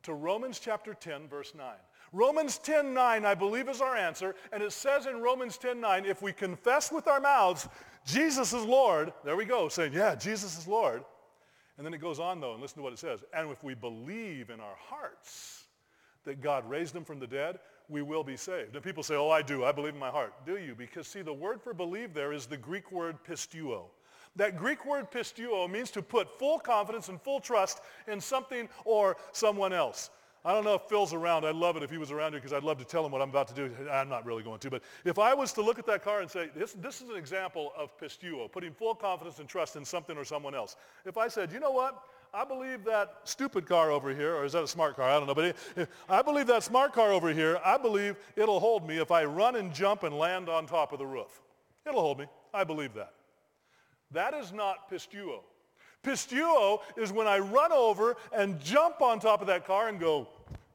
to 0.04 0.14
Romans 0.14 0.58
chapter 0.60 0.94
10, 0.94 1.28
verse 1.28 1.52
9. 1.54 1.66
Romans 2.12 2.58
10, 2.58 2.94
9, 2.94 3.24
I 3.24 3.34
believe, 3.34 3.68
is 3.68 3.80
our 3.80 3.96
answer. 3.96 4.34
And 4.52 4.62
it 4.62 4.72
says 4.72 5.06
in 5.06 5.20
Romans 5.20 5.58
10, 5.58 5.80
9, 5.80 6.04
if 6.04 6.22
we 6.22 6.32
confess 6.32 6.92
with 6.92 7.08
our 7.08 7.20
mouths, 7.20 7.68
Jesus 8.04 8.52
is 8.52 8.64
Lord, 8.64 9.12
there 9.24 9.36
we 9.36 9.44
go, 9.44 9.68
saying, 9.68 9.92
yeah, 9.92 10.14
Jesus 10.14 10.56
is 10.58 10.68
Lord. 10.68 11.02
And 11.76 11.84
then 11.84 11.92
it 11.92 12.00
goes 12.00 12.18
on, 12.18 12.40
though, 12.40 12.52
and 12.52 12.62
listen 12.62 12.78
to 12.78 12.82
what 12.82 12.92
it 12.92 12.98
says. 12.98 13.22
And 13.34 13.50
if 13.50 13.62
we 13.62 13.74
believe 13.74 14.50
in 14.50 14.60
our 14.60 14.76
hearts 14.78 15.64
that 16.24 16.40
God 16.40 16.68
raised 16.68 16.94
him 16.94 17.04
from 17.04 17.18
the 17.18 17.26
dead, 17.26 17.58
we 17.88 18.02
will 18.02 18.24
be 18.24 18.36
saved. 18.36 18.74
And 18.74 18.82
people 18.82 19.02
say, 19.02 19.14
oh, 19.14 19.30
I 19.30 19.42
do. 19.42 19.64
I 19.64 19.72
believe 19.72 19.94
in 19.94 20.00
my 20.00 20.10
heart. 20.10 20.32
Do 20.46 20.56
you? 20.56 20.74
Because, 20.74 21.06
see, 21.06 21.22
the 21.22 21.32
word 21.32 21.60
for 21.62 21.74
believe 21.74 22.14
there 22.14 22.32
is 22.32 22.46
the 22.46 22.56
Greek 22.56 22.90
word 22.90 23.16
pisteuo. 23.28 23.84
That 24.36 24.56
Greek 24.56 24.84
word 24.84 25.10
pisteuo 25.10 25.70
means 25.70 25.90
to 25.92 26.02
put 26.02 26.38
full 26.38 26.58
confidence 26.58 27.08
and 27.08 27.20
full 27.20 27.40
trust 27.40 27.80
in 28.06 28.20
something 28.20 28.68
or 28.84 29.16
someone 29.32 29.72
else. 29.72 30.10
I 30.46 30.52
don't 30.52 30.62
know 30.62 30.74
if 30.74 30.82
Phil's 30.82 31.12
around. 31.12 31.44
I'd 31.44 31.56
love 31.56 31.76
it 31.76 31.82
if 31.82 31.90
he 31.90 31.98
was 31.98 32.12
around 32.12 32.30
here 32.30 32.40
because 32.40 32.52
I'd 32.52 32.62
love 32.62 32.78
to 32.78 32.84
tell 32.84 33.04
him 33.04 33.10
what 33.10 33.20
I'm 33.20 33.30
about 33.30 33.48
to 33.48 33.54
do. 33.54 33.68
I'm 33.90 34.08
not 34.08 34.24
really 34.24 34.44
going 34.44 34.60
to. 34.60 34.70
But 34.70 34.82
if 35.04 35.18
I 35.18 35.34
was 35.34 35.52
to 35.54 35.60
look 35.60 35.80
at 35.80 35.86
that 35.86 36.04
car 36.04 36.20
and 36.20 36.30
say, 36.30 36.50
this, 36.54 36.72
this 36.74 37.02
is 37.02 37.08
an 37.10 37.16
example 37.16 37.72
of 37.76 37.98
pisteuo, 37.98 38.50
putting 38.52 38.72
full 38.72 38.94
confidence 38.94 39.40
and 39.40 39.48
trust 39.48 39.74
in 39.74 39.84
something 39.84 40.16
or 40.16 40.24
someone 40.24 40.54
else. 40.54 40.76
If 41.04 41.18
I 41.18 41.26
said, 41.26 41.50
you 41.50 41.58
know 41.58 41.72
what? 41.72 42.00
I 42.32 42.44
believe 42.44 42.84
that 42.84 43.22
stupid 43.24 43.66
car 43.66 43.90
over 43.90 44.14
here, 44.14 44.36
or 44.36 44.44
is 44.44 44.52
that 44.52 44.62
a 44.62 44.68
smart 44.68 44.94
car? 44.94 45.10
I 45.10 45.18
don't 45.18 45.26
know. 45.26 45.34
But 45.34 45.56
I 46.08 46.22
believe 46.22 46.46
that 46.46 46.62
smart 46.62 46.92
car 46.92 47.12
over 47.12 47.32
here, 47.32 47.58
I 47.64 47.76
believe 47.76 48.14
it'll 48.36 48.60
hold 48.60 48.86
me 48.86 48.98
if 48.98 49.10
I 49.10 49.24
run 49.24 49.56
and 49.56 49.74
jump 49.74 50.04
and 50.04 50.16
land 50.16 50.48
on 50.48 50.66
top 50.66 50.92
of 50.92 51.00
the 51.00 51.06
roof. 51.06 51.42
It'll 51.84 52.00
hold 52.00 52.20
me. 52.20 52.26
I 52.54 52.62
believe 52.62 52.94
that. 52.94 53.14
That 54.12 54.32
is 54.32 54.52
not 54.52 54.88
pisteuo. 54.92 55.40
Pisteuo 56.04 56.80
is 56.96 57.10
when 57.10 57.26
I 57.26 57.40
run 57.40 57.72
over 57.72 58.16
and 58.32 58.60
jump 58.60 59.00
on 59.00 59.18
top 59.18 59.40
of 59.40 59.48
that 59.48 59.66
car 59.66 59.88
and 59.88 59.98
go, 59.98 60.28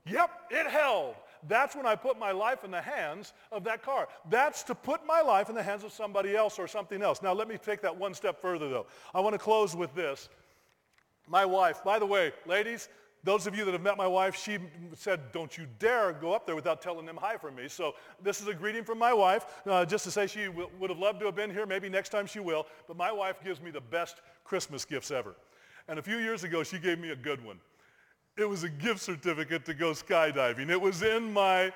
yep, 0.05 0.29
it 0.49 0.67
held. 0.67 1.15
That's 1.47 1.75
when 1.75 1.85
I 1.85 1.95
put 1.95 2.19
my 2.19 2.31
life 2.31 2.63
in 2.63 2.71
the 2.71 2.81
hands 2.81 3.33
of 3.51 3.63
that 3.63 3.81
car. 3.81 4.07
That's 4.29 4.63
to 4.63 4.75
put 4.75 5.05
my 5.05 5.21
life 5.21 5.49
in 5.49 5.55
the 5.55 5.63
hands 5.63 5.83
of 5.83 5.91
somebody 5.91 6.35
else 6.35 6.59
or 6.59 6.67
something 6.67 7.01
else. 7.01 7.21
Now 7.21 7.33
let 7.33 7.47
me 7.47 7.57
take 7.57 7.81
that 7.81 7.95
one 7.95 8.13
step 8.13 8.39
further 8.39 8.69
though. 8.69 8.85
I 9.13 9.19
want 9.21 9.33
to 9.33 9.39
close 9.39 9.75
with 9.75 9.93
this. 9.95 10.29
My 11.27 11.45
wife, 11.45 11.83
by 11.83 11.97
the 11.97 12.05
way, 12.05 12.31
ladies, 12.45 12.89
those 13.23 13.45
of 13.45 13.55
you 13.55 13.63
that 13.65 13.71
have 13.71 13.81
met 13.81 13.97
my 13.97 14.07
wife, 14.07 14.35
she 14.35 14.57
said, 14.95 15.31
don't 15.31 15.55
you 15.55 15.67
dare 15.77 16.11
go 16.11 16.33
up 16.33 16.45
there 16.45 16.55
without 16.55 16.81
telling 16.81 17.05
them 17.05 17.17
hi 17.21 17.37
from 17.37 17.55
me. 17.55 17.67
So 17.67 17.93
this 18.21 18.41
is 18.41 18.47
a 18.47 18.53
greeting 18.53 18.83
from 18.83 18.97
my 18.97 19.13
wife, 19.13 19.45
uh, 19.67 19.85
just 19.85 20.03
to 20.05 20.11
say 20.11 20.25
she 20.25 20.45
w- 20.45 20.69
would 20.79 20.89
have 20.89 20.97
loved 20.97 21.19
to 21.19 21.27
have 21.27 21.35
been 21.35 21.51
here. 21.51 21.67
Maybe 21.67 21.87
next 21.87 22.09
time 22.09 22.25
she 22.25 22.39
will. 22.39 22.65
But 22.87 22.97
my 22.97 23.11
wife 23.11 23.37
gives 23.43 23.61
me 23.61 23.69
the 23.69 23.81
best 23.81 24.21
Christmas 24.43 24.85
gifts 24.85 25.11
ever. 25.11 25.35
And 25.87 25.99
a 25.99 26.01
few 26.01 26.17
years 26.17 26.43
ago, 26.43 26.63
she 26.63 26.79
gave 26.79 26.97
me 26.97 27.11
a 27.11 27.15
good 27.15 27.43
one. 27.45 27.59
It 28.41 28.49
was 28.49 28.63
a 28.63 28.69
gift 28.69 29.01
certificate 29.01 29.65
to 29.65 29.75
go 29.75 29.91
skydiving. 29.91 30.71
It 30.71 30.81
was 30.81 31.03
in 31.03 31.31
my 31.31 31.71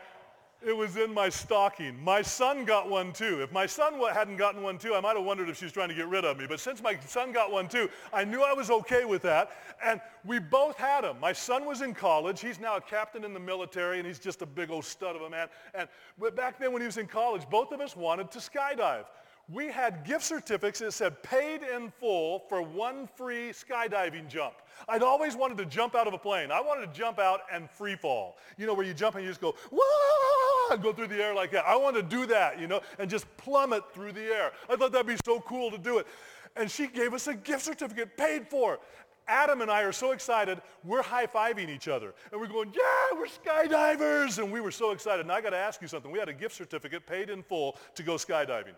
it 0.65 0.75
was 0.75 0.97
in 0.97 1.13
my 1.13 1.30
stocking. 1.30 2.04
My 2.04 2.23
son 2.23 2.65
got 2.65 2.89
one 2.89 3.13
too. 3.13 3.43
If 3.43 3.51
my 3.51 3.67
son 3.67 3.99
hadn't 4.12 4.38
gotten 4.38 4.63
one 4.63 4.80
too, 4.80 4.95
I 4.95 4.99
might 4.99 5.15
have 5.15 5.23
wondered 5.23 5.47
if 5.47 5.60
she 5.60 5.65
was 5.65 5.71
trying 5.71 5.89
to 5.89 5.93
get 5.93 6.08
rid 6.08 6.25
of 6.25 6.39
me. 6.39 6.47
But 6.47 6.60
since 6.60 6.82
my 6.82 6.97
son 7.06 7.32
got 7.32 7.51
one 7.51 7.67
too, 7.67 7.88
I 8.12 8.23
knew 8.23 8.41
I 8.41 8.51
was 8.51 8.71
okay 8.71 9.06
with 9.06 9.21
that. 9.21 9.51
And 9.84 10.01
we 10.25 10.39
both 10.39 10.75
had 10.78 11.04
them. 11.04 11.19
My 11.19 11.34
son 11.34 11.65
was 11.65 11.84
in 11.84 11.93
college. 11.93 12.41
He's 12.41 12.60
now 12.60 12.78
a 12.78 12.82
captain 12.82 13.23
in 13.23 13.32
the 13.32 13.39
military, 13.39 13.99
and 13.99 14.08
he's 14.08 14.17
just 14.17 14.41
a 14.41 14.45
big 14.47 14.71
old 14.71 14.86
stud 14.86 15.15
of 15.15 15.21
a 15.21 15.30
man. 15.30 15.49
And 15.75 15.88
but 16.17 16.36
back 16.36 16.58
then 16.58 16.73
when 16.73 16.82
he 16.82 16.88
was 16.88 16.97
in 16.97 17.06
college, 17.06 17.47
both 17.47 17.71
of 17.71 17.80
us 17.80 17.95
wanted 17.95 18.32
to 18.32 18.39
skydive 18.39 19.06
we 19.47 19.67
had 19.67 20.03
gift 20.03 20.23
certificates 20.23 20.79
that 20.79 20.91
said 20.91 21.21
paid 21.21 21.62
in 21.62 21.91
full 21.99 22.39
for 22.49 22.62
one 22.62 23.08
free 23.15 23.49
skydiving 23.49 24.27
jump. 24.27 24.55
I'd 24.89 25.03
always 25.03 25.36
wanted 25.36 25.58
to 25.60 25.65
jump 25.65 25.95
out 25.95 26.08
of 26.08 26.13
a 26.13 26.17
plane. 26.17 26.51
I 26.51 26.60
wanted 26.62 26.91
to 26.91 26.97
jump 26.97 27.19
out 27.19 27.41
and 27.51 27.69
free 27.69 27.95
fall. 27.95 28.38
You 28.58 28.65
know, 28.65 28.73
where 28.73 28.86
you 28.86 28.93
jump 28.93 29.15
and 29.15 29.23
you 29.23 29.29
just 29.29 29.41
go, 29.41 29.55
whoa, 29.71 30.73
and 30.73 30.81
go 30.81 30.91
through 30.91 31.08
the 31.08 31.23
air 31.23 31.36
like 31.36 31.51
that. 31.51 31.65
I 31.65 31.75
wanted 31.75 32.10
to 32.10 32.15
do 32.15 32.25
that, 32.27 32.60
you 32.60 32.67
know, 32.67 32.81
and 32.97 33.10
just 33.10 33.25
plummet 33.38 33.84
through 33.93 34.13
the 34.13 34.23
air. 34.23 34.51
I 34.69 34.75
thought 34.75 34.91
that'd 34.91 35.08
be 35.08 35.17
so 35.23 35.39
cool 35.41 35.69
to 35.71 35.77
do 35.77 35.99
it. 35.99 36.08
And 36.55 36.69
she 36.69 36.88
gave 36.88 37.13
us 37.13 37.27
a 37.27 37.36
gift 37.36 37.63
certificate 37.63 38.17
paid 38.17 38.47
for. 38.49 38.79
Adam 39.27 39.62
and 39.62 39.71
I 39.71 39.81
are 39.81 39.91
so 39.91 40.12
excited, 40.12 40.62
we're 40.84 41.01
high-fiving 41.01 41.67
each 41.67 41.88
other. 41.88 42.13
And 42.31 42.39
we're 42.39 42.47
going, 42.47 42.71
yeah, 42.75 43.17
we're 43.17 43.27
skydivers. 43.27 44.38
And 44.38 44.51
we 44.51 44.62
were 44.62 44.71
so 44.71 44.91
excited. 44.91 45.21
And 45.21 45.31
I 45.31 45.41
got 45.41 45.49
to 45.51 45.58
ask 45.58 45.81
you 45.81 45.88
something. 45.88 46.12
We 46.12 46.19
had 46.19 46.29
a 46.29 46.34
gift 46.34 46.55
certificate 46.55 47.05
paid 47.05 47.29
in 47.29 47.43
full 47.43 47.77
to 47.95 48.03
go 48.03 48.15
skydiving. 48.15 48.75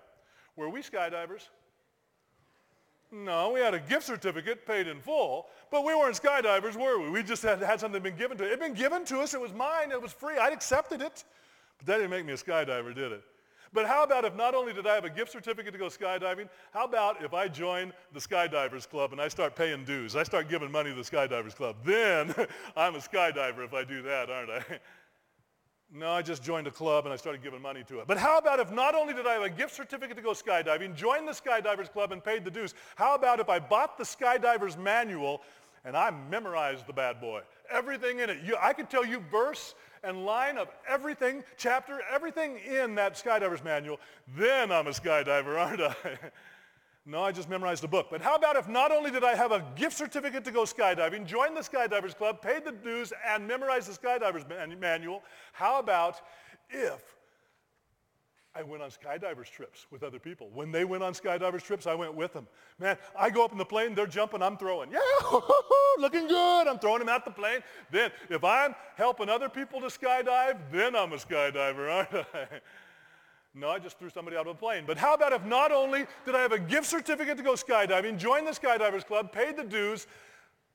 Were 0.57 0.69
we 0.69 0.81
skydivers? 0.81 1.47
No, 3.11 3.51
we 3.51 3.61
had 3.61 3.73
a 3.73 3.79
gift 3.79 4.03
certificate 4.03 4.65
paid 4.65 4.87
in 4.87 4.99
full, 4.99 5.47
but 5.71 5.85
we 5.85 5.95
weren't 5.95 6.21
skydivers, 6.21 6.75
were 6.75 6.99
we? 6.99 7.09
We 7.09 7.23
just 7.23 7.41
had, 7.41 7.61
had 7.61 7.79
something 7.79 8.01
been 8.01 8.17
given 8.17 8.37
to 8.37 8.43
us. 8.43 8.47
It 8.47 8.51
had 8.51 8.59
been 8.59 8.73
given 8.73 9.05
to 9.05 9.19
us. 9.19 9.33
It 9.33 9.39
was 9.39 9.53
mine. 9.53 9.91
It 9.91 10.01
was 10.01 10.11
free. 10.11 10.37
I'd 10.37 10.51
accepted 10.51 11.01
it. 11.01 11.23
But 11.77 11.87
that 11.87 11.97
didn't 11.97 12.09
make 12.09 12.25
me 12.25 12.33
a 12.33 12.37
skydiver, 12.37 12.93
did 12.93 13.13
it? 13.13 13.23
But 13.71 13.85
how 13.85 14.03
about 14.03 14.25
if 14.25 14.35
not 14.35 14.55
only 14.55 14.73
did 14.73 14.87
I 14.87 14.95
have 14.95 15.05
a 15.05 15.09
gift 15.09 15.31
certificate 15.31 15.73
to 15.73 15.79
go 15.79 15.87
skydiving, 15.87 16.49
how 16.73 16.85
about 16.85 17.23
if 17.23 17.33
I 17.33 17.47
join 17.47 17.93
the 18.13 18.19
Skydivers 18.19 18.89
Club 18.89 19.11
and 19.11 19.21
I 19.21 19.27
start 19.27 19.55
paying 19.55 19.83
dues? 19.83 20.15
I 20.15 20.23
start 20.23 20.49
giving 20.49 20.71
money 20.71 20.89
to 20.89 20.95
the 20.95 21.01
Skydivers 21.01 21.55
Club. 21.55 21.75
Then 21.83 22.33
I'm 22.75 22.95
a 22.95 22.99
skydiver 22.99 23.65
if 23.65 23.73
I 23.73 23.83
do 23.83 24.01
that, 24.03 24.29
aren't 24.29 24.49
I? 24.49 24.63
No, 25.93 26.11
I 26.11 26.21
just 26.21 26.43
joined 26.43 26.67
a 26.67 26.71
club 26.71 27.05
and 27.05 27.13
I 27.13 27.15
started 27.15 27.41
giving 27.41 27.61
money 27.61 27.83
to 27.87 27.99
it. 27.99 28.07
But 28.07 28.17
how 28.17 28.37
about 28.37 28.59
if 28.59 28.71
not 28.71 28.93
only 28.93 29.13
did 29.13 29.25
I 29.25 29.33
have 29.33 29.43
a 29.43 29.49
gift 29.49 29.73
certificate 29.73 30.17
to 30.17 30.23
go 30.23 30.31
skydiving, 30.31 30.95
joined 30.95 31.27
the 31.27 31.31
Skydivers 31.31 31.91
Club 31.91 32.11
and 32.11 32.21
paid 32.21 32.43
the 32.43 32.51
dues, 32.51 32.73
how 32.95 33.15
about 33.15 33.39
if 33.39 33.47
I 33.47 33.59
bought 33.59 33.97
the 33.97 34.03
Skydivers 34.03 34.77
Manual 34.77 35.41
and 35.85 35.95
I 35.95 36.11
memorized 36.29 36.87
the 36.87 36.93
bad 36.93 37.21
boy? 37.21 37.41
Everything 37.71 38.19
in 38.19 38.29
it. 38.29 38.39
You, 38.43 38.57
I 38.61 38.73
could 38.73 38.89
tell 38.89 39.05
you 39.05 39.23
verse 39.31 39.75
and 40.03 40.25
line 40.25 40.57
of 40.57 40.67
everything, 40.87 41.43
chapter, 41.55 42.01
everything 42.11 42.59
in 42.59 42.95
that 42.95 43.13
Skydivers 43.13 43.63
Manual. 43.63 43.99
Then 44.35 44.73
I'm 44.73 44.87
a 44.87 44.91
skydiver, 44.91 45.57
aren't 45.57 45.81
I? 45.81 45.95
No, 47.09 47.23
I 47.23 47.31
just 47.31 47.47
memorized 47.47 47.81
the 47.83 47.87
book. 47.87 48.07
But 48.11 48.21
how 48.21 48.35
about 48.35 48.57
if 48.57 48.67
not 48.67 48.91
only 48.91 49.11
did 49.11 49.23
I 49.23 49.33
have 49.33 49.53
a 49.53 49.65
gift 49.77 49.97
certificate 49.97 50.43
to 50.43 50.51
go 50.51 50.63
skydiving, 50.63 51.25
join 51.25 51.55
the 51.55 51.61
Skydivers 51.61 52.13
Club, 52.13 52.41
paid 52.41 52.65
the 52.65 52.73
dues, 52.73 53.13
and 53.25 53.47
memorized 53.47 53.89
the 53.89 53.97
Skydivers 53.97 54.47
man- 54.49 54.77
manual, 54.77 55.23
how 55.53 55.79
about 55.79 56.19
if 56.69 57.01
I 58.53 58.61
went 58.61 58.83
on 58.83 58.89
skydivers 58.89 59.49
trips 59.49 59.85
with 59.89 60.03
other 60.03 60.19
people? 60.19 60.49
When 60.53 60.69
they 60.69 60.83
went 60.83 61.01
on 61.01 61.13
skydivers 61.13 61.63
trips, 61.63 61.87
I 61.87 61.93
went 61.93 62.13
with 62.13 62.33
them. 62.33 62.45
Man, 62.77 62.97
I 63.17 63.29
go 63.29 63.45
up 63.45 63.53
in 63.53 63.57
the 63.57 63.65
plane, 63.65 63.95
they're 63.95 64.05
jumping, 64.05 64.41
I'm 64.41 64.57
throwing. 64.57 64.91
Yeah, 64.91 64.99
looking 65.99 66.27
good. 66.27 66.67
I'm 66.67 66.79
throwing 66.79 66.99
them 66.99 67.09
out 67.09 67.23
the 67.23 67.31
plane. 67.31 67.61
Then 67.89 68.11
if 68.29 68.43
I'm 68.43 68.75
helping 68.95 69.29
other 69.29 69.47
people 69.47 69.79
to 69.79 69.87
skydive, 69.87 70.57
then 70.71 70.95
I'm 70.95 71.13
a 71.13 71.17
skydiver, 71.17 71.89
aren't 71.89 72.27
I? 72.33 72.47
No, 73.57 73.69
I 73.69 73.79
just 73.79 73.97
threw 73.97 74.09
somebody 74.09 74.37
out 74.37 74.45
of 74.45 74.55
a 74.55 74.59
plane. 74.59 74.83
But 74.85 74.97
how 74.97 75.15
about 75.15 75.33
if 75.33 75.43
not 75.43 75.71
only 75.71 76.05
did 76.25 76.35
I 76.35 76.41
have 76.41 76.51
a 76.51 76.59
gift 76.59 76.85
certificate 76.85 77.37
to 77.37 77.43
go 77.43 77.53
skydiving, 77.53 78.17
joined 78.17 78.45
the 78.45 78.51
Skydivers 78.51 79.05
Club, 79.05 79.31
paid 79.31 79.57
the 79.57 79.63
dues, 79.63 80.05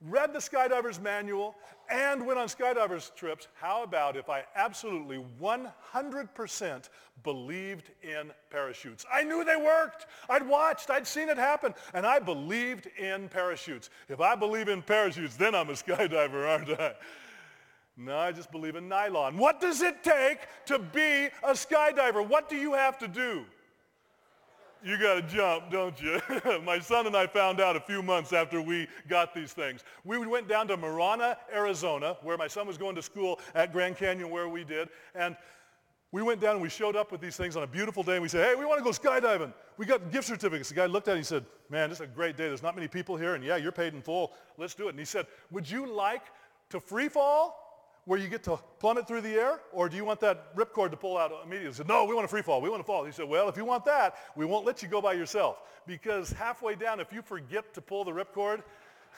read 0.01 0.33
the 0.33 0.39
Skydivers 0.39 1.01
Manual, 1.01 1.55
and 1.89 2.25
went 2.25 2.39
on 2.39 2.47
skydivers 2.47 3.13
trips, 3.15 3.47
how 3.53 3.83
about 3.83 4.17
if 4.17 4.29
I 4.29 4.43
absolutely 4.55 5.23
100% 5.41 6.89
believed 7.23 7.91
in 8.01 8.31
parachutes? 8.49 9.05
I 9.11 9.23
knew 9.23 9.45
they 9.45 9.55
worked. 9.55 10.07
I'd 10.29 10.45
watched. 10.45 10.89
I'd 10.89 11.07
seen 11.07 11.29
it 11.29 11.37
happen. 11.37 11.73
And 11.93 12.05
I 12.05 12.19
believed 12.19 12.87
in 12.97 13.29
parachutes. 13.29 13.89
If 14.09 14.19
I 14.19 14.35
believe 14.35 14.67
in 14.67 14.81
parachutes, 14.81 15.37
then 15.37 15.55
I'm 15.55 15.69
a 15.69 15.73
skydiver, 15.73 16.49
aren't 16.49 16.79
I? 16.79 16.93
No, 17.95 18.17
I 18.17 18.31
just 18.31 18.51
believe 18.51 18.75
in 18.75 18.87
nylon. 18.87 19.37
What 19.37 19.61
does 19.61 19.81
it 19.81 20.03
take 20.03 20.39
to 20.65 20.79
be 20.79 21.29
a 21.43 21.51
skydiver? 21.51 22.27
What 22.27 22.49
do 22.49 22.55
you 22.55 22.73
have 22.73 22.97
to 22.99 23.07
do? 23.07 23.45
You 24.83 24.99
got 24.99 25.15
to 25.15 25.21
jump, 25.21 25.71
don't 25.71 26.01
you? 26.01 26.19
My 26.65 26.79
son 26.79 27.07
and 27.07 27.15
I 27.15 27.25
found 27.25 27.61
out 27.61 27.77
a 27.77 27.79
few 27.79 28.03
months 28.03 28.33
after 28.33 28.61
we 28.61 28.87
got 29.07 29.33
these 29.33 29.53
things. 29.53 29.83
We 30.03 30.17
went 30.17 30.49
down 30.49 30.67
to 30.67 30.75
Marana, 30.75 31.37
Arizona, 31.53 32.17
where 32.21 32.37
my 32.37 32.47
son 32.47 32.67
was 32.67 32.77
going 32.77 32.95
to 32.95 33.01
school 33.01 33.39
at 33.55 33.71
Grand 33.71 33.95
Canyon, 33.95 34.29
where 34.29 34.49
we 34.49 34.65
did. 34.65 34.89
And 35.15 35.37
we 36.11 36.21
went 36.21 36.41
down 36.41 36.55
and 36.55 36.61
we 36.61 36.67
showed 36.67 36.97
up 36.97 37.13
with 37.13 37.21
these 37.21 37.37
things 37.37 37.55
on 37.55 37.63
a 37.63 37.67
beautiful 37.67 38.03
day 38.03 38.13
and 38.13 38.21
we 38.21 38.27
said, 38.27 38.45
hey, 38.45 38.55
we 38.55 38.65
want 38.65 38.77
to 38.77 38.83
go 38.83 38.91
skydiving. 38.91 39.53
We 39.77 39.85
got 39.85 40.11
gift 40.11 40.27
certificates. 40.27 40.67
The 40.67 40.75
guy 40.75 40.85
looked 40.85 41.07
at 41.07 41.11
it 41.11 41.15
and 41.15 41.25
he 41.25 41.27
said, 41.27 41.45
man, 41.69 41.89
this 41.89 41.99
is 41.99 42.03
a 42.03 42.07
great 42.07 42.35
day. 42.35 42.49
There's 42.49 42.61
not 42.61 42.75
many 42.75 42.89
people 42.89 43.15
here 43.15 43.35
and 43.35 43.43
yeah, 43.43 43.55
you're 43.55 43.71
paid 43.71 43.93
in 43.93 44.01
full. 44.01 44.33
Let's 44.57 44.75
do 44.75 44.87
it. 44.87 44.89
And 44.89 44.99
he 44.99 45.05
said, 45.05 45.27
would 45.49 45.69
you 45.69 45.87
like 45.87 46.23
to 46.69 46.81
free 46.81 47.07
fall 47.07 47.62
where 48.05 48.19
you 48.19 48.27
get 48.27 48.43
to 48.43 48.59
plummet 48.79 49.07
through 49.07 49.21
the 49.21 49.33
air, 49.33 49.59
or 49.71 49.87
do 49.87 49.95
you 49.95 50.03
want 50.03 50.19
that 50.19 50.55
ripcord 50.55 50.91
to 50.91 50.97
pull 50.97 51.17
out 51.17 51.31
immediately? 51.43 51.69
He 51.69 51.73
said, 51.73 51.87
no, 51.87 52.03
we 52.03 52.13
want 52.13 52.25
a 52.25 52.27
free 52.27 52.41
fall. 52.41 52.61
We 52.61 52.69
want 52.69 52.81
to 52.81 52.85
fall. 52.85 53.05
He 53.05 53.11
said, 53.11 53.27
well, 53.27 53.47
if 53.47 53.55
you 53.55 53.63
want 53.63 53.85
that, 53.85 54.15
we 54.35 54.45
won't 54.45 54.65
let 54.65 54.81
you 54.81 54.89
go 54.89 55.01
by 55.01 55.13
yourself 55.13 55.61
because 55.87 56.31
halfway 56.31 56.75
down, 56.75 56.99
if 56.99 57.13
you 57.13 57.21
forget 57.21 57.73
to 57.73 57.81
pull 57.81 58.03
the 58.03 58.11
ripcord, 58.11 58.61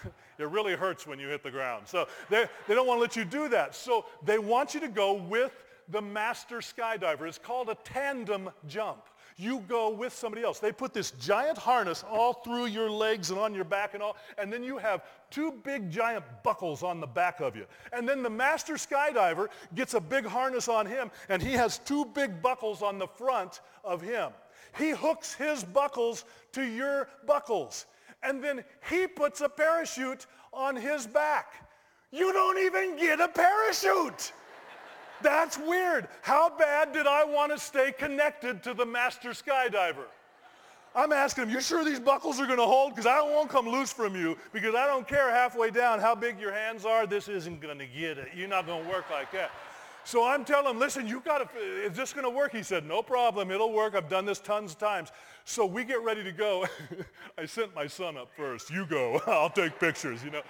it 0.37 0.47
really 0.49 0.73
hurts 0.73 1.07
when 1.07 1.19
you 1.19 1.27
hit 1.27 1.41
the 1.41 1.51
ground. 1.51 1.87
So 1.87 2.07
they, 2.29 2.45
they 2.67 2.75
don't 2.75 2.85
want 2.85 2.97
to 2.97 3.01
let 3.01 3.15
you 3.15 3.25
do 3.25 3.49
that. 3.49 3.75
So 3.75 4.05
they 4.23 4.37
want 4.37 4.73
you 4.73 4.79
to 4.81 4.87
go 4.87 5.13
with 5.13 5.51
the 5.89 6.01
master 6.01 6.57
skydiver. 6.57 7.27
It's 7.27 7.37
called 7.37 7.69
a 7.69 7.75
tandem 7.83 8.49
jump. 8.67 9.03
You 9.37 9.59
go 9.67 9.89
with 9.89 10.13
somebody 10.13 10.43
else. 10.43 10.59
They 10.59 10.71
put 10.71 10.93
this 10.93 11.11
giant 11.11 11.57
harness 11.57 12.05
all 12.09 12.33
through 12.33 12.67
your 12.67 12.89
legs 12.89 13.31
and 13.31 13.39
on 13.39 13.53
your 13.53 13.65
back 13.65 13.93
and 13.93 14.01
all, 14.01 14.15
and 14.37 14.51
then 14.51 14.63
you 14.63 14.77
have 14.77 15.03
two 15.29 15.51
big 15.63 15.91
giant 15.91 16.23
buckles 16.41 16.83
on 16.83 17.01
the 17.01 17.07
back 17.07 17.41
of 17.41 17.53
you. 17.55 17.65
And 17.91 18.07
then 18.07 18.23
the 18.23 18.29
master 18.29 18.75
skydiver 18.75 19.47
gets 19.73 19.93
a 19.93 19.99
big 19.99 20.25
harness 20.25 20.69
on 20.69 20.85
him, 20.85 21.11
and 21.27 21.41
he 21.41 21.51
has 21.51 21.79
two 21.79 22.05
big 22.05 22.41
buckles 22.41 22.81
on 22.81 22.97
the 22.97 23.07
front 23.07 23.59
of 23.83 24.01
him. 24.01 24.31
He 24.77 24.91
hooks 24.91 25.33
his 25.33 25.65
buckles 25.65 26.23
to 26.53 26.63
your 26.63 27.09
buckles, 27.27 27.87
and 28.23 28.41
then 28.41 28.63
he 28.89 29.05
puts 29.05 29.41
a 29.41 29.49
parachute 29.49 30.27
on 30.53 30.77
his 30.77 31.05
back. 31.05 31.67
You 32.11 32.31
don't 32.31 32.59
even 32.59 32.95
get 32.97 33.19
a 33.19 33.27
parachute. 33.27 34.31
That's 35.21 35.57
weird. 35.57 36.07
How 36.21 36.49
bad 36.49 36.91
did 36.91 37.07
I 37.07 37.23
want 37.23 37.51
to 37.51 37.59
stay 37.59 37.91
connected 37.91 38.63
to 38.63 38.73
the 38.73 38.85
master 38.85 39.29
skydiver? 39.29 40.05
I'm 40.95 41.11
asking 41.11 41.45
him, 41.45 41.49
you 41.49 41.59
sure 41.59 41.83
these 41.83 41.99
buckles 41.99 42.39
are 42.39 42.45
going 42.45 42.57
to 42.57 42.65
hold? 42.65 42.91
Because 42.91 43.05
I 43.05 43.21
won't 43.21 43.49
come 43.49 43.67
loose 43.67 43.91
from 43.91 44.15
you 44.15 44.37
because 44.53 44.75
I 44.75 44.87
don't 44.87 45.05
care 45.05 45.29
halfway 45.29 45.69
down 45.69 45.99
how 45.99 46.15
big 46.15 46.39
your 46.39 46.53
hands 46.53 46.85
are. 46.85 47.05
This 47.05 47.27
isn't 47.27 47.59
going 47.59 47.79
to 47.79 47.85
get 47.85 48.17
it. 48.17 48.29
You're 48.33 48.47
not 48.47 48.65
going 48.65 48.83
to 48.83 48.89
work 48.89 49.05
like 49.11 49.29
that. 49.33 49.51
So 50.05 50.23
I'm 50.23 50.45
telling 50.45 50.69
him, 50.69 50.79
listen, 50.79 51.07
you 51.07 51.19
got 51.19 51.51
to, 51.51 51.59
is 51.59 51.97
this 51.97 52.13
going 52.13 52.23
to 52.23 52.29
work? 52.29 52.53
He 52.53 52.63
said, 52.63 52.85
no 52.85 53.01
problem. 53.01 53.51
It'll 53.51 53.73
work. 53.73 53.95
I've 53.95 54.07
done 54.07 54.23
this 54.23 54.39
tons 54.39 54.71
of 54.71 54.77
times. 54.77 55.11
So 55.43 55.65
we 55.65 55.83
get 55.83 56.01
ready 56.01 56.23
to 56.23 56.31
go. 56.31 56.65
I 57.37 57.45
sent 57.45 57.75
my 57.75 57.87
son 57.87 58.15
up 58.15 58.29
first. 58.37 58.69
You 58.69 58.85
go. 58.85 59.19
I'll 59.27 59.49
take 59.49 59.79
pictures, 59.79 60.23
you 60.23 60.29
know. 60.29 60.43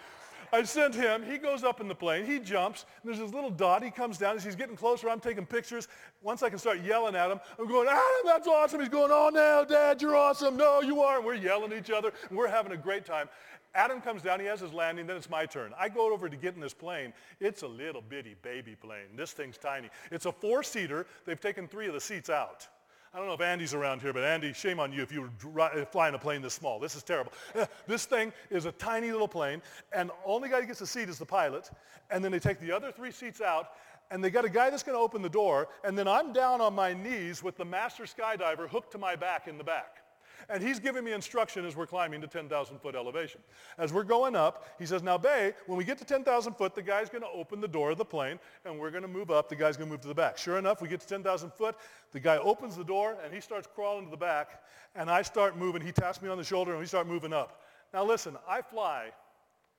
I 0.51 0.63
sent 0.63 0.95
him. 0.95 1.23
He 1.23 1.37
goes 1.37 1.63
up 1.63 1.81
in 1.81 1.87
the 1.87 1.95
plane. 1.95 2.25
He 2.25 2.39
jumps. 2.39 2.85
there's 3.03 3.19
this 3.19 3.33
little 3.33 3.49
dot. 3.49 3.83
He 3.83 3.91
comes 3.91 4.17
down. 4.17 4.35
As 4.35 4.43
he's 4.43 4.55
getting 4.55 4.75
closer, 4.75 5.09
I'm 5.09 5.19
taking 5.19 5.45
pictures. 5.45 5.87
Once 6.21 6.43
I 6.43 6.49
can 6.49 6.59
start 6.59 6.81
yelling 6.81 7.15
at 7.15 7.31
him, 7.31 7.39
I'm 7.59 7.67
going, 7.67 7.87
Adam, 7.87 8.03
that's 8.25 8.47
awesome. 8.47 8.79
He's 8.79 8.89
going, 8.89 9.11
oh, 9.11 9.29
no, 9.33 9.65
Dad, 9.67 10.01
you're 10.01 10.15
awesome. 10.15 10.57
No, 10.57 10.81
you 10.81 11.01
are. 11.01 11.17
And 11.17 11.25
we're 11.25 11.35
yelling 11.35 11.71
at 11.71 11.77
each 11.77 11.91
other. 11.91 12.11
And 12.29 12.37
we're 12.37 12.47
having 12.47 12.71
a 12.71 12.77
great 12.77 13.05
time. 13.05 13.27
Adam 13.73 13.99
comes 13.99 14.21
down. 14.21 14.39
He 14.39 14.45
has 14.45 14.61
his 14.61 14.73
landing. 14.73 15.05
Then 15.05 15.17
it's 15.17 15.29
my 15.29 15.45
turn. 15.45 15.73
I 15.77 15.89
go 15.89 16.11
over 16.13 16.29
to 16.29 16.37
get 16.37 16.55
in 16.55 16.61
this 16.61 16.73
plane. 16.73 17.13
It's 17.39 17.61
a 17.63 17.67
little 17.67 18.01
bitty 18.01 18.35
baby 18.41 18.75
plane. 18.75 19.15
This 19.15 19.33
thing's 19.33 19.57
tiny. 19.57 19.89
It's 20.11 20.25
a 20.25 20.31
four-seater. 20.31 21.05
They've 21.25 21.39
taken 21.39 21.67
three 21.67 21.87
of 21.87 21.93
the 21.93 22.01
seats 22.01 22.29
out. 22.29 22.67
I 23.15 23.17
don't 23.19 23.27
know 23.27 23.33
if 23.33 23.39
Andy's 23.39 23.73
around 23.73 24.01
here, 24.01 24.11
but 24.11 24.25
Andy, 24.25 24.51
shame 24.51 24.77
on 24.77 24.91
you 24.91 25.01
if 25.01 25.09
you 25.09 25.29
were 25.45 25.61
uh, 25.61 25.85
flying 25.85 26.15
a 26.15 26.17
plane 26.17 26.41
this 26.41 26.53
small. 26.53 26.81
This 26.81 26.97
is 26.97 27.03
terrible. 27.03 27.31
Uh, 27.57 27.65
this 27.87 28.03
thing 28.03 28.33
is 28.49 28.65
a 28.65 28.73
tiny 28.73 29.09
little 29.09 29.27
plane, 29.29 29.61
and 29.93 30.11
only 30.25 30.49
guy 30.49 30.59
who 30.59 30.67
gets 30.67 30.81
a 30.81 30.87
seat 30.87 31.07
is 31.07 31.17
the 31.17 31.25
pilot, 31.25 31.71
and 32.11 32.21
then 32.21 32.29
they 32.29 32.39
take 32.39 32.59
the 32.59 32.73
other 32.73 32.91
three 32.91 33.11
seats 33.11 33.39
out, 33.39 33.69
and 34.11 34.21
they 34.21 34.29
got 34.29 34.43
a 34.43 34.49
guy 34.49 34.69
that's 34.69 34.83
going 34.83 34.97
to 34.97 35.01
open 35.01 35.21
the 35.21 35.29
door, 35.29 35.69
and 35.85 35.97
then 35.97 36.09
I'm 36.09 36.33
down 36.33 36.59
on 36.59 36.75
my 36.75 36.93
knees 36.93 37.41
with 37.41 37.55
the 37.55 37.63
master 37.63 38.03
skydiver 38.03 38.67
hooked 38.67 38.91
to 38.91 38.97
my 38.97 39.15
back 39.15 39.47
in 39.47 39.57
the 39.57 39.63
back. 39.63 40.03
And 40.49 40.61
he's 40.61 40.79
giving 40.79 41.03
me 41.03 41.13
instruction 41.13 41.65
as 41.65 41.75
we're 41.75 41.87
climbing 41.87 42.21
to 42.21 42.27
10,000 42.27 42.79
foot 42.79 42.95
elevation. 42.95 43.41
As 43.77 43.91
we're 43.91 44.03
going 44.03 44.35
up, 44.35 44.67
he 44.77 44.85
says, 44.85 45.03
now 45.03 45.17
Bay, 45.17 45.53
when 45.67 45.77
we 45.77 45.83
get 45.83 45.97
to 45.97 46.05
10,000 46.05 46.53
foot, 46.53 46.75
the 46.75 46.81
guy's 46.81 47.09
going 47.09 47.23
to 47.23 47.29
open 47.29 47.61
the 47.61 47.67
door 47.67 47.91
of 47.91 47.97
the 47.97 48.05
plane 48.05 48.39
and 48.65 48.79
we're 48.79 48.91
going 48.91 49.01
to 49.01 49.07
move 49.07 49.31
up. 49.31 49.49
The 49.49 49.55
guy's 49.55 49.77
going 49.77 49.89
to 49.89 49.93
move 49.93 50.01
to 50.01 50.07
the 50.07 50.15
back. 50.15 50.37
Sure 50.37 50.57
enough, 50.57 50.81
we 50.81 50.87
get 50.87 50.99
to 51.01 51.07
10,000 51.07 51.51
foot. 51.53 51.75
The 52.11 52.19
guy 52.19 52.37
opens 52.37 52.75
the 52.75 52.83
door 52.83 53.17
and 53.23 53.33
he 53.33 53.41
starts 53.41 53.67
crawling 53.73 54.05
to 54.05 54.11
the 54.11 54.17
back 54.17 54.63
and 54.95 55.09
I 55.09 55.21
start 55.21 55.57
moving. 55.57 55.81
He 55.81 55.91
taps 55.91 56.21
me 56.21 56.29
on 56.29 56.37
the 56.37 56.43
shoulder 56.43 56.71
and 56.71 56.79
we 56.79 56.85
start 56.85 57.07
moving 57.07 57.33
up. 57.33 57.61
Now 57.93 58.03
listen, 58.03 58.37
I 58.47 58.61
fly 58.61 59.11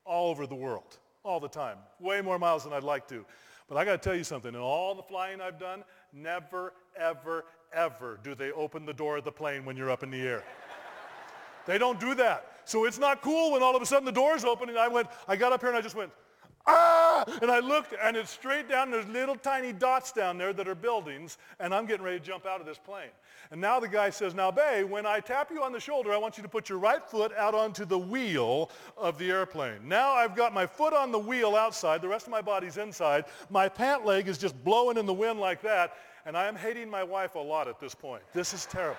all 0.05 0.31
over 0.31 0.47
the 0.47 0.55
world, 0.55 0.99
all 1.23 1.41
the 1.41 1.49
time, 1.49 1.79
way 2.01 2.21
more 2.21 2.39
miles 2.39 2.65
than 2.65 2.73
I'd 2.73 2.83
like 2.83 3.09
to. 3.09 3.25
But 3.69 3.77
I 3.77 3.85
got 3.85 4.01
to 4.01 4.09
tell 4.09 4.17
you 4.17 4.25
something. 4.25 4.55
In 4.55 4.61
all 4.61 4.95
the 4.95 5.03
flying 5.03 5.41
I've 5.41 5.59
done, 5.59 5.83
never, 6.13 6.73
ever, 6.97 7.45
ever 7.73 8.19
do 8.23 8.35
they 8.35 8.53
open 8.53 8.87
the 8.87 8.93
door 8.93 9.17
of 9.17 9.25
the 9.25 9.33
plane 9.33 9.65
when 9.65 9.77
you're 9.77 9.91
up 9.91 10.03
in 10.03 10.11
the 10.11 10.21
air. 10.21 10.45
they 11.67 11.79
don't 11.79 12.01
do 12.01 12.15
that. 12.15 12.53
So 12.65 12.85
it's 12.85 12.99
not 12.99 13.23
cool 13.23 13.53
when 13.53 13.63
all 13.63 13.77
of 13.77 13.83
a 13.83 13.87
sudden 13.87 14.05
the 14.05 14.13
door's 14.13 14.45
open 14.45 14.69
and 14.69 14.79
I 14.79 14.89
went, 14.89 15.09
I 15.29 15.37
got 15.37 15.53
up 15.53 15.61
here 15.61 15.69
and 15.69 15.79
I 15.79 15.81
just 15.81 15.95
went, 15.95 16.11
ah! 16.67 17.25
And 17.41 17.51
I 17.51 17.61
looked 17.61 17.95
and 18.03 18.17
it's 18.17 18.31
straight 18.31 18.69
down. 18.69 18.91
There's 18.91 19.07
little 19.07 19.37
tiny 19.37 19.73
dots 19.73 20.13
down 20.13 20.39
there 20.39 20.53
that 20.53 20.67
are 20.67 20.75
buildings 20.75 21.39
and 21.61 21.75
I'm 21.75 21.87
getting 21.87 22.05
ready 22.05 22.19
to 22.19 22.25
jump 22.25 22.47
out 22.47 22.61
of 22.61 22.67
this 22.67 22.79
plane. 22.79 23.11
And 23.51 23.61
now 23.61 23.79
the 23.79 23.89
guy 23.89 24.11
says, 24.11 24.35
now 24.35 24.51
Bay, 24.51 24.85
when 24.85 25.07
I 25.07 25.21
tap 25.21 25.51
you 25.53 25.63
on 25.63 25.73
the 25.73 25.81
shoulder, 25.81 26.13
I 26.13 26.17
want 26.17 26.37
you 26.37 26.43
to 26.43 26.49
put 26.49 26.69
your 26.69 26.79
right 26.79 27.09
foot 27.09 27.33
out 27.37 27.55
onto 27.55 27.85
the 27.85 27.99
wheel 27.99 28.71
of 28.97 29.19
the 29.19 29.31
airplane. 29.31 29.79
Now 29.85 30.13
I've 30.13 30.35
got 30.35 30.53
my 30.53 30.67
foot 30.67 30.93
on 30.93 31.13
the 31.13 31.19
wheel 31.19 31.55
outside. 31.55 32.03
The 32.03 32.09
rest 32.09 32.27
of 32.27 32.33
my 32.33 32.43
body's 32.43 32.77
inside. 32.77 33.27
My 33.49 33.69
pant 33.69 34.05
leg 34.05 34.29
is 34.29 34.39
just 34.39 34.63
blowing 34.65 34.97
in 34.97 35.07
the 35.07 35.15
wind 35.15 35.39
like 35.39 35.63
that. 35.63 35.95
And 36.27 36.37
I 36.37 36.49
am 36.49 36.57
hating 36.57 36.91
my 36.91 37.05
wife 37.05 37.37
a 37.37 37.39
lot 37.39 37.69
at 37.69 37.81
this 37.81 37.95
point. 37.95 38.23
This 38.35 38.53
is 38.53 38.67
terrible. 38.67 38.99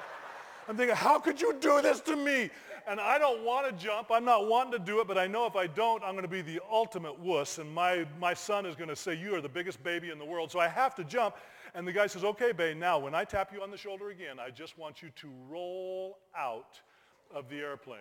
I'm 0.67 0.77
thinking, 0.77 0.95
how 0.95 1.19
could 1.19 1.39
you 1.39 1.55
do 1.59 1.81
this 1.81 1.99
to 2.01 2.15
me? 2.15 2.49
And 2.87 3.01
I 3.01 3.17
don't 3.17 3.43
want 3.43 3.67
to 3.67 3.85
jump. 3.85 4.11
I'm 4.11 4.23
not 4.23 4.47
wanting 4.47 4.71
to 4.71 4.79
do 4.79 5.01
it, 5.01 5.07
but 5.07 5.17
I 5.17 5.27
know 5.27 5.45
if 5.45 5.57
I 5.57 5.67
don't, 5.67 6.01
I'm 6.03 6.13
going 6.13 6.23
to 6.23 6.29
be 6.29 6.41
the 6.41 6.61
ultimate 6.71 7.19
wuss. 7.19 7.57
And 7.57 7.69
my, 7.73 8.05
my 8.17 8.33
son 8.33 8.65
is 8.65 8.75
going 8.75 8.89
to 8.89 8.95
say, 8.95 9.13
you 9.13 9.35
are 9.35 9.41
the 9.41 9.49
biggest 9.49 9.83
baby 9.83 10.09
in 10.09 10.17
the 10.17 10.25
world. 10.25 10.51
So 10.51 10.59
I 10.59 10.69
have 10.69 10.95
to 10.95 11.03
jump. 11.03 11.35
And 11.75 11.85
the 11.85 11.91
guy 11.91 12.07
says, 12.07 12.23
okay, 12.23 12.53
Bay, 12.53 12.73
now 12.73 12.97
when 12.97 13.13
I 13.13 13.25
tap 13.25 13.51
you 13.53 13.61
on 13.61 13.71
the 13.71 13.77
shoulder 13.77 14.09
again, 14.09 14.39
I 14.39 14.49
just 14.49 14.77
want 14.77 15.01
you 15.01 15.09
to 15.17 15.29
roll 15.49 16.17
out 16.35 16.79
of 17.35 17.49
the 17.49 17.57
airplane. 17.57 17.99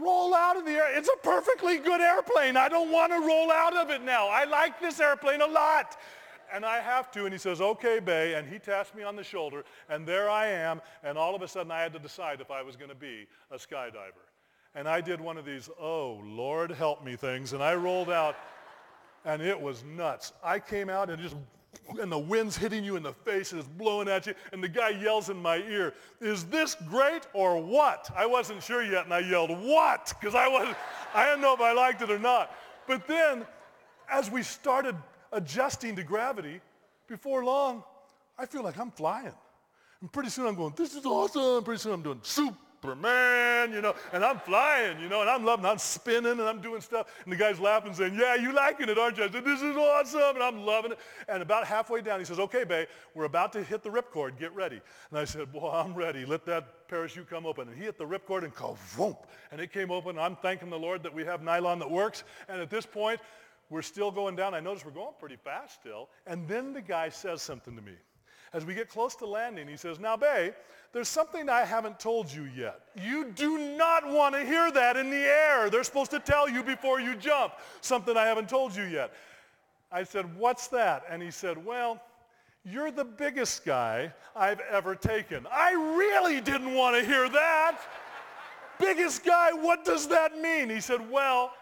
Roll 0.00 0.34
out 0.34 0.56
of 0.56 0.64
the 0.64 0.70
air. 0.70 0.96
It's 0.96 1.08
a 1.08 1.18
perfectly 1.18 1.78
good 1.78 2.00
airplane. 2.00 2.56
I 2.56 2.68
don't 2.68 2.92
want 2.92 3.12
to 3.12 3.18
roll 3.18 3.50
out 3.50 3.76
of 3.76 3.90
it 3.90 4.02
now. 4.02 4.28
I 4.28 4.44
like 4.44 4.80
this 4.80 5.00
airplane 5.00 5.40
a 5.40 5.46
lot. 5.46 5.96
And 6.52 6.64
I 6.64 6.80
have 6.80 7.10
to. 7.12 7.24
And 7.24 7.32
he 7.32 7.38
says, 7.38 7.60
okay, 7.60 7.98
Bay. 7.98 8.34
And 8.34 8.48
he 8.48 8.58
taps 8.58 8.94
me 8.94 9.02
on 9.02 9.16
the 9.16 9.24
shoulder. 9.24 9.64
And 9.88 10.06
there 10.06 10.28
I 10.28 10.46
am. 10.46 10.80
And 11.02 11.16
all 11.16 11.34
of 11.34 11.42
a 11.42 11.48
sudden 11.48 11.72
I 11.72 11.80
had 11.80 11.92
to 11.94 11.98
decide 11.98 12.40
if 12.40 12.50
I 12.50 12.62
was 12.62 12.76
going 12.76 12.90
to 12.90 12.94
be 12.94 13.26
a 13.50 13.56
skydiver. 13.56 14.12
And 14.74 14.88
I 14.88 15.00
did 15.00 15.20
one 15.20 15.36
of 15.36 15.44
these, 15.44 15.68
oh, 15.80 16.20
Lord 16.24 16.70
help 16.70 17.04
me 17.04 17.16
things. 17.16 17.52
And 17.52 17.62
I 17.62 17.74
rolled 17.74 18.10
out. 18.10 18.36
And 19.24 19.40
it 19.40 19.60
was 19.60 19.84
nuts. 19.84 20.32
I 20.42 20.58
came 20.58 20.88
out 20.88 21.08
and 21.08 21.22
just 21.22 21.36
and 22.00 22.10
the 22.10 22.18
wind's 22.18 22.56
hitting 22.56 22.84
you 22.84 22.96
in 22.96 23.02
the 23.02 23.12
face 23.12 23.52
and 23.52 23.58
it's 23.58 23.68
blowing 23.68 24.08
at 24.08 24.26
you, 24.26 24.34
and 24.52 24.62
the 24.62 24.68
guy 24.68 24.90
yells 24.90 25.30
in 25.30 25.36
my 25.36 25.56
ear, 25.56 25.94
is 26.20 26.44
this 26.44 26.76
great 26.88 27.26
or 27.32 27.60
what? 27.60 28.10
I 28.14 28.26
wasn't 28.26 28.62
sure 28.62 28.82
yet, 28.82 29.04
and 29.04 29.14
I 29.14 29.20
yelled, 29.20 29.50
what? 29.50 30.12
Because 30.20 30.34
I 30.34 30.48
wasn't, 30.48 30.76
I 31.14 31.26
didn't 31.26 31.40
know 31.40 31.54
if 31.54 31.60
I 31.60 31.72
liked 31.72 32.02
it 32.02 32.10
or 32.10 32.18
not. 32.18 32.54
But 32.86 33.06
then, 33.06 33.46
as 34.10 34.30
we 34.30 34.42
started 34.42 34.96
adjusting 35.32 35.96
to 35.96 36.04
gravity, 36.04 36.60
before 37.08 37.44
long, 37.44 37.82
I 38.38 38.46
feel 38.46 38.62
like 38.62 38.78
I'm 38.78 38.90
flying. 38.90 39.32
And 40.00 40.12
pretty 40.12 40.30
soon 40.30 40.46
I'm 40.46 40.54
going, 40.54 40.74
this 40.76 40.94
is 40.94 41.06
awesome. 41.06 41.62
Pretty 41.62 41.80
soon 41.80 41.92
I'm 41.92 42.02
doing 42.02 42.20
Superman, 42.22 43.72
you 43.72 43.80
know, 43.80 43.94
and 44.12 44.24
I'm 44.24 44.40
flying, 44.40 44.98
you 44.98 45.08
know, 45.08 45.20
and 45.20 45.30
I'm 45.30 45.44
loving, 45.44 45.64
I'm 45.64 45.78
spinning 45.78 46.32
and 46.32 46.42
I'm 46.42 46.60
doing 46.60 46.80
stuff. 46.80 47.06
And 47.22 47.32
the 47.32 47.36
guy's 47.36 47.60
laughing 47.60 47.94
saying, 47.94 48.14
yeah, 48.18 48.34
you 48.34 48.52
liking 48.52 48.88
it, 48.88 48.98
aren't 48.98 49.18
you? 49.18 49.24
I 49.24 49.30
said, 49.30 49.44
this 49.44 49.62
is 49.62 49.76
awesome, 49.76 50.34
and 50.34 50.42
I'm 50.42 50.64
loving 50.64 50.92
it. 50.92 50.98
And 51.28 51.40
about 51.40 51.66
halfway 51.66 52.00
down, 52.00 52.18
he 52.18 52.24
says, 52.24 52.40
okay, 52.40 52.64
babe, 52.64 52.88
we're 53.14 53.26
about 53.26 53.52
to 53.52 53.62
hit 53.62 53.84
the 53.84 53.90
ripcord. 53.90 54.38
Get 54.38 54.52
ready. 54.56 54.80
And 55.10 55.18
I 55.20 55.24
said, 55.24 55.46
well, 55.52 55.70
I'm 55.70 55.94
ready. 55.94 56.24
Let 56.24 56.44
that 56.46 56.88
parachute 56.88 57.30
come 57.30 57.46
open. 57.46 57.68
And 57.68 57.76
he 57.76 57.84
hit 57.84 57.96
the 57.96 58.06
ripcord 58.06 58.42
and 58.42 58.52
ka 58.52 58.74
and 59.52 59.60
it 59.60 59.72
came 59.72 59.92
open. 59.92 60.18
I'm 60.18 60.34
thanking 60.34 60.70
the 60.70 60.78
Lord 60.78 61.04
that 61.04 61.14
we 61.14 61.24
have 61.24 61.42
nylon 61.42 61.78
that 61.78 61.90
works. 61.90 62.24
And 62.48 62.60
at 62.60 62.70
this 62.70 62.86
point, 62.86 63.20
we're 63.70 63.82
still 63.82 64.10
going 64.10 64.36
down. 64.36 64.54
I 64.54 64.60
notice 64.60 64.84
we're 64.84 64.90
going 64.92 65.14
pretty 65.18 65.36
fast 65.36 65.80
still. 65.80 66.08
And 66.26 66.46
then 66.46 66.72
the 66.72 66.82
guy 66.82 67.08
says 67.08 67.42
something 67.42 67.74
to 67.76 67.82
me. 67.82 67.94
As 68.52 68.66
we 68.66 68.74
get 68.74 68.90
close 68.90 69.14
to 69.16 69.26
landing, 69.26 69.66
he 69.66 69.78
says, 69.78 69.98
now, 69.98 70.14
Bay, 70.14 70.52
there's 70.92 71.08
something 71.08 71.48
I 71.48 71.64
haven't 71.64 71.98
told 71.98 72.30
you 72.30 72.46
yet. 72.54 72.80
You 73.02 73.32
do 73.34 73.76
not 73.78 74.06
want 74.06 74.34
to 74.34 74.44
hear 74.44 74.70
that 74.72 74.98
in 74.98 75.08
the 75.08 75.16
air. 75.16 75.70
They're 75.70 75.84
supposed 75.84 76.10
to 76.10 76.20
tell 76.20 76.50
you 76.50 76.62
before 76.62 77.00
you 77.00 77.16
jump 77.16 77.54
something 77.80 78.14
I 78.14 78.26
haven't 78.26 78.50
told 78.50 78.76
you 78.76 78.84
yet. 78.84 79.10
I 79.90 80.04
said, 80.04 80.36
what's 80.36 80.68
that? 80.68 81.04
And 81.08 81.22
he 81.22 81.30
said, 81.30 81.64
well, 81.64 81.98
you're 82.64 82.90
the 82.90 83.04
biggest 83.04 83.64
guy 83.64 84.12
I've 84.36 84.60
ever 84.60 84.94
taken. 84.94 85.46
I 85.50 85.72
really 85.72 86.40
didn't 86.40 86.74
want 86.74 86.96
to 86.96 87.04
hear 87.04 87.28
that. 87.30 87.80
biggest 88.78 89.24
guy, 89.24 89.52
what 89.52 89.84
does 89.84 90.08
that 90.08 90.38
mean? 90.38 90.68
He 90.68 90.80
said, 90.80 91.10
well, 91.10 91.52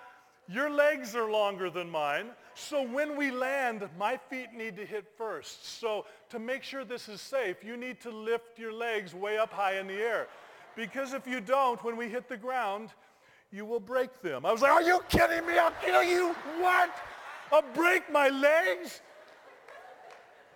your 0.51 0.69
legs 0.69 1.15
are 1.15 1.31
longer 1.31 1.71
than 1.71 1.89
mine. 1.89 2.27
So 2.55 2.83
when 2.83 3.17
we 3.17 3.31
land, 3.31 3.89
my 3.99 4.17
feet 4.17 4.53
need 4.53 4.77
to 4.77 4.85
hit 4.85 5.07
first. 5.17 5.79
So 5.81 6.07
to 6.31 6.39
make 6.39 6.65
sure 6.65 6.85
this 6.85 7.09
is 7.09 7.21
safe, 7.21 7.63
you 7.63 7.77
need 7.77 8.01
to 8.01 8.11
lift 8.11 8.59
your 8.59 8.73
legs 8.73 9.15
way 9.15 9.39
up 9.39 9.53
high 9.53 9.79
in 9.79 9.87
the 9.87 9.95
air. 9.95 10.27
Because 10.75 11.13
if 11.13 11.27
you 11.27 11.41
don't, 11.41 11.83
when 11.85 11.97
we 11.97 12.09
hit 12.09 12.29
the 12.29 12.37
ground, 12.37 12.91
you 13.53 13.65
will 13.65 13.81
break 13.81 14.23
them. 14.23 14.45
I 14.45 14.53
was 14.53 14.63
like, 14.63 14.73
are 14.73 14.83
you 14.83 15.01
kidding 15.09 15.47
me? 15.47 15.59
I'll 15.59 15.73
kill 15.85 16.03
you. 16.03 16.35
What? 16.59 16.91
I'll 17.53 17.65
break 17.75 18.11
my 18.13 18.29
legs? 18.29 19.01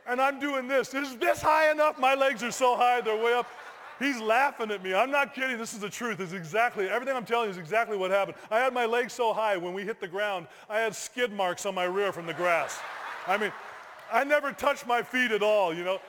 And 0.06 0.20
I'm 0.20 0.38
doing 0.38 0.68
this. 0.68 0.92
Is 0.92 1.16
this 1.16 1.40
high 1.40 1.70
enough? 1.70 1.98
My 1.98 2.14
legs 2.14 2.42
are 2.42 2.50
so 2.50 2.76
high, 2.76 3.00
they're 3.00 3.22
way 3.22 3.34
up. 3.34 3.46
He's 3.98 4.20
laughing 4.20 4.70
at 4.70 4.82
me. 4.82 4.92
I'm 4.92 5.10
not 5.10 5.34
kidding. 5.34 5.56
This 5.56 5.72
is 5.72 5.80
the 5.80 5.88
truth. 5.88 6.20
It's 6.20 6.32
exactly, 6.32 6.88
everything 6.88 7.16
I'm 7.16 7.24
telling 7.24 7.46
you 7.46 7.52
is 7.52 7.58
exactly 7.58 7.96
what 7.96 8.10
happened. 8.10 8.36
I 8.50 8.58
had 8.58 8.74
my 8.74 8.86
legs 8.86 9.12
so 9.12 9.32
high 9.32 9.56
when 9.56 9.72
we 9.72 9.82
hit 9.84 10.00
the 10.00 10.08
ground, 10.08 10.48
I 10.68 10.78
had 10.78 10.94
skid 10.94 11.32
marks 11.32 11.64
on 11.64 11.74
my 11.74 11.84
rear 11.84 12.12
from 12.12 12.26
the 12.26 12.34
grass. 12.34 12.78
I 13.26 13.36
mean, 13.36 13.52
I 14.12 14.24
never 14.24 14.52
touched 14.52 14.86
my 14.86 15.02
feet 15.02 15.30
at 15.30 15.42
all, 15.42 15.72
you 15.72 15.84
know. 15.84 16.00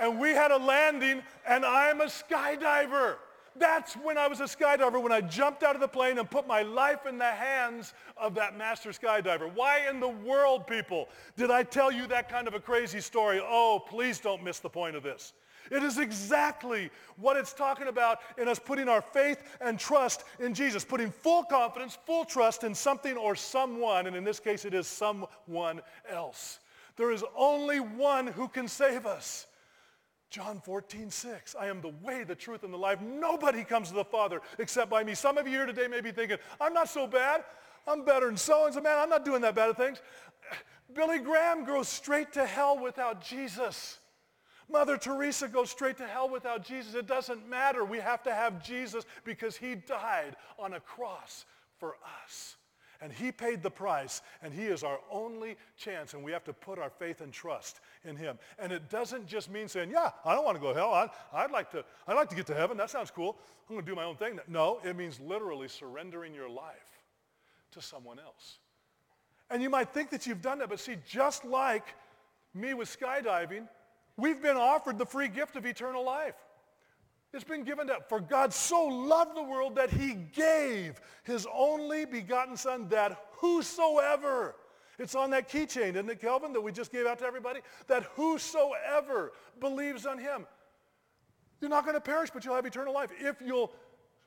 And 0.00 0.18
we 0.18 0.30
had 0.30 0.50
a 0.50 0.56
landing, 0.56 1.22
and 1.46 1.64
I'm 1.64 2.00
a 2.00 2.06
skydiver. 2.06 3.16
That's 3.56 3.94
when 3.94 4.16
I 4.16 4.28
was 4.28 4.40
a 4.40 4.44
skydiver, 4.44 5.02
when 5.02 5.12
I 5.12 5.20
jumped 5.20 5.62
out 5.62 5.74
of 5.74 5.80
the 5.80 5.88
plane 5.88 6.18
and 6.18 6.30
put 6.30 6.46
my 6.46 6.62
life 6.62 7.04
in 7.06 7.18
the 7.18 7.30
hands 7.30 7.94
of 8.16 8.34
that 8.36 8.56
master 8.56 8.90
skydiver. 8.90 9.52
Why 9.52 9.88
in 9.90 9.98
the 9.98 10.08
world, 10.08 10.66
people, 10.66 11.08
did 11.36 11.50
I 11.50 11.64
tell 11.64 11.90
you 11.90 12.06
that 12.06 12.30
kind 12.30 12.46
of 12.46 12.54
a 12.54 12.60
crazy 12.60 13.00
story? 13.00 13.40
Oh, 13.42 13.82
please 13.86 14.20
don't 14.20 14.42
miss 14.44 14.60
the 14.60 14.70
point 14.70 14.94
of 14.94 15.02
this. 15.02 15.32
It 15.70 15.82
is 15.82 15.98
exactly 15.98 16.90
what 17.16 17.36
it's 17.36 17.52
talking 17.52 17.86
about 17.86 18.18
in 18.36 18.48
us 18.48 18.58
putting 18.58 18.88
our 18.88 19.00
faith 19.00 19.42
and 19.60 19.78
trust 19.78 20.24
in 20.40 20.52
Jesus, 20.52 20.84
putting 20.84 21.10
full 21.10 21.44
confidence, 21.44 21.96
full 22.06 22.24
trust 22.24 22.64
in 22.64 22.74
something 22.74 23.16
or 23.16 23.36
someone, 23.36 24.06
and 24.06 24.16
in 24.16 24.24
this 24.24 24.40
case 24.40 24.64
it 24.64 24.74
is 24.74 24.86
someone 24.86 25.80
else. 26.08 26.58
There 26.96 27.12
is 27.12 27.24
only 27.36 27.78
one 27.78 28.26
who 28.26 28.48
can 28.48 28.66
save 28.68 29.06
us. 29.06 29.46
John 30.28 30.60
14, 30.60 31.10
6. 31.10 31.56
I 31.58 31.66
am 31.66 31.80
the 31.80 31.92
way, 32.02 32.24
the 32.24 32.34
truth, 32.34 32.62
and 32.62 32.72
the 32.72 32.78
life. 32.78 33.00
Nobody 33.00 33.64
comes 33.64 33.88
to 33.88 33.94
the 33.94 34.04
Father 34.04 34.40
except 34.58 34.90
by 34.90 35.02
me. 35.02 35.14
Some 35.14 35.38
of 35.38 35.46
you 35.46 35.54
here 35.54 35.66
today 35.66 35.88
may 35.88 36.00
be 36.00 36.12
thinking, 36.12 36.38
I'm 36.60 36.74
not 36.74 36.88
so 36.88 37.06
bad. 37.06 37.44
I'm 37.86 38.04
better 38.04 38.26
than 38.26 38.36
so-and-so. 38.36 38.80
Man, 38.80 38.98
I'm 38.98 39.08
not 39.08 39.24
doing 39.24 39.40
that 39.42 39.54
bad 39.54 39.70
of 39.70 39.76
things. 39.76 40.00
Billy 40.94 41.20
Graham 41.20 41.64
goes 41.64 41.88
straight 41.88 42.32
to 42.32 42.44
hell 42.44 42.78
without 42.78 43.22
Jesus. 43.22 43.99
Mother 44.70 44.96
Teresa 44.96 45.48
goes 45.48 45.70
straight 45.70 45.98
to 45.98 46.06
hell 46.06 46.28
without 46.28 46.64
Jesus. 46.64 46.94
It 46.94 47.06
doesn't 47.06 47.48
matter. 47.48 47.84
We 47.84 47.98
have 47.98 48.22
to 48.24 48.34
have 48.34 48.62
Jesus 48.62 49.04
because 49.24 49.56
he 49.56 49.74
died 49.74 50.36
on 50.58 50.74
a 50.74 50.80
cross 50.80 51.44
for 51.78 51.96
us. 52.24 52.56
And 53.02 53.10
he 53.10 53.32
paid 53.32 53.62
the 53.62 53.70
price, 53.70 54.20
and 54.42 54.52
he 54.52 54.64
is 54.64 54.82
our 54.82 55.00
only 55.10 55.56
chance, 55.78 56.12
and 56.12 56.22
we 56.22 56.32
have 56.32 56.44
to 56.44 56.52
put 56.52 56.78
our 56.78 56.90
faith 56.90 57.22
and 57.22 57.32
trust 57.32 57.80
in 58.04 58.14
him. 58.14 58.38
And 58.58 58.72
it 58.72 58.90
doesn't 58.90 59.26
just 59.26 59.50
mean 59.50 59.68
saying, 59.68 59.90
yeah, 59.90 60.10
I 60.22 60.34
don't 60.34 60.44
want 60.44 60.56
to 60.56 60.60
go 60.60 60.74
to 60.74 60.78
hell. 60.78 60.92
I, 61.32 61.42
would 61.42 61.50
like 61.50 61.70
to, 61.70 61.82
I'd 62.06 62.14
like 62.14 62.28
to 62.28 62.36
get 62.36 62.46
to 62.48 62.54
heaven. 62.54 62.76
That 62.76 62.90
sounds 62.90 63.10
cool. 63.10 63.38
I'm 63.68 63.74
going 63.74 63.86
to 63.86 63.90
do 63.90 63.96
my 63.96 64.04
own 64.04 64.16
thing. 64.16 64.38
No, 64.48 64.80
it 64.84 64.96
means 64.96 65.18
literally 65.18 65.68
surrendering 65.68 66.34
your 66.34 66.50
life 66.50 67.00
to 67.72 67.80
someone 67.80 68.18
else. 68.18 68.58
And 69.48 69.62
you 69.62 69.70
might 69.70 69.94
think 69.94 70.10
that 70.10 70.26
you've 70.26 70.42
done 70.42 70.58
that, 70.58 70.68
but 70.68 70.78
see, 70.78 70.96
just 71.08 71.44
like 71.46 71.94
me 72.52 72.74
with 72.74 72.94
skydiving, 72.94 73.66
We've 74.20 74.40
been 74.40 74.56
offered 74.56 74.98
the 74.98 75.06
free 75.06 75.28
gift 75.28 75.56
of 75.56 75.64
eternal 75.64 76.04
life. 76.04 76.34
It's 77.32 77.44
been 77.44 77.62
given 77.62 77.86
to, 77.86 77.98
for 78.08 78.20
God 78.20 78.52
so 78.52 78.84
loved 78.84 79.36
the 79.36 79.42
world 79.42 79.76
that 79.76 79.90
he 79.90 80.14
gave 80.14 81.00
his 81.22 81.46
only 81.54 82.04
begotten 82.04 82.56
son 82.56 82.88
that 82.88 83.16
whosoever, 83.32 84.56
it's 84.98 85.14
on 85.14 85.30
that 85.30 85.48
keychain, 85.48 85.90
isn't 85.90 86.10
it, 86.10 86.20
Kelvin, 86.20 86.52
that 86.52 86.60
we 86.60 86.72
just 86.72 86.90
gave 86.90 87.06
out 87.06 87.20
to 87.20 87.24
everybody? 87.24 87.60
That 87.86 88.02
whosoever 88.16 89.32
believes 89.60 90.06
on 90.06 90.18
him, 90.18 90.46
you're 91.60 91.70
not 91.70 91.84
going 91.84 91.94
to 91.94 92.00
perish, 92.00 92.30
but 92.30 92.44
you'll 92.44 92.56
have 92.56 92.66
eternal 92.66 92.92
life. 92.92 93.10
If 93.18 93.36
you'll 93.40 93.72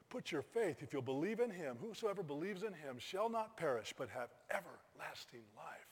put 0.09 0.31
your 0.31 0.43
faith, 0.43 0.77
if 0.81 0.93
you'll 0.93 1.01
believe 1.01 1.39
in 1.39 1.49
him, 1.49 1.75
whosoever 1.81 2.23
believes 2.23 2.63
in 2.63 2.73
him 2.73 2.97
shall 2.99 3.29
not 3.29 3.57
perish, 3.57 3.93
but 3.97 4.07
have 4.09 4.29
everlasting 4.49 5.41
life. 5.57 5.82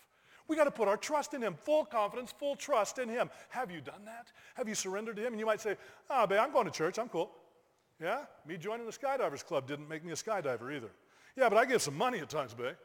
We 0.47 0.55
got 0.55 0.65
to 0.65 0.71
put 0.71 0.87
our 0.87 0.97
trust 0.97 1.33
in 1.33 1.41
him, 1.41 1.55
full 1.55 1.85
confidence, 1.85 2.33
full 2.37 2.55
trust 2.55 2.99
in 2.99 3.07
him. 3.07 3.29
Have 3.49 3.71
you 3.71 3.81
done 3.81 4.05
that? 4.05 4.31
Have 4.55 4.67
you 4.67 4.75
surrendered 4.75 5.15
to 5.17 5.21
him? 5.21 5.33
And 5.33 5.39
you 5.39 5.45
might 5.45 5.61
say, 5.61 5.77
oh, 6.09 6.27
babe, 6.27 6.39
I'm 6.41 6.51
going 6.51 6.65
to 6.65 6.71
church. 6.71 6.99
I'm 6.99 7.09
cool. 7.09 7.31
Yeah? 8.01 8.25
Me 8.47 8.57
joining 8.57 8.85
the 8.85 8.91
skydivers 8.91 9.45
club 9.45 9.67
didn't 9.67 9.87
make 9.87 10.03
me 10.03 10.11
a 10.11 10.15
skydiver 10.15 10.75
either. 10.75 10.91
Yeah, 11.37 11.47
but 11.47 11.57
I 11.57 11.65
give 11.65 11.81
some 11.81 11.97
money 11.97 12.19
at 12.19 12.29
times, 12.29 12.53
babe. 12.53 12.75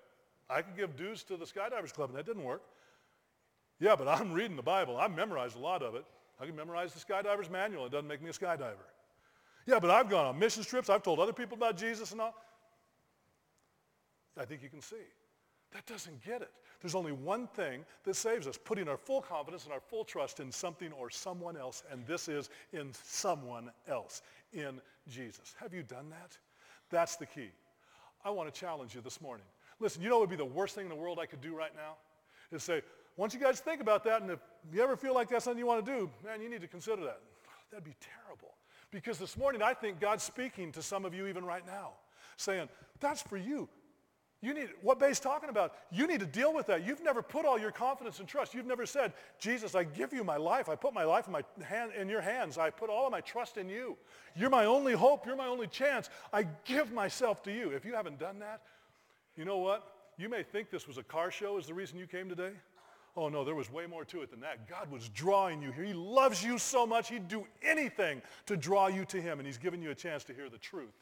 I 0.49 0.63
could 0.63 0.77
give 0.77 0.97
dues 0.97 1.25
to 1.25 1.37
the 1.37 1.45
skydivers 1.45 1.93
club, 1.93 2.11
and 2.11 2.19
that 2.19 2.27
didn't 2.27 2.45
work. 2.45 2.63
Yeah, 3.81 3.97
but 3.97 4.09
I'm 4.09 4.33
reading 4.33 4.57
the 4.57 4.63
Bible. 4.63 4.97
I've 4.97 5.15
memorized 5.15 5.57
a 5.57 5.59
lot 5.59 5.83
of 5.83 5.95
it. 5.95 6.05
I 6.41 6.47
can 6.47 6.55
memorize 6.55 6.93
the 6.93 7.01
skydiver's 7.01 7.51
manual. 7.51 7.87
It 7.87 7.93
doesn't 7.93 8.07
make 8.07 8.23
me 8.23 8.31
a 8.31 8.33
skydiver. 8.33 8.77
Yeah, 9.67 9.81
but 9.81 9.91
I've 9.91 10.09
gone 10.09 10.27
on 10.27 10.39
mission 10.39 10.63
trips. 10.63 10.89
I've 10.89 11.03
told 11.03 11.19
other 11.19 11.33
people 11.33 11.57
about 11.57 11.77
Jesus 11.77 12.13
and 12.13 12.21
all. 12.21 12.35
I 14.39 14.45
think 14.45 14.63
you 14.63 14.69
can 14.69 14.83
see. 14.83 14.97
That 15.73 15.87
doesn't 15.87 16.25
get 16.25 16.43
it. 16.43 16.51
There's 16.81 16.95
only 16.95 17.13
one 17.13 17.47
thing 17.49 17.85
that 18.05 18.15
saves 18.15 18.47
us, 18.47 18.59
putting 18.63 18.89
our 18.89 18.97
full 18.97 19.21
confidence 19.21 19.65
and 19.65 19.73
our 19.73 19.81
full 19.81 20.05
trust 20.05 20.41
in 20.41 20.53
something 20.53 20.93
or 20.93 21.11
someone 21.11 21.57
else, 21.57 21.83
and 21.91 22.07
this 22.07 22.29
is 22.29 22.51
in 22.73 22.93
someone 22.93 23.71
else, 23.89 24.23
in 24.53 24.81
Jesus. 25.09 25.55
Have 25.59 25.75
you 25.75 25.83
done 25.83 26.11
that? 26.11 26.37
That's 26.91 27.17
the 27.17 27.27
key. 27.27 27.51
I 28.25 28.31
want 28.31 28.53
to 28.53 28.61
challenge 28.61 28.95
you 28.95 29.01
this 29.01 29.21
morning. 29.21 29.47
Listen, 29.81 30.03
you 30.03 30.09
know 30.09 30.17
what 30.17 30.29
would 30.29 30.31
be 30.31 30.37
the 30.37 30.45
worst 30.45 30.75
thing 30.75 30.85
in 30.85 30.91
the 30.91 30.97
world 30.97 31.19
I 31.21 31.27
could 31.27 31.41
do 31.41 31.55
right 31.55 31.75
now? 31.75 31.97
Is 32.51 32.63
say, 32.63 32.83
once 33.17 33.35
you 33.35 33.41
guys 33.41 33.61
think 33.61 33.81
about 33.81 34.05
that, 34.05 34.23
and 34.23 34.31
if 34.31 34.39
you 34.73 34.83
ever 34.83 34.97
feel 34.97 35.15
like 35.15 35.29
that's 35.29 35.45
something 35.45 35.59
you 35.59 35.67
want 35.67 35.85
to 35.85 35.93
do, 35.93 36.11
man, 36.25 36.41
you 36.41 36.49
need 36.49 36.61
to 36.61 36.69
consider 36.69 37.03
that. 37.05 37.21
That'd 37.71 37.85
be 37.85 37.97
terrible. 38.25 38.55
Because 38.91 39.19
this 39.19 39.37
morning 39.37 39.63
I 39.63 39.75
think 39.75 40.01
God's 40.01 40.23
speaking 40.23 40.71
to 40.73 40.83
some 40.83 41.05
of 41.05 41.15
you 41.15 41.27
even 41.27 41.45
right 41.45 41.67
now, 41.67 41.93
saying, 42.37 42.69
that's 43.01 43.23
for 43.23 43.37
you. 43.37 43.69
You 44.43 44.53
need, 44.53 44.69
what 44.83 44.99
Bay's 44.99 45.19
talking 45.19 45.49
about, 45.49 45.75
you 45.91 46.07
need 46.07 46.21
to 46.21 46.27
deal 46.27 46.53
with 46.53 46.67
that. 46.67 46.87
You've 46.87 47.03
never 47.03 47.23
put 47.23 47.47
all 47.47 47.59
your 47.59 47.71
confidence 47.71 48.19
and 48.19 48.29
trust. 48.29 48.53
You've 48.53 48.67
never 48.67 48.85
said, 48.85 49.15
Jesus, 49.39 49.75
I 49.75 49.85
give 49.85 50.13
you 50.13 50.23
my 50.25 50.37
life. 50.37 50.69
I 50.69 50.77
put 50.77 50.93
my 50.93 51.05
life 51.05 51.27
in, 51.27 51.33
my 51.33 51.43
hand, 51.65 51.93
in 51.99 52.09
your 52.09 52.21
hands. 52.21 52.59
I 52.59 52.69
put 52.69 52.91
all 52.91 53.07
of 53.07 53.13
my 53.13 53.23
trust 53.23 53.57
in 53.57 53.69
you. 53.69 53.97
You're 54.35 54.51
my 54.51 54.67
only 54.67 54.93
hope. 54.93 55.25
You're 55.25 55.37
my 55.37 55.47
only 55.47 55.67
chance. 55.69 56.11
I 56.35 56.47
give 56.65 56.93
myself 56.93 57.43
to 57.45 57.53
you. 57.53 57.71
If 57.71 57.87
you 57.87 57.95
haven't 57.95 58.19
done 58.19 58.39
that, 58.41 58.61
you 59.37 59.47
know 59.47 59.57
what? 59.57 59.91
You 60.19 60.29
may 60.29 60.43
think 60.43 60.71
this 60.71 60.87
was 60.87 60.99
a 60.99 61.03
car 61.03 61.31
show 61.31 61.57
is 61.57 61.67
the 61.67 61.75
reason 61.75 61.99
you 61.99 62.07
came 62.07 62.29
today. 62.29 62.53
Oh 63.17 63.31
no, 63.31 63.45
there 63.45 63.55
was 63.55 63.73
way 63.73 63.87
more 63.87 64.05
to 64.05 64.21
it 64.21 64.31
than 64.31 64.41
that. 64.41 64.69
God 64.69 64.91
was 64.91 65.09
drawing 65.09 65.63
you 65.63 65.73
here. 65.73 65.85
He 65.85 65.95
loves 65.95 66.45
you 66.45 66.59
so 66.59 66.87
much, 66.87 67.09
he'd 67.09 67.29
do 67.29 67.47
anything 67.63 68.21
to 68.45 68.57
draw 68.57 68.89
you 68.89 69.07
to 69.07 69.21
him. 69.21 69.39
And 69.39 69.47
he's 69.47 69.57
given 69.57 69.81
you 69.81 69.91
a 69.91 69.95
chance 69.95 70.25
to 70.25 70.35
hear 70.35 70.51
the 70.51 70.59
truth 70.59 70.93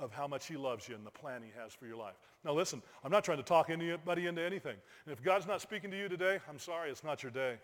of 0.00 0.12
how 0.12 0.26
much 0.26 0.46
he 0.46 0.56
loves 0.56 0.88
you 0.88 0.94
and 0.94 1.04
the 1.04 1.10
plan 1.10 1.42
he 1.42 1.50
has 1.60 1.72
for 1.72 1.86
your 1.86 1.96
life. 1.96 2.14
Now 2.44 2.52
listen, 2.52 2.82
I'm 3.04 3.10
not 3.10 3.24
trying 3.24 3.38
to 3.38 3.44
talk 3.44 3.70
anybody 3.70 4.26
into 4.26 4.42
anything. 4.42 4.76
And 5.04 5.12
if 5.12 5.22
God's 5.22 5.46
not 5.46 5.60
speaking 5.60 5.90
to 5.90 5.98
you 5.98 6.08
today, 6.08 6.38
I'm 6.48 6.58
sorry, 6.58 6.90
it's 6.90 7.04
not 7.04 7.22
your 7.22 7.32
day. 7.32 7.56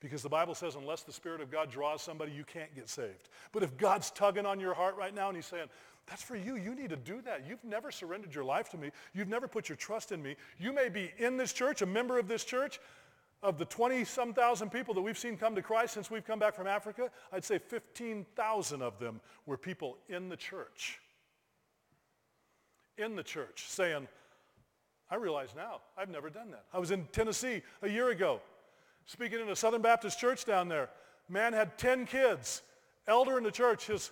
Because 0.00 0.22
the 0.22 0.28
Bible 0.28 0.54
says 0.54 0.74
unless 0.74 1.02
the 1.02 1.12
Spirit 1.12 1.40
of 1.40 1.50
God 1.50 1.70
draws 1.70 2.02
somebody, 2.02 2.32
you 2.32 2.44
can't 2.44 2.74
get 2.74 2.88
saved. 2.88 3.28
But 3.52 3.62
if 3.62 3.76
God's 3.76 4.10
tugging 4.10 4.46
on 4.46 4.58
your 4.58 4.74
heart 4.74 4.96
right 4.96 5.14
now 5.14 5.28
and 5.28 5.36
he's 5.36 5.46
saying, 5.46 5.66
that's 6.06 6.22
for 6.22 6.34
you. 6.34 6.56
You 6.56 6.74
need 6.74 6.90
to 6.90 6.96
do 6.96 7.20
that. 7.22 7.44
You've 7.48 7.62
never 7.62 7.92
surrendered 7.92 8.34
your 8.34 8.44
life 8.44 8.68
to 8.70 8.76
me. 8.76 8.90
You've 9.14 9.28
never 9.28 9.46
put 9.46 9.68
your 9.68 9.76
trust 9.76 10.10
in 10.10 10.20
me. 10.22 10.36
You 10.58 10.72
may 10.72 10.88
be 10.88 11.12
in 11.18 11.36
this 11.36 11.52
church, 11.52 11.82
a 11.82 11.86
member 11.86 12.18
of 12.18 12.28
this 12.28 12.44
church. 12.44 12.80
Of 13.44 13.58
the 13.58 13.66
20-some 13.66 14.34
thousand 14.34 14.70
people 14.70 14.94
that 14.94 15.00
we've 15.00 15.18
seen 15.18 15.36
come 15.36 15.56
to 15.56 15.62
Christ 15.62 15.94
since 15.94 16.08
we've 16.12 16.24
come 16.24 16.38
back 16.38 16.54
from 16.54 16.68
Africa, 16.68 17.10
I'd 17.32 17.44
say 17.44 17.58
15,000 17.58 18.82
of 18.82 19.00
them 19.00 19.20
were 19.46 19.56
people 19.56 19.98
in 20.08 20.28
the 20.28 20.36
church 20.36 21.00
in 22.98 23.16
the 23.16 23.22
church 23.22 23.64
saying, 23.68 24.08
I 25.10 25.16
realize 25.16 25.50
now, 25.54 25.80
I've 25.96 26.08
never 26.08 26.30
done 26.30 26.50
that. 26.50 26.64
I 26.72 26.78
was 26.78 26.90
in 26.90 27.06
Tennessee 27.12 27.62
a 27.82 27.88
year 27.88 28.10
ago, 28.10 28.40
speaking 29.06 29.40
in 29.40 29.48
a 29.48 29.56
Southern 29.56 29.82
Baptist 29.82 30.18
church 30.18 30.44
down 30.44 30.68
there. 30.68 30.88
Man 31.28 31.52
had 31.52 31.76
10 31.78 32.06
kids. 32.06 32.62
Elder 33.06 33.36
in 33.36 33.44
the 33.44 33.50
church, 33.50 33.86
his 33.86 34.10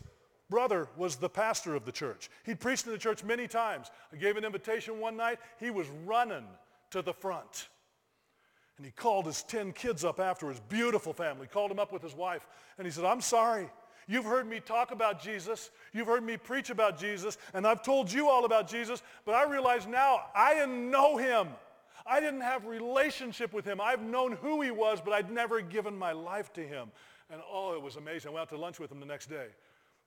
brother 0.51 0.89
was 0.97 1.17
the 1.17 1.29
pastor 1.29 1.75
of 1.75 1.85
the 1.85 1.93
church. 1.93 2.29
He'd 2.45 2.61
preached 2.61 2.87
in 2.87 2.93
the 2.93 2.99
church 2.99 3.25
many 3.25 3.47
times. 3.47 3.91
I 4.13 4.17
gave 4.17 4.37
an 4.37 4.45
invitation 4.45 4.99
one 4.99 5.17
night. 5.17 5.39
He 5.59 5.71
was 5.71 5.87
running 6.05 6.45
to 6.91 7.03
the 7.03 7.15
front. 7.15 7.69
And 8.77 8.85
he 8.85 8.93
called 8.93 9.27
his 9.27 9.43
10 9.45 9.73
kids 9.73 10.05
up 10.05 10.19
afterwards, 10.19 10.61
beautiful 10.69 11.13
family, 11.13 11.47
called 11.47 11.71
him 11.71 11.79
up 11.79 11.93
with 11.93 12.03
his 12.03 12.15
wife. 12.15 12.47
And 12.79 12.87
he 12.87 12.91
said, 12.91 13.05
I'm 13.05 13.21
sorry. 13.21 13.71
You've 14.11 14.25
heard 14.25 14.49
me 14.49 14.59
talk 14.59 14.91
about 14.91 15.23
Jesus. 15.23 15.71
You've 15.93 16.09
heard 16.09 16.25
me 16.25 16.37
preach 16.37 16.69
about 16.69 16.99
Jesus. 16.99 17.39
And 17.55 17.65
I've 17.65 17.81
told 17.81 18.13
you 18.13 18.29
all 18.29 18.45
about 18.45 18.69
Jesus. 18.69 19.05
But 19.25 19.37
I 19.37 19.49
realize 19.49 19.87
now 19.87 20.23
I 20.35 20.53
didn't 20.55 20.91
know 20.91 21.17
him. 21.17 21.47
I 22.05 22.19
didn't 22.19 22.41
have 22.41 22.67
relationship 22.67 23.53
with 23.53 23.65
him. 23.65 23.81
I've 23.81 24.03
known 24.03 24.33
who 24.33 24.63
he 24.63 24.73
was, 24.73 25.01
but 25.01 25.13
I'd 25.13 25.31
never 25.31 25.61
given 25.61 25.97
my 25.97 26.11
life 26.11 26.53
to 26.55 26.61
him. 26.61 26.91
And 27.31 27.41
oh, 27.49 27.75
it 27.75 27.83
was 27.83 27.95
amazing. 27.95 28.31
I 28.31 28.35
went 28.35 28.43
out 28.43 28.49
to 28.49 28.57
lunch 28.57 28.81
with 28.81 28.91
him 28.91 28.99
the 28.99 29.07
next 29.07 29.29
day. 29.29 29.47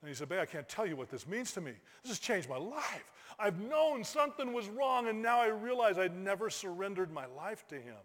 And 0.01 0.09
he 0.09 0.13
said, 0.13 0.27
Babe, 0.27 0.39
I 0.41 0.47
can't 0.47 0.67
tell 0.67 0.85
you 0.85 0.97
what 0.97 1.09
this 1.09 1.25
means 1.25 1.53
to 1.53 1.61
me. 1.61 1.71
This 2.01 2.11
has 2.11 2.19
changed 2.19 2.49
my 2.49 2.57
life. 2.57 3.09
I've 3.39 3.57
known 3.57 4.03
something 4.03 4.51
was 4.51 4.67
wrong, 4.67 5.07
and 5.07 5.21
now 5.21 5.39
I 5.39 5.47
realize 5.47 5.97
I'd 5.97 6.13
never 6.13 6.49
surrendered 6.49 7.09
my 7.09 7.25
life 7.25 7.65
to 7.69 7.75
him. 7.75 7.95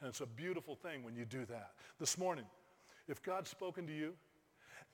And 0.00 0.08
it's 0.08 0.22
a 0.22 0.26
beautiful 0.26 0.74
thing 0.74 1.04
when 1.04 1.14
you 1.14 1.24
do 1.24 1.44
that. 1.44 1.70
This 2.00 2.18
morning, 2.18 2.46
if 3.06 3.22
God's 3.22 3.48
spoken 3.48 3.86
to 3.86 3.92
you, 3.92 4.14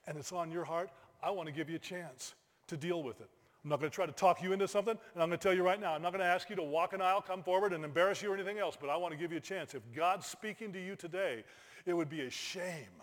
and 0.07 0.17
it's 0.17 0.33
on 0.33 0.51
your 0.51 0.65
heart, 0.65 0.91
I 1.23 1.31
want 1.31 1.47
to 1.47 1.53
give 1.53 1.71
you 1.71 1.77
a 1.77 1.81
chance 1.81 2.35
to 2.69 2.77
deal 2.77 3.03
with 3.03 3.21
it. 3.21 3.29
I'm 3.65 3.71
not 3.71 3.79
going 3.79 3.91
to 3.91 3.95
try 3.95 4.07
to 4.07 4.13
talk 4.13 4.43
you 4.43 4.53
into 4.53 4.67
something, 4.67 4.99
and 5.15 5.23
I'm 5.23 5.29
going 5.29 5.39
to 5.39 5.43
tell 5.43 5.55
you 5.55 5.63
right 5.63 5.81
now, 5.81 5.95
I'm 5.95 6.03
not 6.03 6.11
going 6.11 6.25
to 6.25 6.27
ask 6.27 6.51
you 6.51 6.57
to 6.57 6.65
walk 6.65 6.95
an 6.95 7.01
aisle, 7.01 7.23
come 7.23 7.45
forward, 7.45 7.73
and 7.73 7.85
embarrass 7.85 8.21
you 8.21 8.31
or 8.33 8.35
anything 8.35 8.59
else, 8.59 8.77
but 8.81 8.91
I 8.91 8.97
want 8.97 9.13
to 9.13 9.19
give 9.19 9.31
you 9.31 9.39
a 9.39 9.43
chance. 9.43 9.75
If 9.75 9.83
God's 9.95 10.27
speaking 10.27 10.73
to 10.73 10.85
you 10.85 10.97
today, 10.97 11.45
it 11.87 11.95
would 11.95 12.09
be 12.09 12.23
a 12.23 12.31
shame, 12.31 13.03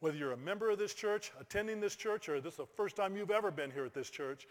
whether 0.00 0.16
you're 0.16 0.32
a 0.32 0.36
member 0.36 0.68
of 0.68 0.78
this 0.78 0.92
church, 0.92 1.32
attending 1.40 1.80
this 1.80 1.96
church, 1.96 2.28
or 2.28 2.38
this 2.40 2.54
is 2.54 2.58
the 2.58 2.66
first 2.66 2.96
time 2.96 3.16
you've 3.16 3.30
ever 3.30 3.50
been 3.50 3.70
here 3.70 3.86
at 3.86 3.94
this 3.94 4.10
church, 4.10 4.46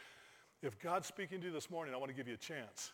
if 0.64 0.80
God's 0.80 1.08
speaking 1.08 1.40
to 1.42 1.48
you 1.48 1.54
this 1.54 1.70
morning, 1.70 1.94
I 1.94 1.98
want 1.98 2.10
to 2.10 2.16
give 2.16 2.28
you 2.28 2.34
a 2.34 2.38
chance 2.38 2.94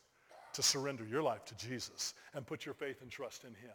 to 0.52 0.62
surrender 0.62 1.06
your 1.06 1.24
life 1.24 1.46
to 1.46 1.56
Jesus 1.56 2.14
and 2.34 2.46
put 2.46 2.66
your 2.66 2.76
faith 2.76 3.02
and 3.02 3.10
trust 3.10 3.46
in 3.46 3.52
him. 3.52 3.72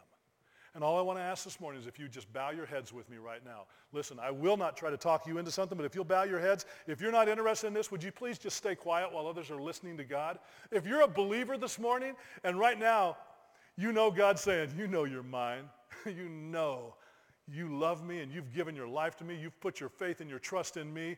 And 0.78 0.84
all 0.84 0.96
I 0.96 1.02
want 1.02 1.18
to 1.18 1.24
ask 1.24 1.42
this 1.42 1.58
morning 1.58 1.80
is 1.80 1.88
if 1.88 1.98
you 1.98 2.06
just 2.06 2.32
bow 2.32 2.50
your 2.50 2.64
heads 2.64 2.92
with 2.92 3.10
me 3.10 3.16
right 3.16 3.44
now. 3.44 3.64
Listen, 3.92 4.20
I 4.20 4.30
will 4.30 4.56
not 4.56 4.76
try 4.76 4.90
to 4.90 4.96
talk 4.96 5.26
you 5.26 5.38
into 5.38 5.50
something, 5.50 5.76
but 5.76 5.84
if 5.84 5.92
you'll 5.92 6.04
bow 6.04 6.22
your 6.22 6.38
heads, 6.38 6.66
if 6.86 7.00
you're 7.00 7.10
not 7.10 7.28
interested 7.28 7.66
in 7.66 7.74
this, 7.74 7.90
would 7.90 8.00
you 8.00 8.12
please 8.12 8.38
just 8.38 8.56
stay 8.56 8.76
quiet 8.76 9.12
while 9.12 9.26
others 9.26 9.50
are 9.50 9.60
listening 9.60 9.96
to 9.96 10.04
God? 10.04 10.38
If 10.70 10.86
you're 10.86 11.00
a 11.00 11.08
believer 11.08 11.58
this 11.58 11.80
morning, 11.80 12.14
and 12.44 12.60
right 12.60 12.78
now, 12.78 13.16
you 13.76 13.90
know 13.90 14.12
God's 14.12 14.40
saying, 14.40 14.70
you 14.78 14.86
know 14.86 15.02
you're 15.02 15.24
mine. 15.24 15.64
you 16.06 16.28
know 16.28 16.94
you 17.52 17.76
love 17.76 18.06
me 18.06 18.20
and 18.20 18.30
you've 18.30 18.54
given 18.54 18.76
your 18.76 18.86
life 18.86 19.16
to 19.16 19.24
me. 19.24 19.34
You've 19.34 19.58
put 19.58 19.80
your 19.80 19.88
faith 19.88 20.20
and 20.20 20.30
your 20.30 20.38
trust 20.38 20.76
in 20.76 20.94
me. 20.94 21.16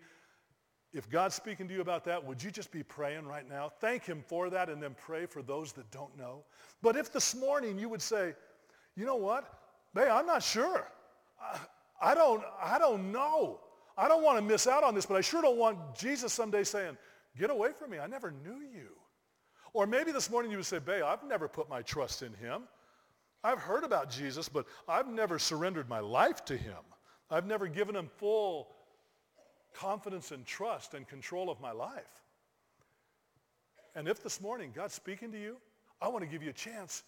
If 0.95 1.11
God's 1.11 1.35
speaking 1.35 1.69
to 1.69 1.75
you 1.75 1.83
about 1.83 2.05
that, 2.07 2.25
would 2.25 2.43
you 2.43 2.51
just 2.51 2.73
be 2.73 2.83
praying 2.83 3.27
right 3.27 3.47
now? 3.47 3.71
Thank 3.79 4.07
him 4.07 4.25
for 4.27 4.49
that 4.49 4.71
and 4.71 4.83
then 4.83 4.97
pray 4.99 5.27
for 5.27 5.43
those 5.43 5.73
that 5.75 5.91
don't 5.91 6.17
know. 6.17 6.45
But 6.81 6.97
if 6.97 7.13
this 7.13 7.35
morning 7.35 7.79
you 7.79 7.91
would 7.91 8.01
say, 8.01 8.33
you 9.01 9.07
know 9.07 9.17
what? 9.17 9.51
Babe, 9.95 10.09
I'm 10.13 10.27
not 10.27 10.43
sure. 10.43 10.87
I, 11.41 11.59
I, 12.13 12.15
don't, 12.15 12.43
I 12.63 12.79
don't 12.79 13.11
know. 13.11 13.61
I 13.97 14.09
don't 14.09 14.23
want 14.23 14.39
to 14.39 14.43
miss 14.43 14.67
out 14.67 14.85
on 14.85 14.95
this, 14.95 15.07
but 15.07 15.17
I 15.17 15.23
sure 15.23 15.41
don't 15.41 15.57
want 15.57 15.79
Jesus 15.97 16.33
someday 16.33 16.65
saying, 16.65 16.99
get 17.39 17.51
away 17.51 17.71
from 17.77 17.91
me. 17.91 17.99
I 17.99 18.07
never 18.07 18.31
knew 18.31 18.61
you. 18.61 18.89
Or 19.73 19.87
maybe 19.87 20.13
this 20.13 20.31
morning 20.31 20.51
you 20.51 20.59
would 20.59 20.67
say, 20.67 20.79
babe, 20.79 21.03
I've 21.05 21.25
never 21.25 21.49
put 21.49 21.69
my 21.69 21.81
trust 21.81 22.23
in 22.23 22.35
him. 22.35 22.65
I've 23.43 23.59
heard 23.59 23.85
about 23.85 24.11
Jesus, 24.11 24.49
but 24.49 24.67
I've 24.87 25.09
never 25.09 25.39
surrendered 25.39 25.89
my 25.89 26.01
life 26.01 26.45
to 26.47 26.57
him. 26.57 26.77
I've 27.31 27.47
never 27.47 27.69
given 27.69 27.97
him 27.97 28.11
full 28.19 28.69
confidence 29.73 30.31
and 30.31 30.45
trust 30.45 30.93
and 30.93 31.09
control 31.09 31.49
of 31.49 31.59
my 31.61 31.73
life. 31.73 32.23
And 33.95 34.09
if 34.09 34.23
this 34.23 34.41
morning 34.43 34.73
God's 34.75 34.95
speaking 34.95 35.33
to 35.33 35.41
you, 35.41 35.57
I 36.03 36.09
want 36.09 36.23
to 36.23 36.31
give 36.31 36.43
you 36.43 36.51
a 36.51 36.55
chance 36.55 37.03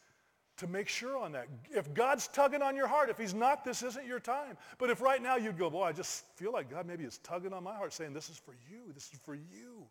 to 0.58 0.66
make 0.66 0.88
sure 0.88 1.16
on 1.16 1.32
that. 1.32 1.48
If 1.70 1.92
God's 1.94 2.28
tugging 2.28 2.62
on 2.62 2.76
your 2.76 2.86
heart, 2.86 3.10
if 3.10 3.18
he's 3.18 3.34
not, 3.34 3.64
this 3.64 3.82
isn't 3.82 4.06
your 4.06 4.20
time. 4.20 4.56
But 4.78 4.90
if 4.90 5.00
right 5.00 5.22
now 5.22 5.36
you'd 5.36 5.58
go, 5.58 5.70
boy, 5.70 5.84
I 5.84 5.92
just 5.92 6.24
feel 6.36 6.52
like 6.52 6.70
God 6.70 6.86
maybe 6.86 7.04
is 7.04 7.18
tugging 7.18 7.52
on 7.52 7.64
my 7.64 7.74
heart 7.74 7.92
saying, 7.92 8.12
this 8.12 8.28
is 8.28 8.36
for 8.36 8.54
you, 8.70 8.92
this 8.92 9.10
is 9.12 9.18
for 9.24 9.34
you. 9.34 9.86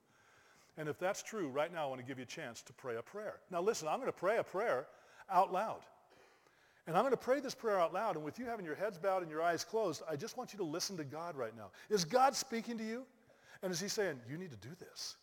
And 0.77 0.87
if 0.87 0.97
that's 0.99 1.23
true, 1.23 1.49
right 1.49 1.73
now 1.73 1.85
I 1.85 1.89
want 1.89 1.99
to 1.99 2.05
give 2.05 2.17
you 2.17 2.23
a 2.23 2.27
chance 2.27 2.61
to 2.63 2.73
pray 2.73 2.95
a 2.95 3.01
prayer. 3.01 3.39
Now 3.49 3.61
listen, 3.61 3.87
I'm 3.87 3.99
going 3.99 4.07
to 4.07 4.17
pray 4.17 4.37
a 4.37 4.43
prayer 4.43 4.85
out 5.29 5.51
loud. 5.51 5.81
And 6.87 6.95
I'm 6.95 7.03
going 7.03 7.11
to 7.11 7.17
pray 7.17 7.39
this 7.39 7.53
prayer 7.53 7.79
out 7.79 7.93
loud. 7.93 8.15
And 8.15 8.25
with 8.25 8.39
you 8.39 8.45
having 8.45 8.65
your 8.65 8.75
heads 8.75 8.97
bowed 8.97 9.21
and 9.21 9.29
your 9.29 9.41
eyes 9.41 9.63
closed, 9.63 10.01
I 10.09 10.15
just 10.15 10.37
want 10.37 10.53
you 10.53 10.57
to 10.57 10.65
listen 10.65 10.97
to 10.97 11.03
God 11.03 11.35
right 11.35 11.55
now. 11.55 11.69
Is 11.89 12.05
God 12.05 12.35
speaking 12.35 12.77
to 12.77 12.83
you? 12.83 13.03
And 13.61 13.71
is 13.71 13.79
he 13.79 13.87
saying, 13.87 14.19
you 14.29 14.37
need 14.37 14.51
to 14.51 14.57
do 14.57 14.73
this? 14.79 15.17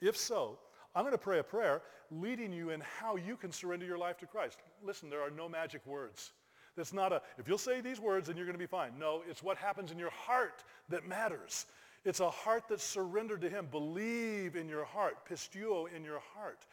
If 0.00 0.16
so, 0.16 0.58
I'm 0.94 1.02
going 1.02 1.12
to 1.12 1.18
pray 1.18 1.38
a 1.38 1.44
prayer 1.44 1.82
leading 2.10 2.52
you 2.52 2.70
in 2.70 2.80
how 2.80 3.16
you 3.16 3.36
can 3.36 3.52
surrender 3.52 3.84
your 3.84 3.98
life 3.98 4.18
to 4.18 4.26
Christ. 4.26 4.58
Listen, 4.82 5.10
there 5.10 5.20
are 5.20 5.30
no 5.30 5.48
magic 5.48 5.86
words. 5.86 6.32
That's 6.76 6.92
not 6.92 7.12
a, 7.12 7.22
if 7.38 7.48
you'll 7.48 7.58
say 7.58 7.80
these 7.80 8.00
words, 8.00 8.28
then 8.28 8.36
you're 8.36 8.46
going 8.46 8.54
to 8.54 8.58
be 8.58 8.66
fine. 8.66 8.92
No, 8.98 9.22
it's 9.28 9.42
what 9.42 9.58
happens 9.58 9.90
in 9.90 9.98
your 9.98 10.10
heart 10.10 10.64
that 10.88 11.06
matters. 11.06 11.66
It's 12.04 12.20
a 12.20 12.30
heart 12.30 12.64
that's 12.68 12.84
surrendered 12.84 13.40
to 13.42 13.50
him. 13.50 13.66
Believe 13.70 14.56
in 14.56 14.68
your 14.68 14.84
heart, 14.84 15.28
pisteuo 15.28 15.92
in 15.94 16.04
your 16.04 16.20
heart. 16.34 16.66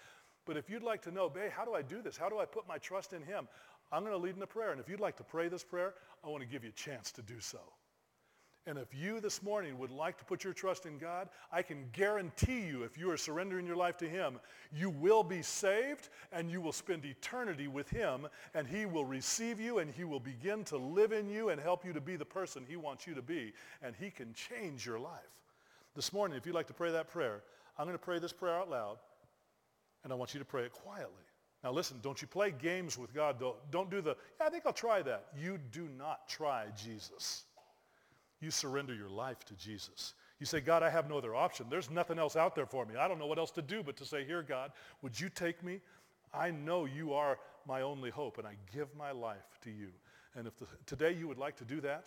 But 0.45 0.57
if 0.57 0.69
you'd 0.69 0.83
like 0.83 1.01
to 1.03 1.11
know, 1.11 1.27
babe, 1.27 1.51
how 1.51 1.65
do 1.65 1.73
I 1.73 1.81
do 1.81 2.01
this? 2.01 2.15
How 2.15 2.29
do 2.29 2.37
I 2.37 2.45
put 2.45 2.67
my 2.67 2.77
trust 2.77 3.13
in 3.13 3.23
him? 3.23 3.47
I'm 3.91 4.03
going 4.03 4.13
to 4.13 4.19
lead 4.19 4.35
in 4.35 4.41
a 4.43 4.47
prayer. 4.47 4.71
And 4.71 4.79
if 4.79 4.87
you'd 4.87 4.99
like 4.99 5.17
to 5.17 5.23
pray 5.23 5.47
this 5.47 5.63
prayer, 5.63 5.95
I 6.23 6.29
want 6.29 6.43
to 6.43 6.47
give 6.47 6.63
you 6.63 6.69
a 6.69 6.73
chance 6.73 7.11
to 7.13 7.21
do 7.21 7.39
so. 7.39 7.59
And 8.67 8.79
if 8.79 8.95
you 8.95 9.19
this 9.19 9.43
morning 9.43 9.77
would 9.77 9.91
like 9.91 10.17
to 10.17 10.25
put 10.25 10.43
your 10.43 10.53
trust 10.53 10.87
in 10.87 10.97
God, 10.97 11.29
I 11.51 11.61
can 11.61 11.85
guarantee 11.91 12.61
you 12.61 12.81
if 12.81 12.97
you 12.97 13.11
are 13.11 13.17
surrendering 13.17 13.67
your 13.67 13.75
life 13.75 13.95
to 13.97 14.09
him, 14.09 14.39
you 14.73 14.89
will 14.89 15.23
be 15.23 15.43
saved 15.43 16.09
and 16.31 16.49
you 16.49 16.61
will 16.61 16.71
spend 16.71 17.05
eternity 17.05 17.67
with 17.67 17.87
him 17.89 18.27
and 18.55 18.67
he 18.67 18.87
will 18.87 19.05
receive 19.05 19.59
you 19.59 19.77
and 19.77 19.91
he 19.91 20.03
will 20.03 20.19
begin 20.19 20.63
to 20.65 20.77
live 20.77 21.11
in 21.11 21.29
you 21.29 21.49
and 21.49 21.61
help 21.61 21.85
you 21.85 21.93
to 21.93 22.01
be 22.01 22.15
the 22.15 22.25
person 22.25 22.65
he 22.67 22.75
wants 22.75 23.05
you 23.05 23.13
to 23.13 23.21
be 23.21 23.53
and 23.83 23.95
he 23.95 24.09
can 24.09 24.33
change 24.33 24.83
your 24.83 24.99
life. 24.99 25.21
This 25.95 26.11
morning, 26.11 26.35
if 26.35 26.47
you'd 26.47 26.55
like 26.55 26.67
to 26.67 26.73
pray 26.73 26.91
that 26.91 27.07
prayer, 27.07 27.43
I'm 27.77 27.85
going 27.85 27.97
to 27.97 28.03
pray 28.03 28.17
this 28.17 28.33
prayer 28.33 28.55
out 28.55 28.69
loud 28.69 28.97
and 30.03 30.11
I 30.11 30.15
want 30.15 30.33
you 30.33 30.39
to 30.39 30.45
pray 30.45 30.63
it 30.63 30.73
quietly. 30.73 31.13
Now 31.63 31.71
listen, 31.71 31.99
don't 32.01 32.19
you 32.19 32.27
play 32.27 32.49
games 32.49 32.97
with 32.97 33.13
God. 33.13 33.39
Don't, 33.39 33.57
don't 33.69 33.91
do 33.91 34.01
the, 34.01 34.17
yeah, 34.39 34.47
I 34.47 34.49
think 34.49 34.65
I'll 34.65 34.73
try 34.73 35.03
that. 35.03 35.27
You 35.37 35.59
do 35.71 35.87
not 35.99 36.27
try 36.27 36.65
Jesus 36.75 37.43
you 38.45 38.51
surrender 38.51 38.93
your 38.93 39.09
life 39.09 39.43
to 39.45 39.53
Jesus. 39.55 40.13
You 40.39 40.45
say, 40.45 40.61
God, 40.61 40.83
I 40.83 40.89
have 40.89 41.09
no 41.09 41.17
other 41.17 41.35
option. 41.35 41.65
There's 41.69 41.89
nothing 41.89 42.19
else 42.19 42.35
out 42.35 42.55
there 42.55 42.65
for 42.65 42.85
me. 42.85 42.95
I 42.95 43.07
don't 43.07 43.19
know 43.19 43.27
what 43.27 43.39
else 43.39 43.51
to 43.51 43.61
do 43.61 43.83
but 43.83 43.97
to 43.97 44.05
say, 44.05 44.23
here, 44.23 44.43
God, 44.43 44.71
would 45.01 45.19
you 45.19 45.29
take 45.29 45.63
me? 45.63 45.81
I 46.33 46.51
know 46.51 46.85
you 46.85 47.13
are 47.13 47.37
my 47.67 47.81
only 47.81 48.09
hope, 48.09 48.37
and 48.37 48.47
I 48.47 48.55
give 48.73 48.87
my 48.95 49.11
life 49.11 49.57
to 49.63 49.71
you. 49.71 49.87
And 50.35 50.47
if 50.47 50.57
the, 50.59 50.65
today 50.85 51.13
you 51.13 51.27
would 51.27 51.37
like 51.37 51.55
to 51.57 51.65
do 51.65 51.81
that, 51.81 52.05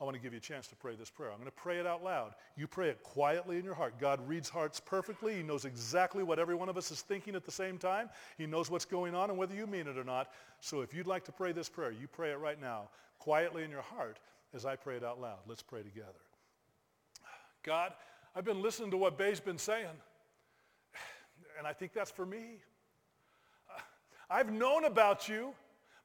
I 0.00 0.04
want 0.04 0.16
to 0.16 0.22
give 0.22 0.32
you 0.32 0.38
a 0.38 0.40
chance 0.40 0.68
to 0.68 0.76
pray 0.76 0.94
this 0.94 1.10
prayer. 1.10 1.32
I'm 1.32 1.38
going 1.38 1.46
to 1.46 1.56
pray 1.56 1.78
it 1.78 1.86
out 1.86 2.04
loud. 2.04 2.34
You 2.56 2.68
pray 2.68 2.88
it 2.88 3.02
quietly 3.02 3.58
in 3.58 3.64
your 3.64 3.74
heart. 3.74 3.98
God 3.98 4.26
reads 4.28 4.48
hearts 4.48 4.78
perfectly. 4.78 5.34
He 5.34 5.42
knows 5.42 5.64
exactly 5.64 6.22
what 6.22 6.38
every 6.38 6.54
one 6.54 6.68
of 6.68 6.76
us 6.76 6.92
is 6.92 7.02
thinking 7.02 7.34
at 7.34 7.44
the 7.44 7.50
same 7.50 7.78
time. 7.78 8.08
He 8.38 8.46
knows 8.46 8.70
what's 8.70 8.84
going 8.84 9.16
on 9.16 9.28
and 9.28 9.36
whether 9.36 9.56
you 9.56 9.66
mean 9.66 9.88
it 9.88 9.98
or 9.98 10.04
not. 10.04 10.30
So 10.60 10.82
if 10.82 10.94
you'd 10.94 11.08
like 11.08 11.24
to 11.24 11.32
pray 11.32 11.50
this 11.50 11.68
prayer, 11.68 11.90
you 11.90 12.06
pray 12.06 12.30
it 12.30 12.38
right 12.38 12.60
now, 12.60 12.90
quietly 13.18 13.64
in 13.64 13.70
your 13.72 13.82
heart, 13.82 14.20
as 14.54 14.64
I 14.64 14.76
pray 14.76 14.96
it 14.96 15.04
out 15.04 15.20
loud. 15.20 15.38
Let's 15.46 15.62
pray 15.62 15.82
together. 15.82 16.08
God, 17.62 17.92
I've 18.34 18.44
been 18.44 18.62
listening 18.62 18.90
to 18.92 18.96
what 18.96 19.18
Bay's 19.18 19.40
been 19.40 19.58
saying, 19.58 19.86
and 21.58 21.66
I 21.66 21.72
think 21.72 21.92
that's 21.92 22.10
for 22.10 22.26
me. 22.26 22.58
I've 24.30 24.52
known 24.52 24.84
about 24.84 25.28
you. 25.28 25.54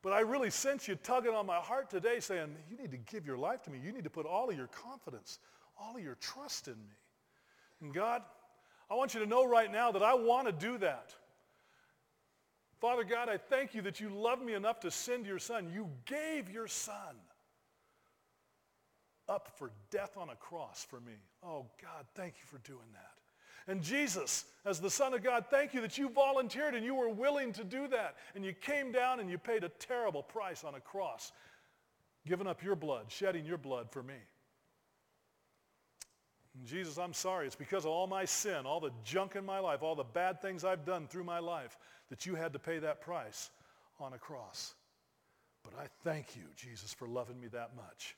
But 0.01 0.11
I 0.11 0.19
really 0.19 0.49
sense 0.49 0.85
you 0.85 0.95
tugging 0.95 1.33
on 1.33 1.45
my 1.45 1.59
heart 1.59 1.89
today 1.89 2.19
saying, 2.19 2.53
you 2.69 2.75
need 2.75 2.91
to 2.91 2.97
give 2.97 3.25
your 3.25 3.37
life 3.37 3.63
to 3.63 3.71
me. 3.71 3.79
You 3.81 3.93
need 3.93 4.03
to 4.03 4.09
put 4.09 4.25
all 4.25 4.49
of 4.49 4.57
your 4.57 4.67
confidence, 4.67 5.39
all 5.79 5.95
of 5.95 6.03
your 6.03 6.15
trust 6.15 6.67
in 6.67 6.73
me. 6.73 6.95
And 7.81 7.93
God, 7.93 8.21
I 8.91 8.95
want 8.95 9.13
you 9.13 9.21
to 9.21 9.25
know 9.25 9.45
right 9.45 9.71
now 9.71 9.93
that 9.93 10.03
I 10.03 10.13
want 10.13 10.47
to 10.47 10.51
do 10.51 10.77
that. 10.79 11.15
Father 12.81 13.05
God, 13.05 13.29
I 13.29 13.37
thank 13.37 13.73
you 13.73 13.81
that 13.83 14.01
you 14.01 14.09
love 14.09 14.41
me 14.41 14.55
enough 14.55 14.81
to 14.81 14.91
send 14.91 15.25
your 15.25 15.39
son. 15.39 15.71
You 15.73 15.89
gave 16.05 16.49
your 16.49 16.67
son 16.67 17.15
up 19.29 19.49
for 19.57 19.71
death 19.89 20.17
on 20.17 20.29
a 20.29 20.35
cross 20.35 20.85
for 20.89 20.99
me. 20.99 21.13
Oh 21.43 21.65
God, 21.81 22.05
thank 22.15 22.35
you 22.39 22.45
for 22.45 22.57
doing 22.67 22.91
that. 22.93 23.71
And 23.71 23.81
Jesus, 23.81 24.45
as 24.65 24.79
the 24.81 24.89
Son 24.89 25.13
of 25.13 25.23
God, 25.23 25.45
thank 25.49 25.73
you 25.73 25.81
that 25.81 25.97
you 25.97 26.09
volunteered 26.09 26.75
and 26.75 26.83
you 26.83 26.95
were 26.95 27.09
willing 27.09 27.53
to 27.53 27.63
do 27.63 27.87
that. 27.87 28.15
And 28.35 28.43
you 28.43 28.53
came 28.53 28.91
down 28.91 29.19
and 29.19 29.29
you 29.29 29.37
paid 29.37 29.63
a 29.63 29.69
terrible 29.69 30.21
price 30.21 30.65
on 30.65 30.75
a 30.75 30.81
cross, 30.81 31.31
giving 32.27 32.47
up 32.47 32.61
your 32.61 32.75
blood, 32.75 33.05
shedding 33.07 33.45
your 33.45 33.57
blood 33.57 33.89
for 33.89 34.03
me. 34.03 34.15
And 36.57 36.67
Jesus, 36.67 36.97
I'm 36.97 37.13
sorry. 37.13 37.47
It's 37.47 37.55
because 37.55 37.85
of 37.85 37.91
all 37.91 38.05
my 38.05 38.25
sin, 38.25 38.65
all 38.65 38.81
the 38.81 38.91
junk 39.05 39.35
in 39.37 39.45
my 39.45 39.59
life, 39.59 39.81
all 39.81 39.95
the 39.95 40.03
bad 40.03 40.41
things 40.41 40.65
I've 40.65 40.85
done 40.85 41.07
through 41.07 41.23
my 41.23 41.39
life 41.39 41.77
that 42.09 42.25
you 42.25 42.35
had 42.35 42.53
to 42.53 42.59
pay 42.59 42.79
that 42.79 43.01
price 43.01 43.49
on 43.99 44.13
a 44.13 44.17
cross. 44.17 44.73
But 45.63 45.73
I 45.79 45.87
thank 46.03 46.35
you, 46.35 46.43
Jesus, 46.57 46.93
for 46.93 47.07
loving 47.07 47.39
me 47.39 47.47
that 47.47 47.71
much. 47.75 48.15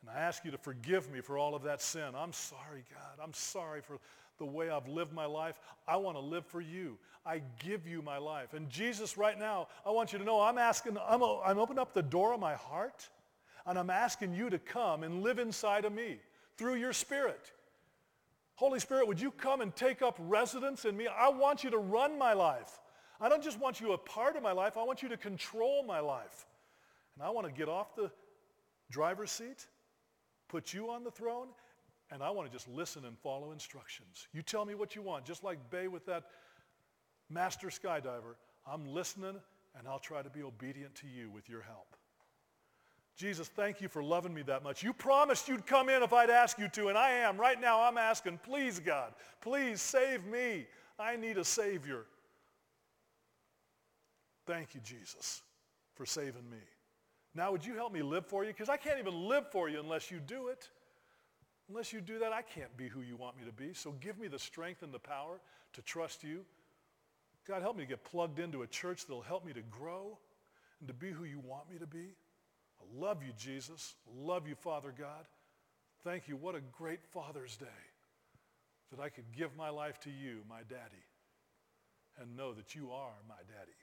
And 0.00 0.10
I 0.10 0.20
ask 0.20 0.44
you 0.44 0.50
to 0.50 0.58
forgive 0.58 1.10
me 1.10 1.20
for 1.20 1.36
all 1.36 1.54
of 1.54 1.62
that 1.64 1.82
sin. 1.82 2.14
I'm 2.16 2.32
sorry, 2.32 2.84
God. 2.90 3.22
I'm 3.22 3.34
sorry 3.34 3.80
for 3.82 3.98
the 4.38 4.46
way 4.46 4.70
I've 4.70 4.88
lived 4.88 5.12
my 5.12 5.26
life. 5.26 5.60
I 5.86 5.96
want 5.96 6.16
to 6.16 6.20
live 6.20 6.46
for 6.46 6.60
you. 6.60 6.98
I 7.26 7.42
give 7.62 7.86
you 7.86 8.00
my 8.00 8.16
life. 8.16 8.54
And 8.54 8.70
Jesus, 8.70 9.18
right 9.18 9.38
now, 9.38 9.68
I 9.84 9.90
want 9.90 10.12
you 10.12 10.18
to 10.18 10.24
know 10.24 10.40
I'm 10.40 10.56
asking, 10.56 10.96
I'm, 11.06 11.22
I'm 11.22 11.58
opening 11.58 11.78
up 11.78 11.92
the 11.92 12.02
door 12.02 12.32
of 12.32 12.40
my 12.40 12.54
heart, 12.54 13.08
and 13.66 13.78
I'm 13.78 13.90
asking 13.90 14.32
you 14.32 14.48
to 14.48 14.58
come 14.58 15.02
and 15.02 15.22
live 15.22 15.38
inside 15.38 15.84
of 15.84 15.92
me 15.92 16.16
through 16.56 16.76
your 16.76 16.94
spirit. 16.94 17.52
Holy 18.54 18.80
Spirit, 18.80 19.06
would 19.08 19.20
you 19.20 19.30
come 19.30 19.60
and 19.60 19.74
take 19.74 20.02
up 20.02 20.16
residence 20.18 20.84
in 20.84 20.96
me? 20.96 21.06
I 21.06 21.28
want 21.28 21.64
you 21.64 21.70
to 21.70 21.78
run 21.78 22.18
my 22.18 22.32
life. 22.32 22.80
I 23.20 23.28
don't 23.28 23.42
just 23.42 23.58
want 23.58 23.80
you 23.80 23.92
a 23.92 23.98
part 23.98 24.36
of 24.36 24.42
my 24.42 24.52
life. 24.52 24.76
I 24.76 24.82
want 24.82 25.02
you 25.02 25.08
to 25.10 25.16
control 25.16 25.82
my 25.82 26.00
life. 26.00 26.46
And 27.14 27.26
I 27.26 27.30
want 27.30 27.46
to 27.46 27.52
get 27.52 27.68
off 27.68 27.94
the 27.94 28.10
driver's 28.90 29.30
seat, 29.30 29.66
put 30.50 30.74
you 30.74 30.90
on 30.90 31.04
the 31.04 31.10
throne, 31.10 31.48
and 32.10 32.22
I 32.22 32.30
want 32.30 32.50
to 32.50 32.52
just 32.52 32.68
listen 32.68 33.04
and 33.04 33.16
follow 33.18 33.52
instructions. 33.52 34.26
You 34.32 34.42
tell 34.42 34.64
me 34.64 34.74
what 34.74 34.96
you 34.96 35.02
want, 35.02 35.24
just 35.24 35.44
like 35.44 35.58
Bay 35.70 35.86
with 35.86 36.04
that 36.06 36.24
master 37.28 37.68
skydiver. 37.68 38.34
I'm 38.66 38.86
listening, 38.86 39.36
and 39.78 39.88
I'll 39.88 40.00
try 40.00 40.22
to 40.22 40.30
be 40.30 40.42
obedient 40.42 40.94
to 40.96 41.06
you 41.06 41.30
with 41.30 41.48
your 41.48 41.62
help. 41.62 41.96
Jesus, 43.16 43.48
thank 43.48 43.80
you 43.80 43.88
for 43.88 44.02
loving 44.02 44.34
me 44.34 44.42
that 44.42 44.64
much. 44.64 44.82
You 44.82 44.92
promised 44.92 45.46
you'd 45.46 45.66
come 45.66 45.88
in 45.88 46.02
if 46.02 46.12
I'd 46.12 46.30
ask 46.30 46.58
you 46.58 46.68
to, 46.70 46.88
and 46.88 46.98
I 46.98 47.10
am. 47.10 47.36
Right 47.36 47.60
now, 47.60 47.82
I'm 47.82 47.98
asking, 47.98 48.40
please, 48.42 48.80
God, 48.80 49.12
please 49.40 49.80
save 49.80 50.24
me. 50.26 50.66
I 50.98 51.16
need 51.16 51.38
a 51.38 51.44
Savior. 51.44 52.06
Thank 54.46 54.74
you, 54.74 54.80
Jesus, 54.80 55.42
for 55.94 56.06
saving 56.06 56.48
me. 56.50 56.58
Now, 57.34 57.52
would 57.52 57.64
you 57.64 57.74
help 57.74 57.92
me 57.92 58.02
live 58.02 58.26
for 58.26 58.44
you? 58.44 58.52
Because 58.52 58.68
I 58.68 58.76
can't 58.76 58.98
even 58.98 59.28
live 59.28 59.50
for 59.50 59.68
you 59.68 59.78
unless 59.78 60.10
you 60.10 60.18
do 60.18 60.48
it. 60.48 60.68
Unless 61.68 61.92
you 61.92 62.00
do 62.00 62.18
that, 62.18 62.32
I 62.32 62.42
can't 62.42 62.76
be 62.76 62.88
who 62.88 63.02
you 63.02 63.16
want 63.16 63.36
me 63.38 63.44
to 63.44 63.52
be. 63.52 63.72
So 63.72 63.92
give 64.00 64.18
me 64.18 64.26
the 64.26 64.38
strength 64.38 64.82
and 64.82 64.92
the 64.92 64.98
power 64.98 65.40
to 65.74 65.82
trust 65.82 66.24
you. 66.24 66.44
God, 67.46 67.62
help 67.62 67.76
me 67.76 67.84
to 67.84 67.88
get 67.88 68.04
plugged 68.04 68.40
into 68.40 68.62
a 68.62 68.66
church 68.66 69.06
that'll 69.06 69.22
help 69.22 69.46
me 69.46 69.52
to 69.52 69.62
grow 69.62 70.18
and 70.80 70.88
to 70.88 70.94
be 70.94 71.10
who 71.10 71.24
you 71.24 71.38
want 71.38 71.70
me 71.70 71.78
to 71.78 71.86
be. 71.86 72.14
I 72.80 73.00
love 73.00 73.22
you, 73.22 73.32
Jesus. 73.38 73.94
I 74.08 74.26
love 74.26 74.48
you, 74.48 74.56
Father 74.56 74.92
God. 74.96 75.26
Thank 76.02 76.28
you. 76.28 76.36
What 76.36 76.54
a 76.54 76.60
great 76.60 77.04
Father's 77.12 77.56
Day 77.56 77.66
that 78.90 79.00
I 79.00 79.08
could 79.08 79.30
give 79.36 79.56
my 79.56 79.70
life 79.70 80.00
to 80.00 80.10
you, 80.10 80.38
my 80.48 80.62
daddy, 80.68 81.04
and 82.20 82.36
know 82.36 82.52
that 82.54 82.74
you 82.74 82.90
are 82.90 83.14
my 83.28 83.36
daddy. 83.46 83.78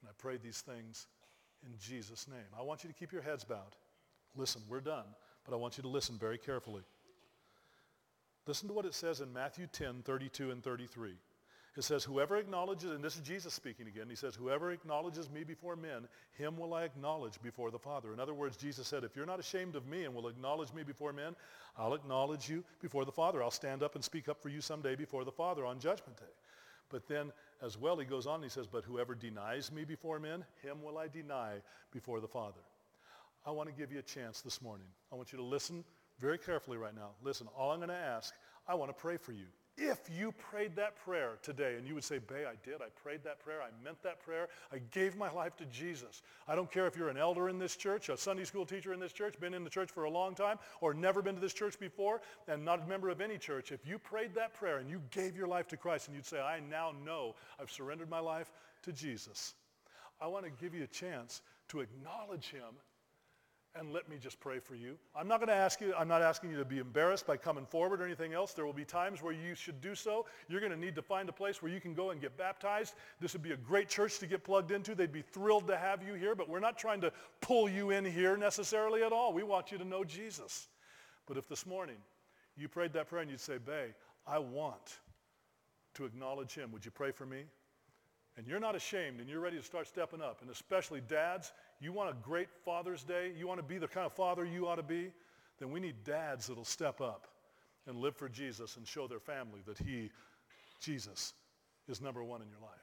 And 0.00 0.10
I 0.10 0.12
pray 0.18 0.36
these 0.36 0.60
things 0.60 1.06
in 1.64 1.72
Jesus' 1.78 2.26
name. 2.28 2.48
I 2.58 2.62
want 2.62 2.84
you 2.84 2.88
to 2.88 2.94
keep 2.94 3.12
your 3.12 3.22
heads 3.22 3.44
bowed. 3.44 3.76
Listen, 4.36 4.62
we're 4.68 4.80
done 4.80 5.06
but 5.48 5.54
I 5.54 5.58
want 5.58 5.78
you 5.78 5.82
to 5.82 5.88
listen 5.88 6.18
very 6.18 6.36
carefully. 6.36 6.82
Listen 8.46 8.68
to 8.68 8.74
what 8.74 8.84
it 8.84 8.94
says 8.94 9.22
in 9.22 9.32
Matthew 9.32 9.66
10, 9.66 10.02
32 10.04 10.50
and 10.50 10.62
33. 10.62 11.12
It 11.76 11.84
says, 11.84 12.04
whoever 12.04 12.36
acknowledges, 12.36 12.90
and 12.90 13.02
this 13.02 13.14
is 13.14 13.22
Jesus 13.22 13.54
speaking 13.54 13.86
again, 13.86 14.06
he 14.10 14.16
says, 14.16 14.34
whoever 14.34 14.72
acknowledges 14.72 15.30
me 15.30 15.44
before 15.44 15.76
men, 15.76 16.08
him 16.32 16.58
will 16.58 16.74
I 16.74 16.82
acknowledge 16.82 17.40
before 17.40 17.70
the 17.70 17.78
Father. 17.78 18.12
In 18.12 18.20
other 18.20 18.34
words, 18.34 18.56
Jesus 18.56 18.88
said, 18.88 19.04
if 19.04 19.16
you're 19.16 19.26
not 19.26 19.38
ashamed 19.38 19.74
of 19.76 19.86
me 19.86 20.04
and 20.04 20.14
will 20.14 20.28
acknowledge 20.28 20.72
me 20.74 20.82
before 20.82 21.12
men, 21.12 21.36
I'll 21.78 21.94
acknowledge 21.94 22.48
you 22.48 22.64
before 22.80 23.04
the 23.04 23.12
Father. 23.12 23.42
I'll 23.42 23.50
stand 23.50 23.82
up 23.82 23.94
and 23.94 24.04
speak 24.04 24.28
up 24.28 24.42
for 24.42 24.48
you 24.48 24.60
someday 24.60 24.96
before 24.96 25.24
the 25.24 25.32
Father 25.32 25.64
on 25.64 25.78
Judgment 25.78 26.18
Day. 26.18 26.24
But 26.90 27.06
then 27.08 27.32
as 27.62 27.76
well, 27.76 27.98
he 27.98 28.04
goes 28.04 28.26
on 28.26 28.36
and 28.36 28.44
he 28.44 28.50
says, 28.50 28.66
but 28.66 28.84
whoever 28.84 29.14
denies 29.14 29.72
me 29.72 29.84
before 29.84 30.18
men, 30.18 30.44
him 30.62 30.82
will 30.82 30.98
I 30.98 31.08
deny 31.08 31.54
before 31.92 32.20
the 32.20 32.28
Father. 32.28 32.60
I 33.46 33.50
want 33.50 33.68
to 33.68 33.74
give 33.74 33.92
you 33.92 33.98
a 33.98 34.02
chance 34.02 34.40
this 34.40 34.60
morning. 34.62 34.86
I 35.12 35.16
want 35.16 35.32
you 35.32 35.38
to 35.38 35.44
listen 35.44 35.84
very 36.18 36.38
carefully 36.38 36.76
right 36.76 36.94
now. 36.94 37.10
Listen, 37.22 37.48
all 37.56 37.70
I'm 37.72 37.78
going 37.78 37.88
to 37.88 37.94
ask, 37.94 38.34
I 38.66 38.74
want 38.74 38.90
to 38.90 39.00
pray 39.00 39.16
for 39.16 39.32
you. 39.32 39.46
If 39.80 40.10
you 40.10 40.32
prayed 40.32 40.74
that 40.74 40.96
prayer 40.96 41.38
today 41.40 41.76
and 41.76 41.86
you 41.86 41.94
would 41.94 42.02
say, 42.02 42.18
Bay, 42.18 42.44
I 42.44 42.54
did. 42.64 42.82
I 42.82 42.88
prayed 43.00 43.22
that 43.22 43.38
prayer. 43.38 43.62
I 43.62 43.68
meant 43.84 44.02
that 44.02 44.20
prayer. 44.20 44.48
I 44.72 44.80
gave 44.90 45.16
my 45.16 45.30
life 45.30 45.56
to 45.58 45.64
Jesus. 45.66 46.22
I 46.48 46.56
don't 46.56 46.68
care 46.68 46.88
if 46.88 46.96
you're 46.96 47.10
an 47.10 47.16
elder 47.16 47.48
in 47.48 47.60
this 47.60 47.76
church, 47.76 48.08
a 48.08 48.16
Sunday 48.16 48.42
school 48.42 48.66
teacher 48.66 48.92
in 48.92 48.98
this 48.98 49.12
church, 49.12 49.38
been 49.38 49.54
in 49.54 49.62
the 49.62 49.70
church 49.70 49.92
for 49.92 50.02
a 50.02 50.10
long 50.10 50.34
time, 50.34 50.58
or 50.80 50.94
never 50.94 51.22
been 51.22 51.36
to 51.36 51.40
this 51.40 51.54
church 51.54 51.78
before, 51.78 52.20
and 52.48 52.64
not 52.64 52.82
a 52.82 52.86
member 52.88 53.08
of 53.08 53.20
any 53.20 53.38
church. 53.38 53.70
If 53.70 53.86
you 53.86 54.00
prayed 54.00 54.34
that 54.34 54.52
prayer 54.52 54.78
and 54.78 54.90
you 54.90 55.00
gave 55.12 55.36
your 55.36 55.46
life 55.46 55.68
to 55.68 55.76
Christ 55.76 56.08
and 56.08 56.16
you'd 56.16 56.26
say, 56.26 56.40
I 56.40 56.58
now 56.58 56.92
know 57.04 57.36
I've 57.60 57.70
surrendered 57.70 58.10
my 58.10 58.20
life 58.20 58.50
to 58.82 58.92
Jesus, 58.92 59.54
I 60.20 60.26
want 60.26 60.44
to 60.44 60.50
give 60.50 60.74
you 60.74 60.82
a 60.82 60.88
chance 60.88 61.40
to 61.68 61.80
acknowledge 61.80 62.50
him 62.50 62.74
and 63.78 63.92
let 63.92 64.08
me 64.08 64.16
just 64.20 64.40
pray 64.40 64.58
for 64.58 64.74
you. 64.74 64.96
I'm 65.14 65.28
not 65.28 65.38
going 65.38 65.48
to 65.48 65.54
ask 65.54 65.80
you, 65.80 65.94
I'm 65.96 66.08
not 66.08 66.20
asking 66.20 66.50
you 66.50 66.56
to 66.56 66.64
be 66.64 66.78
embarrassed 66.78 67.26
by 67.26 67.36
coming 67.36 67.64
forward 67.64 68.00
or 68.00 68.04
anything 68.04 68.32
else. 68.32 68.52
There 68.52 68.66
will 68.66 68.72
be 68.72 68.84
times 68.84 69.22
where 69.22 69.32
you 69.32 69.54
should 69.54 69.80
do 69.80 69.94
so. 69.94 70.26
You're 70.48 70.60
going 70.60 70.72
to 70.72 70.78
need 70.78 70.96
to 70.96 71.02
find 71.02 71.28
a 71.28 71.32
place 71.32 71.62
where 71.62 71.70
you 71.70 71.80
can 71.80 71.94
go 71.94 72.10
and 72.10 72.20
get 72.20 72.36
baptized. 72.36 72.94
This 73.20 73.32
would 73.34 73.42
be 73.42 73.52
a 73.52 73.56
great 73.56 73.88
church 73.88 74.18
to 74.18 74.26
get 74.26 74.42
plugged 74.42 74.72
into. 74.72 74.94
They'd 74.94 75.12
be 75.12 75.22
thrilled 75.22 75.68
to 75.68 75.76
have 75.76 76.02
you 76.02 76.14
here, 76.14 76.34
but 76.34 76.48
we're 76.48 76.60
not 76.60 76.76
trying 76.76 77.00
to 77.02 77.12
pull 77.40 77.68
you 77.68 77.90
in 77.90 78.04
here 78.04 78.36
necessarily 78.36 79.02
at 79.02 79.12
all. 79.12 79.32
We 79.32 79.44
want 79.44 79.70
you 79.70 79.78
to 79.78 79.84
know 79.84 80.02
Jesus. 80.02 80.68
But 81.26 81.36
if 81.36 81.48
this 81.48 81.64
morning 81.64 81.96
you 82.56 82.68
prayed 82.68 82.92
that 82.94 83.08
prayer 83.08 83.22
and 83.22 83.30
you'd 83.30 83.40
say, 83.40 83.58
Bay, 83.58 83.94
I 84.26 84.38
want 84.38 84.98
to 85.94 86.04
acknowledge 86.04 86.54
him, 86.54 86.72
would 86.72 86.84
you 86.84 86.90
pray 86.90 87.12
for 87.12 87.26
me? 87.26 87.44
And 88.36 88.46
you're 88.46 88.60
not 88.60 88.76
ashamed 88.76 89.20
and 89.20 89.28
you're 89.28 89.40
ready 89.40 89.56
to 89.56 89.62
start 89.62 89.88
stepping 89.88 90.20
up. 90.20 90.42
And 90.42 90.50
especially 90.50 91.00
dads, 91.00 91.52
you 91.80 91.92
want 91.92 92.10
a 92.10 92.16
great 92.22 92.48
Father's 92.64 93.04
Day? 93.04 93.32
You 93.38 93.46
want 93.46 93.60
to 93.60 93.66
be 93.66 93.78
the 93.78 93.88
kind 93.88 94.06
of 94.06 94.12
father 94.12 94.44
you 94.44 94.66
ought 94.66 94.76
to 94.76 94.82
be? 94.82 95.12
Then 95.58 95.70
we 95.70 95.80
need 95.80 96.04
dads 96.04 96.46
that'll 96.46 96.64
step 96.64 97.00
up 97.00 97.28
and 97.86 97.98
live 97.98 98.16
for 98.16 98.28
Jesus 98.28 98.76
and 98.76 98.86
show 98.86 99.06
their 99.06 99.20
family 99.20 99.60
that 99.66 99.78
he, 99.78 100.10
Jesus, 100.80 101.34
is 101.88 102.00
number 102.00 102.22
one 102.22 102.42
in 102.42 102.48
your 102.48 102.60
life. 102.60 102.78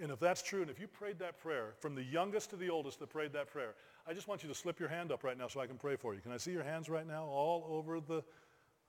And 0.00 0.10
if 0.10 0.18
that's 0.18 0.42
true, 0.42 0.62
and 0.62 0.70
if 0.70 0.80
you 0.80 0.88
prayed 0.88 1.18
that 1.20 1.38
prayer, 1.38 1.74
from 1.78 1.94
the 1.94 2.02
youngest 2.02 2.50
to 2.50 2.56
the 2.56 2.68
oldest 2.68 2.98
that 2.98 3.10
prayed 3.10 3.32
that 3.32 3.48
prayer, 3.48 3.74
I 4.06 4.12
just 4.12 4.26
want 4.26 4.42
you 4.42 4.48
to 4.48 4.54
slip 4.54 4.80
your 4.80 4.88
hand 4.88 5.12
up 5.12 5.22
right 5.22 5.38
now 5.38 5.46
so 5.46 5.60
I 5.60 5.66
can 5.66 5.76
pray 5.76 5.96
for 5.96 6.14
you. 6.14 6.20
Can 6.20 6.32
I 6.32 6.36
see 6.36 6.50
your 6.50 6.64
hands 6.64 6.88
right 6.88 7.06
now 7.06 7.24
all 7.24 7.64
over 7.68 8.00
the 8.00 8.22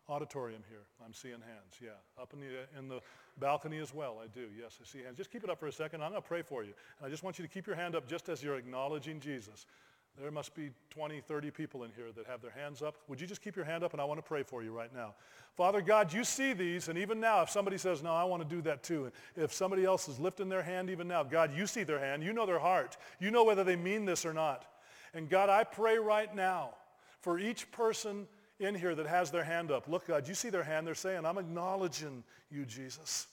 auditorium 0.09 0.61
here. 0.69 0.83
I'm 1.03 1.13
seeing 1.13 1.33
hands, 1.33 1.79
yeah. 1.81 1.89
Up 2.21 2.33
in 2.33 2.39
the, 2.39 2.47
uh, 2.47 2.79
in 2.79 2.87
the 2.87 2.99
balcony 3.39 3.79
as 3.79 3.93
well, 3.93 4.17
I 4.23 4.27
do. 4.27 4.47
Yes, 4.57 4.77
I 4.81 4.85
see 4.85 5.03
hands. 5.03 5.17
Just 5.17 5.31
keep 5.31 5.43
it 5.43 5.49
up 5.49 5.59
for 5.59 5.67
a 5.67 5.71
second. 5.71 6.03
I'm 6.03 6.11
going 6.11 6.21
to 6.21 6.27
pray 6.27 6.41
for 6.41 6.63
you. 6.63 6.73
And 6.99 7.07
I 7.07 7.09
just 7.09 7.23
want 7.23 7.39
you 7.39 7.45
to 7.45 7.51
keep 7.51 7.67
your 7.67 7.75
hand 7.75 7.95
up 7.95 8.07
just 8.07 8.29
as 8.29 8.43
you're 8.43 8.55
acknowledging 8.55 9.19
Jesus. 9.19 9.65
There 10.21 10.31
must 10.31 10.55
be 10.55 10.69
20, 10.91 11.19
30 11.19 11.51
people 11.51 11.83
in 11.83 11.91
here 11.93 12.05
that 12.15 12.25
have 12.25 12.41
their 12.41 12.51
hands 12.51 12.81
up. 12.81 12.95
Would 13.09 13.19
you 13.19 13.27
just 13.27 13.41
keep 13.41 13.55
your 13.55 13.65
hand 13.65 13.83
up 13.83 13.91
and 13.91 14.01
I 14.01 14.05
want 14.05 14.17
to 14.17 14.23
pray 14.23 14.43
for 14.43 14.63
you 14.63 14.71
right 14.71 14.93
now. 14.95 15.13
Father 15.57 15.81
God, 15.81 16.13
you 16.13 16.23
see 16.23 16.53
these 16.53 16.87
and 16.87 16.97
even 16.97 17.19
now 17.19 17.41
if 17.41 17.49
somebody 17.49 17.77
says, 17.77 18.01
no, 18.01 18.13
I 18.13 18.23
want 18.23 18.47
to 18.47 18.55
do 18.55 18.61
that 18.61 18.81
too. 18.81 19.05
And 19.35 19.43
if 19.43 19.53
somebody 19.53 19.83
else 19.83 20.07
is 20.07 20.17
lifting 20.17 20.47
their 20.47 20.63
hand 20.63 20.89
even 20.89 21.07
now, 21.07 21.23
God, 21.23 21.53
you 21.53 21.67
see 21.67 21.83
their 21.83 21.99
hand. 21.99 22.23
You 22.23 22.31
know 22.31 22.45
their 22.45 22.59
heart. 22.59 22.95
You 23.19 23.29
know 23.29 23.43
whether 23.43 23.65
they 23.65 23.75
mean 23.75 24.05
this 24.05 24.25
or 24.25 24.33
not. 24.33 24.65
And 25.13 25.29
God, 25.29 25.49
I 25.49 25.65
pray 25.65 25.97
right 25.97 26.33
now 26.33 26.75
for 27.19 27.37
each 27.37 27.69
person 27.71 28.27
in 28.59 28.75
here 28.75 28.95
that 28.95 29.07
has 29.07 29.31
their 29.31 29.43
hand 29.43 29.71
up. 29.71 29.87
Look, 29.87 30.07
God, 30.07 30.27
you 30.27 30.33
see 30.33 30.49
their 30.49 30.63
hand. 30.63 30.87
They're 30.87 30.95
saying, 30.95 31.25
I'm 31.25 31.37
acknowledging 31.37 32.23
you, 32.49 32.65
Jesus. 32.65 33.27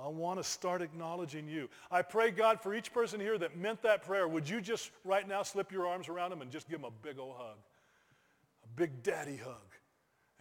I 0.00 0.08
want 0.08 0.38
to 0.38 0.44
start 0.44 0.82
acknowledging 0.82 1.48
you. 1.48 1.68
I 1.90 2.02
pray, 2.02 2.30
God, 2.30 2.60
for 2.60 2.74
each 2.74 2.92
person 2.92 3.18
here 3.18 3.36
that 3.38 3.56
meant 3.56 3.82
that 3.82 4.04
prayer, 4.04 4.28
would 4.28 4.48
you 4.48 4.60
just 4.60 4.90
right 5.04 5.26
now 5.26 5.42
slip 5.42 5.72
your 5.72 5.86
arms 5.86 6.08
around 6.08 6.30
them 6.30 6.42
and 6.42 6.50
just 6.50 6.68
give 6.68 6.80
them 6.80 6.92
a 6.92 7.06
big 7.06 7.18
old 7.18 7.34
hug? 7.36 7.56
A 8.64 8.68
big 8.76 9.02
daddy 9.02 9.36
hug. 9.36 9.56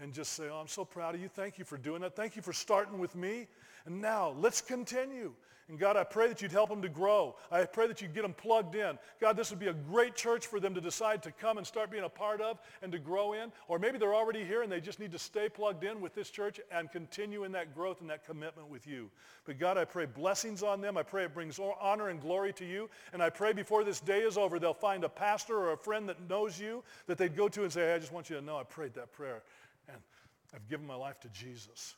And 0.01 0.13
just 0.13 0.33
say, 0.33 0.47
oh, 0.49 0.55
I'm 0.55 0.67
so 0.67 0.85
proud 0.85 1.15
of 1.15 1.21
you. 1.21 1.27
Thank 1.27 1.57
you 1.57 1.65
for 1.65 1.77
doing 1.77 2.01
that. 2.01 2.15
Thank 2.15 2.35
you 2.35 2.41
for 2.41 2.53
starting 2.53 2.99
with 2.99 3.15
me. 3.15 3.47
And 3.85 4.01
now 4.01 4.35
let's 4.39 4.61
continue. 4.61 5.33
And 5.69 5.77
God, 5.77 5.97
I 5.97 6.03
pray 6.03 6.27
that 6.27 6.41
you'd 6.41 6.51
help 6.51 6.69
them 6.69 6.81
to 6.81 6.89
grow. 6.89 7.35
I 7.51 7.63
pray 7.63 7.85
that 7.87 8.01
you'd 8.01 8.15
get 8.15 8.23
them 8.23 8.33
plugged 8.33 8.73
in. 8.73 8.97
God, 9.21 9.37
this 9.37 9.51
would 9.51 9.59
be 9.59 9.67
a 9.67 9.73
great 9.73 10.15
church 10.15 10.47
for 10.47 10.59
them 10.59 10.73
to 10.73 10.81
decide 10.81 11.21
to 11.23 11.31
come 11.31 11.59
and 11.59 11.67
start 11.67 11.91
being 11.91 12.03
a 12.03 12.09
part 12.09 12.41
of 12.41 12.57
and 12.81 12.91
to 12.91 12.97
grow 12.97 13.33
in. 13.33 13.51
Or 13.67 13.77
maybe 13.77 13.99
they're 13.99 14.15
already 14.15 14.43
here 14.43 14.63
and 14.63 14.71
they 14.71 14.81
just 14.81 14.99
need 14.99 15.11
to 15.11 15.19
stay 15.19 15.47
plugged 15.47 15.83
in 15.83 16.01
with 16.01 16.15
this 16.15 16.31
church 16.31 16.59
and 16.71 16.91
continue 16.91 17.43
in 17.43 17.51
that 17.51 17.75
growth 17.75 18.01
and 18.01 18.09
that 18.09 18.25
commitment 18.25 18.67
with 18.67 18.87
you. 18.87 19.11
But 19.45 19.59
God, 19.59 19.77
I 19.77 19.85
pray 19.85 20.07
blessings 20.07 20.63
on 20.63 20.81
them. 20.81 20.97
I 20.97 21.03
pray 21.03 21.25
it 21.25 21.35
brings 21.35 21.59
honor 21.79 22.09
and 22.09 22.19
glory 22.19 22.51
to 22.53 22.65
you. 22.65 22.89
And 23.13 23.21
I 23.21 23.29
pray 23.29 23.53
before 23.53 23.83
this 23.83 23.99
day 23.99 24.21
is 24.21 24.39
over, 24.39 24.57
they'll 24.57 24.73
find 24.73 25.03
a 25.03 25.09
pastor 25.09 25.55
or 25.55 25.73
a 25.73 25.77
friend 25.77 26.09
that 26.09 26.27
knows 26.27 26.59
you 26.59 26.83
that 27.05 27.19
they'd 27.19 27.35
go 27.35 27.47
to 27.47 27.61
and 27.61 27.71
say, 27.71 27.81
hey, 27.81 27.93
I 27.93 27.99
just 27.99 28.11
want 28.11 28.27
you 28.31 28.35
to 28.37 28.41
know 28.41 28.57
I 28.57 28.63
prayed 28.63 28.95
that 28.95 29.11
prayer 29.11 29.43
I've 30.53 30.67
given 30.67 30.85
my 30.85 30.95
life 30.95 31.19
to 31.21 31.29
Jesus. 31.29 31.95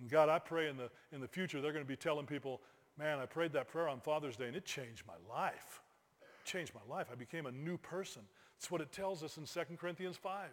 And 0.00 0.10
God, 0.10 0.28
I 0.28 0.38
pray 0.38 0.68
in 0.68 0.76
the, 0.76 0.90
in 1.12 1.20
the 1.20 1.28
future 1.28 1.60
they're 1.60 1.72
going 1.72 1.84
to 1.84 1.88
be 1.88 1.96
telling 1.96 2.26
people, 2.26 2.60
man, 2.98 3.18
I 3.18 3.26
prayed 3.26 3.52
that 3.52 3.68
prayer 3.68 3.88
on 3.88 4.00
Father's 4.00 4.36
Day 4.36 4.46
and 4.46 4.56
it 4.56 4.64
changed 4.64 5.04
my 5.06 5.14
life. 5.28 5.82
It 6.20 6.46
changed 6.46 6.72
my 6.74 6.94
life. 6.94 7.08
I 7.12 7.14
became 7.14 7.46
a 7.46 7.52
new 7.52 7.78
person. 7.78 8.22
That's 8.58 8.70
what 8.70 8.80
it 8.80 8.92
tells 8.92 9.22
us 9.22 9.36
in 9.36 9.44
2 9.44 9.76
Corinthians 9.76 10.16
5. 10.16 10.50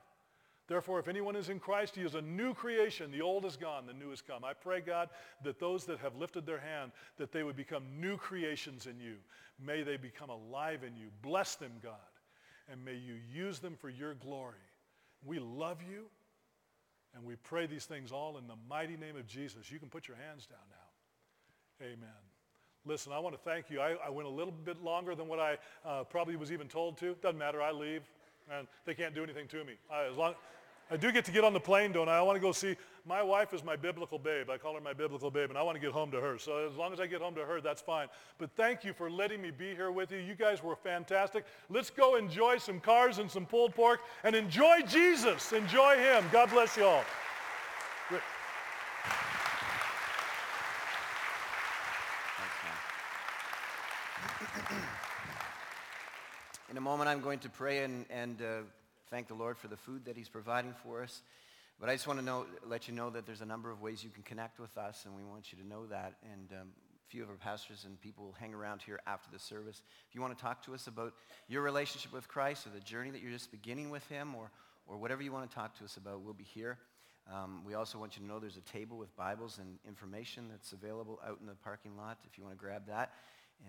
Therefore, 0.67 0.99
if 0.99 1.07
anyone 1.07 1.35
is 1.35 1.49
in 1.49 1.59
Christ, 1.59 1.95
he 1.95 2.01
is 2.01 2.15
a 2.15 2.21
new 2.21 2.53
creation. 2.55 3.11
The 3.11 3.21
old 3.21 3.45
is 3.45 3.55
gone, 3.55 3.85
the 3.85 3.93
new 3.93 4.09
has 4.09 4.21
come. 4.21 4.43
I 4.43 4.53
pray, 4.53 4.81
God, 4.81 5.09
that 5.43 5.59
those 5.59 5.85
that 5.85 5.99
have 5.99 6.15
lifted 6.15 6.45
their 6.45 6.59
hand, 6.59 6.91
that 7.17 7.31
they 7.31 7.43
would 7.43 7.55
become 7.55 7.83
new 7.99 8.17
creations 8.17 8.87
in 8.87 8.99
you. 8.99 9.17
May 9.63 9.83
they 9.83 9.97
become 9.97 10.31
alive 10.31 10.83
in 10.83 10.95
you. 10.95 11.09
Bless 11.21 11.55
them, 11.55 11.71
God, 11.83 11.93
and 12.71 12.83
may 12.83 12.95
you 12.95 13.17
use 13.31 13.59
them 13.59 13.75
for 13.79 13.89
your 13.89 14.15
glory. 14.15 14.57
We 15.23 15.37
love 15.39 15.81
you. 15.87 16.05
And 17.15 17.23
we 17.23 17.35
pray 17.35 17.65
these 17.65 17.85
things 17.85 18.11
all 18.11 18.37
in 18.37 18.47
the 18.47 18.55
mighty 18.69 18.97
name 18.97 19.15
of 19.15 19.25
Jesus. 19.25 19.71
You 19.71 19.79
can 19.79 19.89
put 19.89 20.07
your 20.07 20.17
hands 20.17 20.45
down 20.45 20.59
now. 20.69 21.85
Amen. 21.85 22.09
Listen, 22.85 23.13
I 23.13 23.19
want 23.19 23.35
to 23.35 23.41
thank 23.41 23.69
you. 23.69 23.79
I, 23.81 23.95
I 24.05 24.09
went 24.09 24.27
a 24.27 24.31
little 24.31 24.53
bit 24.53 24.83
longer 24.83 25.15
than 25.15 25.27
what 25.27 25.39
I 25.39 25.57
uh, 25.85 26.03
probably 26.03 26.35
was 26.35 26.51
even 26.51 26.67
told 26.67 26.97
to. 26.99 27.15
Doesn't 27.21 27.37
matter. 27.37 27.61
I 27.61 27.71
leave, 27.71 28.03
and 28.51 28.67
they 28.85 28.93
can't 28.93 29.15
do 29.15 29.23
anything 29.23 29.47
to 29.47 29.63
me. 29.63 29.73
I, 29.91 30.05
as 30.05 30.17
long, 30.17 30.35
I 30.91 30.97
do 30.97 31.11
get 31.11 31.25
to 31.25 31.31
get 31.31 31.43
on 31.43 31.53
the 31.53 31.59
plane, 31.59 31.91
don't 31.91 32.07
I? 32.07 32.17
I 32.17 32.21
want 32.21 32.35
to 32.35 32.39
go 32.39 32.51
see. 32.51 32.75
My 33.07 33.23
wife 33.23 33.53
is 33.53 33.63
my 33.63 33.75
biblical 33.75 34.19
babe. 34.19 34.51
I 34.51 34.57
call 34.57 34.75
her 34.75 34.81
my 34.81 34.93
biblical 34.93 35.31
babe, 35.31 35.49
and 35.49 35.57
I 35.57 35.63
want 35.63 35.75
to 35.75 35.79
get 35.79 35.91
home 35.91 36.11
to 36.11 36.21
her. 36.21 36.37
So 36.37 36.67
as 36.67 36.75
long 36.75 36.93
as 36.93 36.99
I 36.99 37.07
get 37.07 37.21
home 37.21 37.33
to 37.35 37.45
her, 37.45 37.59
that's 37.59 37.81
fine. 37.81 38.07
But 38.37 38.51
thank 38.55 38.83
you 38.83 38.93
for 38.93 39.09
letting 39.09 39.41
me 39.41 39.49
be 39.49 39.73
here 39.73 39.91
with 39.91 40.11
you. 40.11 40.19
You 40.19 40.35
guys 40.35 40.61
were 40.61 40.75
fantastic. 40.75 41.45
Let's 41.69 41.89
go 41.89 42.17
enjoy 42.17 42.59
some 42.59 42.79
cars 42.79 43.17
and 43.17 43.29
some 43.29 43.47
pulled 43.47 43.73
pork 43.73 44.01
and 44.23 44.35
enjoy 44.35 44.81
Jesus. 44.87 45.53
Enjoy 45.53 45.97
him. 45.97 46.23
God 46.31 46.51
bless 46.51 46.77
you 46.77 46.85
all. 46.85 47.03
In 56.69 56.77
a 56.77 56.81
moment, 56.81 57.09
I'm 57.09 57.21
going 57.21 57.39
to 57.39 57.49
pray 57.49 57.83
and, 57.83 58.05
and 58.09 58.41
uh, 58.41 58.45
thank 59.09 59.27
the 59.27 59.33
Lord 59.33 59.57
for 59.57 59.67
the 59.67 59.77
food 59.77 60.05
that 60.05 60.17
he's 60.17 60.29
providing 60.29 60.73
for 60.83 61.03
us. 61.03 61.21
But 61.79 61.89
I 61.89 61.93
just 61.93 62.07
want 62.07 62.19
to 62.19 62.25
know, 62.25 62.45
let 62.65 62.87
you 62.87 62.93
know 62.93 63.09
that 63.09 63.25
there's 63.25 63.41
a 63.41 63.45
number 63.45 63.69
of 63.69 63.81
ways 63.81 64.03
you 64.03 64.09
can 64.09 64.23
connect 64.23 64.59
with 64.59 64.77
us, 64.77 65.03
and 65.05 65.15
we 65.15 65.23
want 65.23 65.51
you 65.51 65.57
to 65.61 65.67
know 65.67 65.85
that. 65.87 66.13
And 66.31 66.51
um, 66.61 66.67
a 67.05 67.09
few 67.09 67.21
of 67.21 67.29
our 67.29 67.35
pastors 67.35 67.83
and 67.85 67.99
people 67.99 68.25
will 68.25 68.35
hang 68.39 68.53
around 68.53 68.81
here 68.81 68.99
after 69.05 69.29
the 69.31 69.39
service. 69.39 69.81
If 70.09 70.15
you 70.15 70.21
want 70.21 70.35
to 70.37 70.41
talk 70.41 70.63
to 70.65 70.73
us 70.73 70.87
about 70.87 71.13
your 71.47 71.61
relationship 71.61 72.13
with 72.13 72.27
Christ 72.27 72.65
or 72.65 72.69
the 72.69 72.79
journey 72.79 73.11
that 73.11 73.21
you're 73.21 73.31
just 73.31 73.51
beginning 73.51 73.89
with 73.89 74.07
him 74.07 74.33
or, 74.35 74.49
or 74.87 74.97
whatever 74.97 75.21
you 75.21 75.31
want 75.31 75.49
to 75.49 75.55
talk 75.55 75.77
to 75.79 75.83
us 75.83 75.97
about, 75.97 76.21
we'll 76.21 76.33
be 76.33 76.45
here. 76.45 76.77
Um, 77.31 77.63
we 77.65 77.73
also 77.73 77.97
want 77.97 78.15
you 78.15 78.21
to 78.21 78.27
know 78.27 78.39
there's 78.39 78.57
a 78.57 78.61
table 78.61 78.97
with 78.97 79.15
Bibles 79.15 79.57
and 79.59 79.77
information 79.87 80.47
that's 80.49 80.73
available 80.73 81.19
out 81.27 81.39
in 81.41 81.47
the 81.47 81.55
parking 81.55 81.97
lot 81.97 82.19
if 82.29 82.37
you 82.37 82.43
want 82.43 82.55
to 82.55 82.59
grab 82.59 82.87
that 82.87 83.13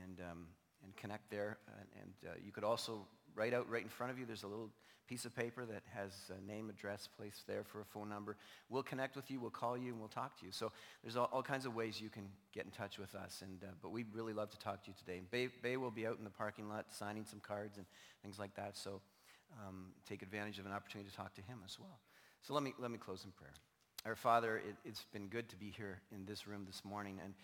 and, 0.03 0.20
um, 0.30 0.47
and 0.84 0.95
connect 0.97 1.30
there. 1.30 1.59
And, 1.66 1.89
and 2.03 2.30
uh, 2.30 2.34
you 2.45 2.53
could 2.53 2.64
also 2.64 3.07
write 3.37 3.55
out 3.55 3.70
right 3.70 3.82
in 3.82 3.89
front 3.89 4.12
of 4.12 4.18
you, 4.18 4.26
there's 4.26 4.43
a 4.43 4.49
little 4.49 4.70
piece 5.07 5.24
of 5.24 5.37
paper 5.37 5.64
that 5.64 5.82
has 5.95 6.12
a 6.37 6.51
name, 6.51 6.68
address, 6.68 7.09
place 7.16 7.45
there 7.47 7.62
for 7.62 7.80
a 7.80 7.84
phone 7.84 8.09
number. 8.09 8.37
We'll 8.68 8.82
connect 8.82 9.14
with 9.14 9.30
you, 9.30 9.39
we'll 9.39 9.51
call 9.51 9.78
you, 9.78 9.93
and 9.93 10.01
we'll 10.01 10.09
talk 10.09 10.39
to 10.41 10.47
you. 10.47 10.51
So 10.51 10.72
there's 11.03 11.16
all, 11.16 11.28
all 11.32 11.43
kinds 11.43 11.64
of 11.64 11.76
ways 11.76 12.01
you 12.01 12.09
can 12.09 12.28
get 12.53 12.64
in 12.64 12.72
touch 12.72 12.99
with 12.99 13.14
us. 13.14 13.43
And, 13.43 13.62
uh, 13.62 13.72
but 13.82 13.93
we'd 13.93 14.12
really 14.12 14.32
love 14.32 14.51
to 14.51 14.59
talk 14.59 14.82
to 14.84 14.89
you 14.89 14.95
today. 14.99 15.20
Bay, 15.30 15.49
Bay 15.62 15.76
will 15.76 15.93
be 15.93 16.07
out 16.07 16.18
in 16.18 16.24
the 16.24 16.30
parking 16.30 16.68
lot 16.68 16.87
signing 16.91 17.24
some 17.24 17.41
cards 17.41 17.76
and 17.76 17.87
things 18.22 18.39
like 18.39 18.55
that. 18.57 18.76
So 18.76 19.01
um, 19.64 19.93
take 20.09 20.22
advantage 20.22 20.59
of 20.59 20.66
an 20.66 20.72
opportunity 20.72 21.09
to 21.09 21.16
talk 21.16 21.34
to 21.34 21.43
him 21.43 21.59
as 21.64 21.78
well. 21.78 22.01
So 22.43 22.55
let 22.55 22.62
me, 22.62 22.74
let 22.78 22.91
me 22.91 22.99
close 22.99 23.24
in 23.24 23.30
prayer. 23.30 23.55
Our 24.05 24.16
Father, 24.16 24.59
it, 24.59 24.76
it's 24.84 25.05
been 25.12 25.26
good 25.28 25.49
to 25.51 25.57
be 25.57 25.70
here 25.70 26.01
in 26.12 26.26
this 26.26 26.47
room 26.47 26.64
this 26.66 26.84
morning. 26.84 27.20
And 27.24 27.34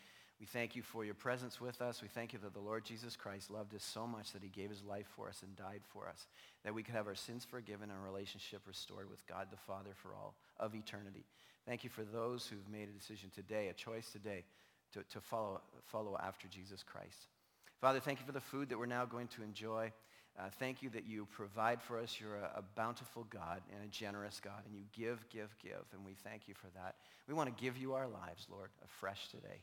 we 0.43 0.47
thank 0.47 0.75
you 0.75 0.83
for 0.83 1.05
your 1.05 1.15
presence 1.15 1.61
with 1.61 1.81
us. 1.81 2.03
We 2.03 2.09
thank 2.09 2.33
you 2.33 2.41
that 2.41 2.53
the 2.53 2.59
Lord 2.59 2.85
Jesus 2.85 3.15
Christ 3.15 3.49
loved 3.49 3.77
us 3.77 3.85
so 3.85 4.09
much 4.09 4.33
that 4.33 4.43
he 4.43 4.49
gave 4.49 4.71
his 4.71 4.83
life 4.83 5.07
for 5.15 5.29
us 5.29 5.41
and 5.45 5.55
died 5.55 5.83
for 5.93 6.09
us, 6.09 6.27
that 6.65 6.75
we 6.75 6.83
could 6.83 6.97
have 6.97 7.07
our 7.07 7.15
sins 7.15 7.45
forgiven 7.45 7.91
and 7.91 7.99
a 8.01 8.11
relationship 8.11 8.61
restored 8.67 9.09
with 9.09 9.25
God 9.29 9.47
the 9.53 9.57
Father 9.57 9.91
for 9.95 10.09
all 10.17 10.35
of 10.59 10.75
eternity. 10.75 11.25
Thank 11.65 11.85
you 11.85 11.91
for 11.91 12.03
those 12.03 12.45
who've 12.45 12.69
made 12.69 12.89
a 12.89 12.99
decision 12.99 13.31
today, 13.33 13.69
a 13.69 13.73
choice 13.73 14.11
today, 14.11 14.43
to, 14.95 15.05
to 15.11 15.21
follow, 15.21 15.61
follow 15.85 16.19
after 16.21 16.49
Jesus 16.49 16.83
Christ. 16.83 17.29
Father, 17.81 18.01
thank 18.01 18.19
you 18.19 18.27
for 18.27 18.33
the 18.33 18.41
food 18.41 18.69
that 18.71 18.79
we're 18.81 18.87
now 18.87 19.05
going 19.05 19.29
to 19.29 19.45
enjoy. 19.45 19.93
Uh, 20.37 20.49
thank 20.59 20.83
you 20.83 20.91
that 20.91 21.07
you 21.07 21.29
provide 21.31 21.81
for 21.81 22.01
us. 22.01 22.19
You're 22.21 22.35
a, 22.35 22.51
a, 22.57 22.63
bountiful 22.75 23.29
God 23.31 23.61
and 23.73 23.85
a 23.85 23.89
generous 23.89 24.41
God, 24.43 24.63
and 24.67 24.75
you 24.75 24.83
give, 24.93 25.25
give, 25.29 25.55
give, 25.63 25.85
and 25.93 26.05
we 26.05 26.15
thank 26.25 26.49
you 26.49 26.55
for 26.55 26.67
that. 26.75 26.97
We 27.29 27.35
want 27.35 27.55
to 27.55 27.63
give 27.63 27.77
you 27.77 27.95
our 27.95 28.09
lives, 28.09 28.49
Lord, 28.51 28.71
afresh 28.85 29.29
today. 29.29 29.63